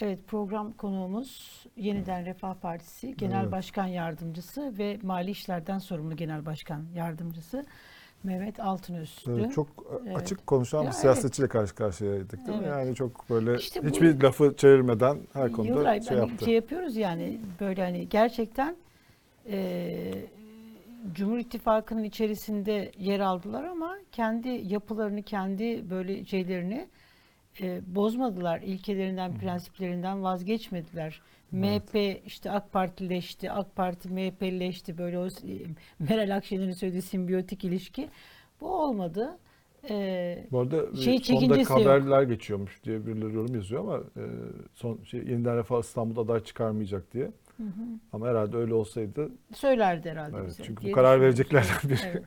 Evet 0.00 0.18
program 0.26 0.72
konuğumuz 0.72 1.62
Yeniden 1.76 2.26
Refah 2.26 2.54
Partisi 2.54 3.16
Genel 3.16 3.42
Evet. 3.42 3.52
Başkan 3.52 3.86
Yardımcısı 3.86 4.78
ve 4.78 4.98
Mali 5.02 5.30
İşlerden 5.30 5.78
sorumlu 5.78 6.16
Genel 6.16 6.46
Başkan 6.46 6.84
Yardımcısı 6.94 7.64
Mehmet 8.24 8.60
Altınöz'dü. 8.60 9.30
Evet, 9.40 9.52
çok 9.54 9.66
Evet. 10.06 10.16
açık 10.16 10.46
konuşan 10.46 10.78
Ya 10.78 10.82
bir 10.82 10.86
evet. 10.86 10.96
siyasetçiyle 11.00 11.48
karşı 11.48 11.74
karşıyaydık 11.74 12.46
değil 12.46 12.58
mi? 12.58 12.64
Evet. 12.66 12.72
Yani 12.86 12.94
çok 12.94 13.30
böyle 13.30 13.56
İşte 13.58 13.84
bu- 13.84 13.88
hiçbir 13.88 14.20
lafı 14.22 14.54
çevirmeden 14.56 15.18
her 15.32 15.52
konuda 15.52 15.68
Yıldıray, 15.72 16.02
şey 16.02 16.16
hani 16.18 16.30
yaptı. 16.30 16.44
şey 16.44 16.54
yapıyoruz 16.54 16.96
yani 16.96 17.38
böyle 17.60 17.82
hani 17.82 18.08
gerçekten 18.08 18.76
eee 19.48 20.14
Cumhur 21.14 21.38
İttifakı'nın 21.38 22.04
içerisinde 22.04 22.92
yer 22.98 23.20
aldılar 23.20 23.64
ama 23.64 23.96
kendi 24.12 24.48
yapılarını, 24.48 25.22
kendi 25.22 25.90
böyle 25.90 26.24
şeylerini 26.24 26.88
e, 27.60 27.80
bozmadılar. 27.94 28.60
İlkelerinden, 28.60 29.38
prensiplerinden 29.38 30.22
vazgeçmediler. 30.22 31.20
MHP 31.52 32.22
işte 32.26 32.50
AK 32.50 32.72
Partileşti, 32.72 33.50
AK 33.50 33.76
Parti 33.76 34.08
MHP'leşti. 34.08 34.98
Böyle 34.98 35.18
o 35.18 35.28
Meral 35.98 36.36
Akşener'in 36.36 36.72
söylediği 36.72 37.02
simbiyotik 37.02 37.64
ilişki. 37.64 38.08
Bu 38.60 38.82
olmadı. 38.82 39.38
Eee 39.90 40.46
Bu 40.52 40.60
arada 40.60 40.96
Şey 40.96 41.18
sonda 41.18 41.22
çekincesi 41.22 41.72
yok. 41.72 41.80
haberler 41.80 42.22
geçiyormuş 42.22 42.84
diye 42.84 43.06
birileri 43.06 43.34
yorum 43.34 43.54
yazıyor 43.54 43.80
ama 43.80 43.96
e, 43.96 44.24
son 44.74 44.98
şey 45.04 45.20
yeniden 45.20 45.56
Refah 45.56 45.80
İstanbul 45.80 46.24
aday 46.24 46.40
çıkarmayacak 46.44 47.12
diye. 47.12 47.30
Ama 48.12 48.26
herhalde 48.28 48.56
öyle 48.56 48.74
olsaydı 48.74 49.30
söylerdi 49.54 50.10
herhalde 50.10 50.36
evet, 50.36 50.48
bize 50.48 50.62
çünkü 50.62 50.88
bu 50.88 50.92
karar 50.92 51.20
vereceklerden 51.20 51.76
biri. 51.90 51.98
Evet. 52.06 52.24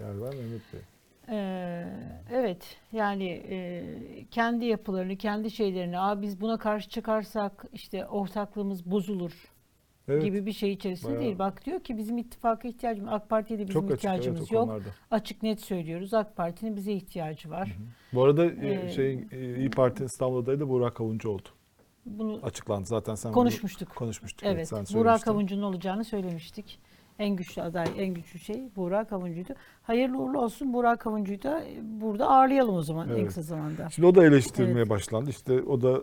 yani 0.00 0.20
ben 0.22 0.36
Mehmet 0.36 0.62
Bey. 0.72 0.80
Ee, 1.28 1.86
evet 2.32 2.76
yani 2.92 3.28
e, 3.28 3.84
kendi 4.30 4.64
yapılarını, 4.64 5.16
kendi 5.16 5.50
şeylerini, 5.50 5.98
Aa, 5.98 6.22
biz 6.22 6.40
buna 6.40 6.58
karşı 6.58 6.88
çıkarsak 6.88 7.64
işte 7.72 8.06
ortaklığımız 8.06 8.90
bozulur 8.90 9.32
Evet. 10.08 10.22
gibi 10.22 10.46
bir 10.46 10.52
şey 10.52 10.72
içerisinde 10.72 11.10
Bayağı. 11.10 11.22
değil. 11.22 11.38
Bak 11.38 11.64
diyor 11.66 11.80
ki 11.80 11.96
bizim 11.98 12.18
ittifaka 12.18 12.68
ihtiyacımız, 12.68 13.12
AK 13.12 13.28
Parti'ye 13.28 13.58
de 13.58 13.68
bizim 13.68 13.80
Çok 13.80 13.90
açık 13.90 13.98
ihtiyacımız 13.98 14.40
evet, 14.40 14.52
yok. 14.52 14.62
konularda. 14.64 14.88
Açık 15.10 15.42
net 15.42 15.60
söylüyoruz. 15.60 16.14
AK 16.14 16.36
Parti'nin 16.36 16.76
bize 16.76 16.92
ihtiyacı 16.92 17.50
var. 17.50 17.76
Bu 18.12 18.24
arada 18.24 18.44
e, 18.44 18.84
Ee, 18.84 18.88
şeyin 18.88 19.28
e, 19.32 19.56
İyi 19.56 19.70
Parti'nin 19.70 20.06
İstanbul 20.06 20.42
adayı 20.42 20.60
da 20.60 20.68
Burak 20.68 21.00
Avuncu 21.00 21.28
oldu. 21.30 21.48
Bunu 22.06 22.40
Açıklandı 22.42 22.86
zaten 22.86 23.14
sen 23.14 23.28
bunu 23.28 23.34
konuşmuştuk. 23.34 23.96
konuşmuştuk. 23.96 24.42
Evet, 24.44 24.68
sen 24.68 24.78
Burak 24.78 24.88
söylemiştin. 24.88 25.30
Avuncu'nun 25.30 25.62
olacağını 25.62 26.04
söylemiştik. 26.04 26.78
En 27.18 27.36
güçlü 27.36 27.62
aday, 27.62 27.86
en 27.98 28.14
güçlü 28.14 28.38
şey 28.38 28.62
Burak 28.76 29.12
Avuncu'ydu. 29.12 29.52
Hayırlı 29.82 30.18
uğurlu 30.18 30.40
olsun 30.40 30.72
Burak 30.72 31.06
Avuncu'yu 31.06 31.42
da 31.42 31.62
burada 31.82 32.28
ağırlayalım 32.28 32.74
o 32.74 32.82
zaman 32.82 33.08
en 33.08 33.12
Evet. 33.14 33.26
kısa 33.26 33.42
zamanda. 33.42 33.90
Şimdi 33.90 34.08
o 34.08 34.14
da 34.14 34.26
eleştirilmeye 34.26 34.76
Evet. 34.78 34.90
başlandı. 34.90 35.30
İşte 35.30 35.62
o 35.62 35.82
da 35.82 36.00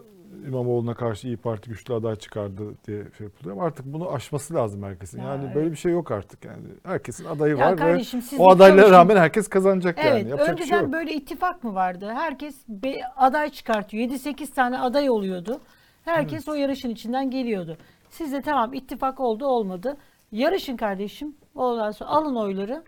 İmamoğlu'na 0.48 0.94
karşı 0.94 1.28
İyi 1.28 1.38
Parti 1.38 1.70
güçlü 1.70 1.94
aday 1.94 2.16
çıkardı 2.16 2.64
diye 2.88 3.04
şey 3.18 3.24
yapılıyor. 3.28 3.56
Ama 3.56 3.66
artık 3.66 3.86
bunu 3.86 4.12
aşması 4.14 4.54
lazım 4.54 4.84
herkesin. 4.84 5.20
Ya 5.22 5.26
yani 5.26 5.44
evet. 5.46 5.56
böyle 5.56 5.72
bir 5.72 5.76
şey 5.76 5.92
yok 5.92 6.12
artık 6.12 6.46
yani. 6.46 6.64
Herkesin 6.84 7.26
adayı 7.26 7.58
Ya 7.58 7.66
var 7.66 7.78
kardeşim, 7.78 8.20
ve 8.20 8.38
o 8.38 8.50
adaylara 8.50 8.78
çalışın. 8.78 8.94
rağmen 8.94 9.16
herkes 9.16 9.48
kazanacak 9.48 9.98
Evet, 10.02 10.14
yani. 10.20 10.30
Yapacak 10.30 10.50
önceden 10.50 10.70
şey 10.70 10.80
yok. 10.80 10.92
böyle 10.94 11.14
ittifak 11.14 11.64
mı 11.64 11.74
vardı? 11.76 12.12
Herkes 12.16 12.56
bir 12.68 13.02
aday 13.18 13.50
çıkartıyor. 13.50 14.10
7-8 14.10 14.54
tane 14.54 14.80
aday 14.80 15.10
oluyordu. 15.10 15.60
Herkes 16.06 16.48
o 16.48 16.54
yarışın 16.54 16.90
içinden 16.90 17.32
geliyordu. 17.32 17.78
Siz 18.10 18.32
de 18.32 18.42
tamam 18.42 18.74
ittifak 18.74 19.20
oldu 19.20 19.46
olmadı. 19.46 19.98
Yarışın 20.32 20.78
kardeşim. 20.78 21.36
Ondan 21.56 21.92
sonra 21.92 22.10
alın 22.10 22.36
oyları. 22.36 22.84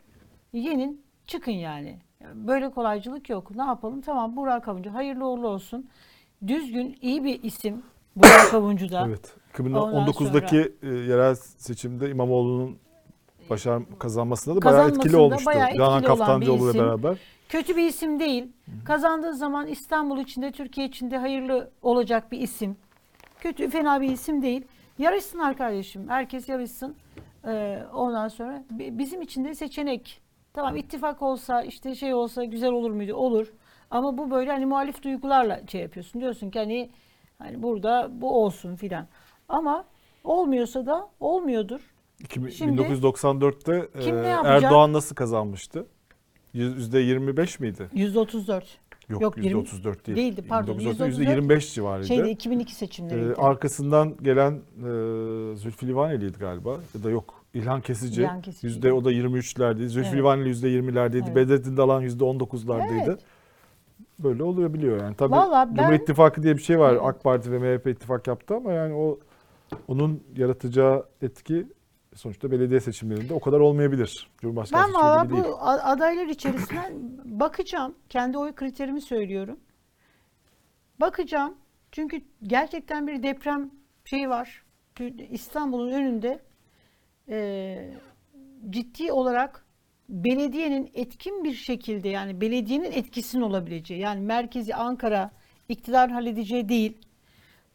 Yenin 0.54 1.02
çıkın 1.28 1.52
yani. 1.52 2.00
Böyle 2.34 2.72
kolaycılık 2.72 3.30
yok. 3.30 3.56
Ne 3.56 3.64
yapalım? 3.64 4.02
Tamam 4.02 4.36
Burak 4.36 4.68
Avuncu 4.68 4.94
hayırlı 4.94 5.28
uğurlu 5.28 5.48
olsun. 5.48 5.90
Düzgün 6.48 6.98
iyi 7.02 7.24
bir 7.24 7.44
isim 7.44 7.84
Burak 8.16 8.54
Avuncu 8.54 8.92
da. 8.92 9.06
Evet. 9.08 9.36
Ondan 9.60 10.08
2019'daki 10.08 10.76
e, 10.84 10.88
yerel 10.88 11.36
seçimde 11.36 12.10
İmamoğlu'nun 12.10 12.78
başar 13.50 13.84
kazanmasında 14.00 14.62
da 14.62 14.66
bayağı 14.66 14.90
etkili 14.90 15.18
olmuştu. 15.18 15.46
bayağı 15.46 15.74
Canan 15.74 15.98
etkili 15.98 16.12
bir 16.12 16.18
Kaftancıoğlu 16.18 16.72
ile 16.72 16.80
beraber. 16.80 17.18
Kötü 17.50 17.78
bir 17.78 17.88
isim 17.88 18.20
değil. 18.20 18.48
Kazandığı 18.86 19.34
zaman 19.34 19.68
İstanbul 19.68 20.20
içinde, 20.20 20.52
Türkiye 20.52 20.88
içinde 20.88 21.18
hayırlı 21.18 21.72
olacak 21.82 22.32
bir 22.32 22.40
isim. 22.40 22.78
Kötü, 23.46 23.70
fena 23.70 24.02
bir 24.02 24.10
isim 24.10 24.42
değil. 24.42 24.62
Yarışsınlar 24.98 25.58
kardeşim. 25.58 26.10
Herkes 26.10 26.50
yarışsın. 26.50 26.96
Ee, 27.48 27.84
ondan 27.94 28.28
sonra 28.28 28.64
bi- 28.72 28.98
bizim 28.98 29.22
için 29.22 29.46
de 29.46 29.56
seçenek. 29.56 30.22
Tamam 30.54 30.76
ittifak 30.76 31.22
olsa 31.22 31.62
işte 31.64 31.96
şey 31.96 32.14
olsa 32.14 32.44
güzel 32.44 32.72
olur 32.72 32.92
muydu? 32.92 33.14
Olur. 33.14 33.54
Ama 33.92 34.18
bu 34.18 34.32
böyle 34.32 34.52
hani 34.52 34.66
muhalif 34.66 35.04
duygularla 35.04 35.62
şey 35.68 35.82
yapıyorsun. 35.82 36.22
Diyorsun 36.22 36.50
ki 36.50 36.60
hani, 36.60 36.90
hani 37.38 37.64
burada 37.64 38.10
bu 38.12 38.44
olsun 38.44 38.76
filan. 38.76 39.08
Ama 39.50 39.86
olmuyorsa 40.24 40.86
da 40.86 41.10
olmuyordur. 41.20 41.94
2000 42.20 42.50
Şimdi 42.50 42.82
1994'te 42.82 44.02
kim 44.02 44.18
e? 44.18 44.28
Erdoğan 44.28 44.94
nasıl 44.94 45.16
kazanmıştı? 45.16 45.86
%25 46.54 47.62
miydi? 47.62 47.90
%34. 47.94 48.64
Yok, 49.10 49.22
Yok, 49.22 49.38
yirmi- 49.38 49.62
%34 49.64 50.06
değil. 50.06 50.18
değildi, 50.18 50.44
pardon, 50.50 50.78
1994 50.80 51.10
%34 51.20 51.38
%25 51.38 51.74
civarıydı. 51.74 52.08
Şeyde 52.08 52.32
2002 52.32 52.76
seçimleriydi. 52.76 53.34
Ee, 53.38 53.42
arkasından 53.42 54.16
gelen 54.22 54.52
e, 54.52 54.58
Zülfü 55.58 55.88
Livaneli'ydi 55.88 56.38
galiba 56.40 56.78
ya 56.96 57.04
da 57.04 57.10
yok 57.10 57.34
İlhan 57.54 57.82
Kesici, 57.82 58.22
İlhan 58.22 58.42
Kesici. 58.42 58.68
yüzde 58.68 58.94
o 58.94 59.06
da 59.06 59.12
23'lerdeydi. 59.12 59.88
Zülfü 59.88 60.08
Evet. 60.08 60.18
Livaneli 60.18 60.48
yüzde 60.48 60.70
20'lerdeydi. 60.70 61.24
Evet. 61.26 61.36
Bedrettin 61.36 61.78
Dalan 61.78 62.02
yüzde 62.02 62.24
19'lardaydı. 62.24 63.04
Evet. 63.08 63.20
Böyle 64.20 64.44
oluyor 64.44 64.74
biliyor 64.74 64.98
yani. 65.02 65.16
Tabii 65.16 65.32
Vallahi 65.32 65.70
ben- 65.70 65.76
Cumhur 65.76 65.94
İttifakı 65.94 66.44
diye 66.44 66.58
bir 66.58 66.62
şey 66.62 66.80
var. 66.80 66.92
Evet. 66.92 67.02
AK 67.06 67.24
Parti 67.24 67.52
ve 67.52 67.60
MHP 67.60 67.88
ittifak 67.92 68.28
yaptı 68.28 68.56
ama 68.56 68.72
yani 68.72 68.94
o 68.94 69.20
onun 69.88 70.24
yaratacağı 70.36 71.06
etki 71.22 71.68
sonuçta 72.16 72.52
belediye 72.52 72.80
seçimlerinde 72.80 73.34
o 73.34 73.40
kadar 73.40 73.60
olmayabilir. 73.60 74.30
Cumhurbaşkanı 74.38 74.84
Ben 74.88 74.94
valla 74.94 75.30
değil. 75.30 75.44
bu 75.44 75.58
a- 75.60 75.84
adaylar 75.92 76.28
içerisinden 76.28 76.94
bakacağım. 77.40 77.96
Kendi 78.10 78.38
oy 78.38 78.56
kriterimi 78.56 79.02
söylüyorum. 79.02 79.60
Bakacağım. 81.00 81.56
Çünkü 81.92 82.22
gerçekten 82.44 83.08
bir 83.08 83.24
deprem 83.24 83.72
şeyi 84.06 84.30
var. 84.30 84.64
İstanbul'un 85.32 85.92
önünde 85.92 86.40
e, 87.30 87.94
ciddi 88.70 89.12
olarak 89.12 89.66
belediyenin 90.10 90.92
etkin 90.94 91.44
bir 91.44 91.54
şekilde 91.54 92.10
yani 92.10 92.42
belediyenin 92.42 92.92
etkisinin 92.92 93.42
olabileceği 93.42 94.00
yani 94.02 94.22
merkezi 94.22 94.76
Ankara 94.76 95.32
iktidar 95.70 96.12
halledeceği 96.12 96.70
değil. 96.70 96.98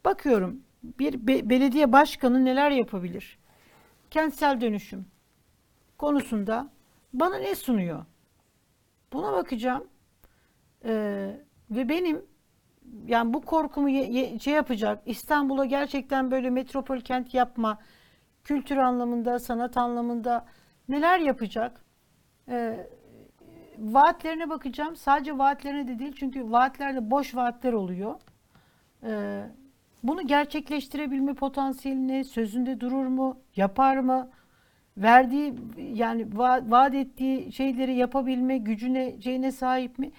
Bakıyorum 0.05 0.61
bir 0.83 1.27
be- 1.27 1.51
belediye 1.51 1.93
başkanı 1.93 2.45
neler 2.45 2.71
yapabilir? 2.71 3.39
Kentsel 4.11 4.61
dönüşüm 4.61 5.07
konusunda 5.99 6.69
bana 7.13 7.37
ne 7.39 7.55
sunuyor? 7.55 8.05
Buna 9.13 9.33
bakacağım. 9.33 9.89
Ee, 10.85 11.41
ve 11.71 11.89
benim 11.89 12.25
yani 13.07 13.35
bu 13.35 13.41
korkumu 13.41 13.89
ye- 13.89 14.11
ye- 14.13 14.39
şey 14.39 14.55
yapacak 14.55 15.03
İstanbul'a 15.07 15.65
gerçekten 15.65 16.31
böyle 16.31 16.51
metropol 16.51 17.01
kent 17.01 17.35
yapma 17.35 17.79
kültür 18.45 18.77
anlamında, 18.77 19.39
sanat 19.39 19.77
anlamında 19.77 20.47
neler 20.89 21.19
yapacak? 21.19 21.85
Ee, 22.49 22.87
vaatlerine 23.79 24.51
bakacağım. 24.51 24.97
Sadece 24.97 25.39
vaatlerine 25.39 25.89
de 25.89 25.99
değil 25.99 26.13
çünkü 26.17 26.51
vaatlerde 26.51 27.11
boş 27.11 27.35
vaatler 27.35 27.73
oluyor. 27.73 28.15
Ee, 29.05 29.43
bunu 30.03 30.27
gerçekleştirebilme 30.27 31.35
potansiyeline 31.35 32.25
sözünde 32.25 32.81
durur 32.81 33.07
mu? 33.07 33.39
Yapar 33.57 33.97
mı? 33.97 34.31
Verdiği 34.97 35.55
yani 35.95 36.23
va- 36.23 36.71
vaat 36.71 36.95
ettiği 36.95 37.53
şeyleri 37.53 37.95
yapabilme 37.95 38.59
gücüne 38.59 39.21
şeyine 39.23 39.53
sahip 39.53 39.99
mi? 39.99 40.13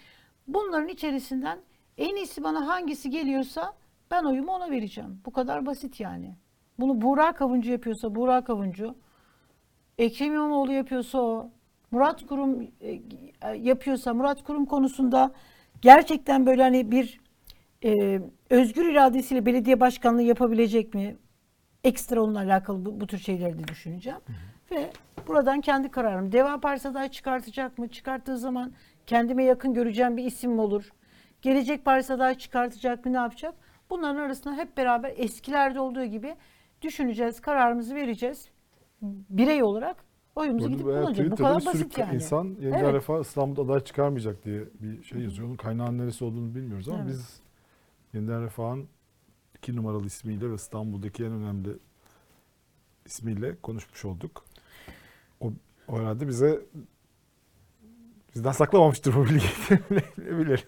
Bunların 0.48 0.88
içerisinden 0.88 1.60
en 1.98 2.16
iyisi 2.16 2.44
bana 2.44 2.68
hangisi 2.68 3.10
geliyorsa 3.10 3.74
ben 4.12 4.24
oyumu 4.24 4.52
ona 4.52 4.72
vereceğim. 4.72 5.22
Bu 5.26 5.32
kadar 5.32 5.66
basit 5.66 6.00
yani. 6.00 6.36
Bunu 6.80 7.02
Buğra 7.02 7.34
Avuncu 7.40 7.72
yapıyorsa 7.72 8.16
Buğra 8.16 8.44
Avuncu, 8.50 8.96
Ekrem 9.98 10.34
İmamoğlu 10.34 10.72
yapıyorsa 10.72 11.22
o, 11.22 11.50
Murat 11.92 12.28
Kurum 12.28 12.68
e, 12.82 13.02
yapıyorsa 13.58 14.14
Murat 14.14 14.44
Kurum 14.44 14.66
konusunda 14.66 15.32
gerçekten 15.82 16.46
böyle 16.46 16.62
hani 16.62 16.92
bir 16.92 17.21
e, 17.86 18.22
özgür 18.50 18.92
iradesiyle 18.92 19.46
belediye 19.46 19.80
başkanlığı 19.80 20.22
yapabilecek 20.24 20.94
mi? 20.94 21.18
Ekstra 21.84 22.22
onunla 22.22 22.40
alakalı 22.40 22.86
bu, 22.86 23.02
bu 23.02 23.08
tür 23.08 23.18
şeyleri 23.18 23.60
de 23.60 23.68
düşüneceğim. 23.68 24.20
Ve 24.72 24.90
buradan 25.28 25.62
kendi 25.62 25.90
kararım. 25.90 26.32
Deva 26.32 26.60
Partisi 26.60 26.90
adayı 26.90 27.10
çıkartacak 27.10 27.78
mı? 27.78 27.88
Çıkarttığı 27.88 28.38
zaman 28.38 28.74
kendime 29.06 29.44
yakın 29.44 29.74
göreceğim 29.74 30.18
bir 30.18 30.24
isim 30.26 30.52
mi 30.52 30.62
olur? 30.62 30.90
Gelecek 31.42 31.86
Partisi 31.86 32.14
adayı 32.14 32.36
çıkartacak 32.36 33.06
mı? 33.06 33.14
Ne 33.14 33.18
yapacak? 33.18 33.56
Bunların 33.90 34.20
arasında 34.22 34.56
hep 34.56 34.78
beraber 34.78 35.14
eskilerde 35.18 35.80
olduğu 35.80 36.06
gibi 36.06 36.36
düşüneceğiz, 36.82 37.40
kararımızı 37.40 37.96
vereceğiz. 37.96 38.50
Birey 39.30 39.64
olarak 39.64 40.06
oyumuzu 40.36 40.66
Burada 40.66 40.74
gidip 40.74 40.86
kullanacağız. 40.86 41.32
Bu 41.32 41.36
kadar 41.36 41.66
basit 41.66 41.98
yani. 41.98 42.16
insan 42.16 42.46
yeniden 42.60 42.80
Evet. 42.80 42.94
refah 42.94 43.20
İstanbul'da 43.22 43.72
aday 43.74 43.84
çıkarmayacak 43.84 44.46
diye 44.46 44.62
bir 44.80 45.04
şey 45.04 45.22
yazıyor. 45.22 45.48
Onun 45.48 45.56
kaynağının 45.56 45.98
neresi 45.98 46.26
olduğunu 46.26 46.56
bilmiyoruz 46.56 46.90
ama 46.90 46.98
Evet. 46.98 47.08
biz 47.10 47.42
yeniden 48.14 48.44
refahın 48.44 48.88
iki 49.58 49.76
numaralı 49.76 50.06
ismiyle 50.06 50.50
ve 50.52 50.56
İstanbul'daki 50.56 51.26
en 51.26 51.32
önemli 51.32 51.70
ismiyle 53.06 53.56
konuşmuş 53.64 54.06
olduk. 54.06 54.46
O, 55.40 55.52
o 55.88 56.00
herhalde 56.00 56.28
bize 56.28 56.62
bizden 58.36 58.52
saklamamıştır 58.52 59.16
bu 59.16 59.26
bilgiyi. 59.26 59.52
ne 60.18 60.38
bilelim. 60.40 60.60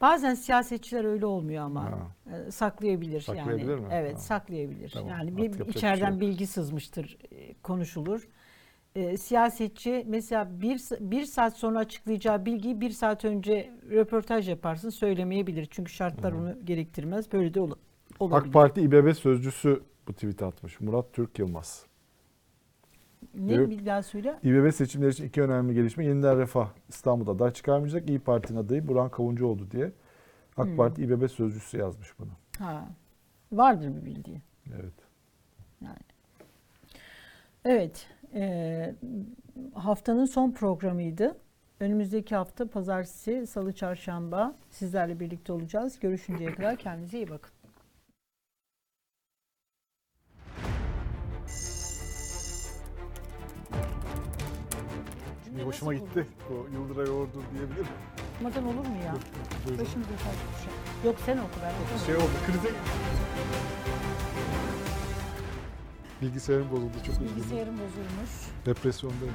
Bazen 0.00 0.34
siyasetçiler 0.34 1.04
öyle 1.04 1.26
olmuyor 1.26 1.64
ama. 1.64 1.84
Ha. 1.84 1.98
E, 2.46 2.50
saklayabilir, 2.50 3.20
Saklayabilir 3.20 3.68
yani. 3.70 3.80
mi? 3.80 3.88
Evet, 3.92 4.14
Ha. 4.14 4.18
saklayabilir. 4.18 4.90
Tamam, 4.90 5.08
Yani 5.08 5.22
artık 5.30 5.58
bir 5.58 5.64
şey 5.64 5.70
içeriden 5.70 6.10
yok. 6.12 6.20
bilgi 6.20 6.46
sızmıştır, 6.46 7.18
e, 7.32 7.54
konuşulur. 7.54 8.28
E, 8.94 9.16
siyasetçi 9.16 10.04
mesela 10.08 10.60
bir, 10.60 10.80
bir 11.00 11.24
saat 11.24 11.56
sonra 11.56 11.78
açıklayacağı 11.78 12.44
bilgiyi 12.46 12.80
bir 12.80 12.90
saat 12.90 13.24
önce 13.24 13.70
röportaj 13.90 14.48
yaparsın 14.48 14.90
söylemeyebilir. 14.90 15.68
Çünkü 15.70 15.92
şartlar 15.92 16.32
onu 16.32 16.56
gerektirmez. 16.64 17.32
Böyle 17.32 17.54
de 17.54 17.60
ol- 17.60 17.74
olabilir. 18.20 18.46
AK 18.48 18.52
Parti 18.52 18.80
İBB 18.80 19.12
sözcüsü 19.14 19.82
bu 20.08 20.12
tweet 20.12 20.42
atmış. 20.42 20.80
Murat 20.80 21.12
Türk 21.12 21.38
Yılmaz. 21.38 21.86
ne 23.34 23.52
Yok. 23.54 23.70
bir 23.70 23.86
daha 23.86 24.02
söyle? 24.02 24.38
İBB 24.42 24.70
seçimleri 24.72 25.10
için 25.10 25.24
iki 25.24 25.42
önemli 25.42 25.74
gelişme. 25.74 26.04
Yeniden 26.04 26.38
Refah 26.38 26.68
İstanbul'da 26.88 27.30
aday 27.30 27.50
çıkarmayacak. 27.50 28.08
İyi 28.10 28.18
Parti'nin 28.18 28.58
adayı 28.58 28.88
Burhan 28.88 29.10
Kavuncu 29.10 29.46
oldu 29.46 29.68
diye. 29.70 29.92
AK 30.56 30.66
Hmm. 30.66 30.76
Parti 30.76 31.02
İBB 31.02 31.28
sözcüsü 31.28 31.78
yazmış 31.78 32.18
bunu. 32.18 32.30
Ha. 32.58 32.88
Vardır 33.52 33.92
bir 33.96 34.04
bildiği. 34.04 34.40
Evet. 34.74 34.94
Evet. 37.64 38.06
E, 38.34 38.94
haftanın 39.74 40.24
son 40.24 40.52
programıydı. 40.52 41.36
Önümüzdeki 41.80 42.36
hafta 42.36 42.66
pazartesi, 42.70 43.46
salı, 43.46 43.72
çarşamba 43.72 44.56
sizlerle 44.70 45.20
birlikte 45.20 45.52
olacağız. 45.52 46.00
Görüşünceye 46.00 46.54
kadar 46.54 46.76
kendinize 46.76 47.16
iyi 47.18 47.30
bakın. 47.30 47.50
Bir 55.58 55.62
hoşuma 55.62 55.94
gitti. 55.94 56.26
O 56.50 56.54
Yıldıray 56.72 57.10
Ordu 57.10 57.42
diyebilir 57.54 57.80
miyim? 57.80 57.88
Okumadan 58.34 58.64
olur 58.66 58.86
mu 58.86 58.96
ya? 59.04 59.14
Başımıza 59.64 60.10
düşer. 60.10 60.34
Yok 61.04 61.16
sen 61.26 61.38
oku 61.38 61.50
ben. 61.62 62.06
Şey 62.06 62.16
oldu, 62.16 62.32
krize... 62.46 62.68
Bilgisayarım 66.24 66.70
bozuldu, 66.70 66.92
çok 67.06 67.14
üzüldüm. 67.14 67.36
Bilgisayarım 67.36 67.74
bozulmuş. 67.74 68.30
Depresyondayım. 68.66 69.34